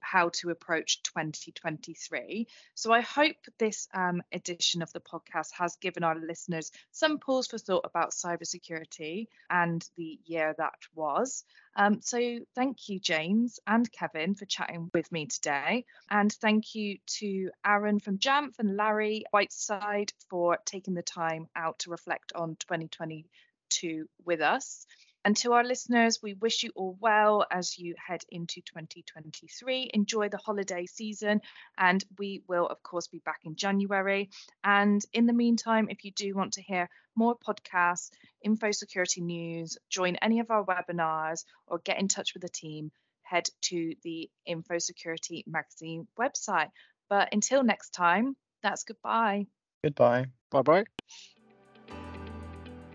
how 0.00 0.30
to 0.34 0.50
approach 0.50 1.02
2023. 1.02 2.46
So 2.74 2.92
I 2.92 3.00
hope 3.00 3.36
this 3.58 3.88
um, 3.94 4.22
edition 4.32 4.82
of 4.82 4.92
the 4.92 5.00
podcast 5.00 5.52
has 5.58 5.76
given 5.76 6.04
our 6.04 6.16
listeners 6.16 6.70
some 6.90 7.18
pause 7.18 7.46
for 7.46 7.58
thought 7.58 7.84
about 7.84 8.12
cybersecurity 8.12 9.26
and 9.50 9.88
the 9.96 10.18
year 10.24 10.54
that 10.58 10.74
was. 10.94 11.44
Um, 11.76 12.00
so 12.02 12.40
thank 12.54 12.88
you, 12.88 12.98
James 12.98 13.60
and 13.66 13.90
Kevin, 13.92 14.34
for 14.34 14.46
chatting 14.46 14.90
with 14.92 15.10
me 15.12 15.26
today. 15.26 15.84
And 16.10 16.32
thank 16.32 16.74
you 16.74 16.98
to 17.18 17.50
Aaron 17.64 18.00
from 18.00 18.18
Jamf 18.18 18.58
and 18.58 18.76
Larry 18.76 19.24
Whiteside 19.30 20.12
for 20.28 20.58
taking 20.64 20.94
the 20.94 21.02
time 21.02 21.48
out 21.54 21.78
to 21.80 21.90
reflect 21.90 22.32
on 22.34 22.56
2022 22.56 24.08
with 24.24 24.40
us. 24.40 24.86
And 25.24 25.36
to 25.38 25.52
our 25.52 25.64
listeners, 25.64 26.20
we 26.22 26.34
wish 26.34 26.62
you 26.62 26.70
all 26.74 26.96
well 27.00 27.44
as 27.50 27.78
you 27.78 27.94
head 28.04 28.22
into 28.30 28.60
2023. 28.62 29.90
Enjoy 29.92 30.28
the 30.28 30.38
holiday 30.38 30.86
season, 30.86 31.40
and 31.76 32.04
we 32.18 32.42
will, 32.48 32.66
of 32.66 32.82
course, 32.82 33.08
be 33.08 33.18
back 33.18 33.40
in 33.44 33.56
January. 33.56 34.30
And 34.64 35.02
in 35.12 35.26
the 35.26 35.32
meantime, 35.32 35.88
if 35.90 36.04
you 36.04 36.12
do 36.12 36.34
want 36.34 36.54
to 36.54 36.62
hear 36.62 36.88
more 37.14 37.36
podcasts, 37.36 38.10
info 38.42 38.70
security 38.70 39.20
news, 39.20 39.76
join 39.90 40.16
any 40.16 40.40
of 40.40 40.50
our 40.50 40.64
webinars, 40.64 41.44
or 41.66 41.78
get 41.78 41.98
in 41.98 42.08
touch 42.08 42.34
with 42.34 42.42
the 42.42 42.48
team, 42.48 42.90
head 43.22 43.48
to 43.62 43.94
the 44.02 44.30
Info 44.46 44.78
Security 44.78 45.44
Magazine 45.46 46.06
website. 46.18 46.70
But 47.10 47.28
until 47.32 47.62
next 47.62 47.90
time, 47.90 48.36
that's 48.62 48.84
goodbye. 48.84 49.46
Goodbye. 49.82 50.26
Bye 50.50 50.62
bye. 50.62 50.84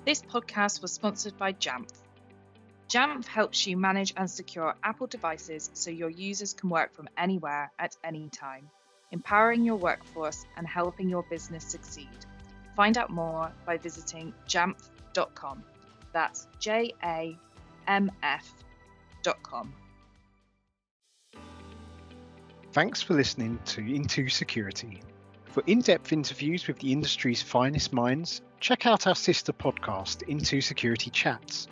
This 0.06 0.22
podcast 0.22 0.82
was 0.82 0.92
sponsored 0.92 1.38
by 1.38 1.54
Jamf. 1.54 2.03
Jamf 2.94 3.26
helps 3.26 3.66
you 3.66 3.76
manage 3.76 4.14
and 4.18 4.30
secure 4.30 4.76
Apple 4.84 5.08
devices 5.08 5.72
so 5.74 5.90
your 5.90 6.12
users 6.12 6.54
can 6.54 6.70
work 6.70 6.94
from 6.94 7.10
anywhere 7.18 7.72
at 7.80 7.98
any 8.04 8.30
time, 8.30 8.70
empowering 9.12 9.66
your 9.66 9.78
workforce 9.78 10.46
and 10.58 10.68
helping 10.68 11.10
your 11.10 11.24
business 11.24 11.66
succeed. 11.66 12.08
Find 12.76 12.96
out 13.00 13.10
more 13.10 13.52
by 13.66 13.78
visiting 13.78 14.32
jamf.com. 14.48 15.64
That's 16.12 16.48
J 16.60 16.94
A 17.04 17.36
M 17.88 18.12
F.com. 18.22 19.74
Thanks 22.74 23.02
for 23.02 23.16
listening 23.16 23.58
to 23.66 23.82
Into 23.82 24.30
Security. 24.30 25.02
For 25.46 25.64
in 25.66 25.82
depth 25.82 26.14
interviews 26.14 26.68
with 26.68 26.78
the 26.78 26.92
industry's 26.92 27.42
finest 27.42 27.92
minds, 27.92 28.44
check 28.60 28.86
out 28.86 29.08
our 29.08 29.16
sister 29.16 29.52
podcast, 29.52 30.22
Into 30.28 30.62
Security 30.62 31.10
Chats 31.10 31.68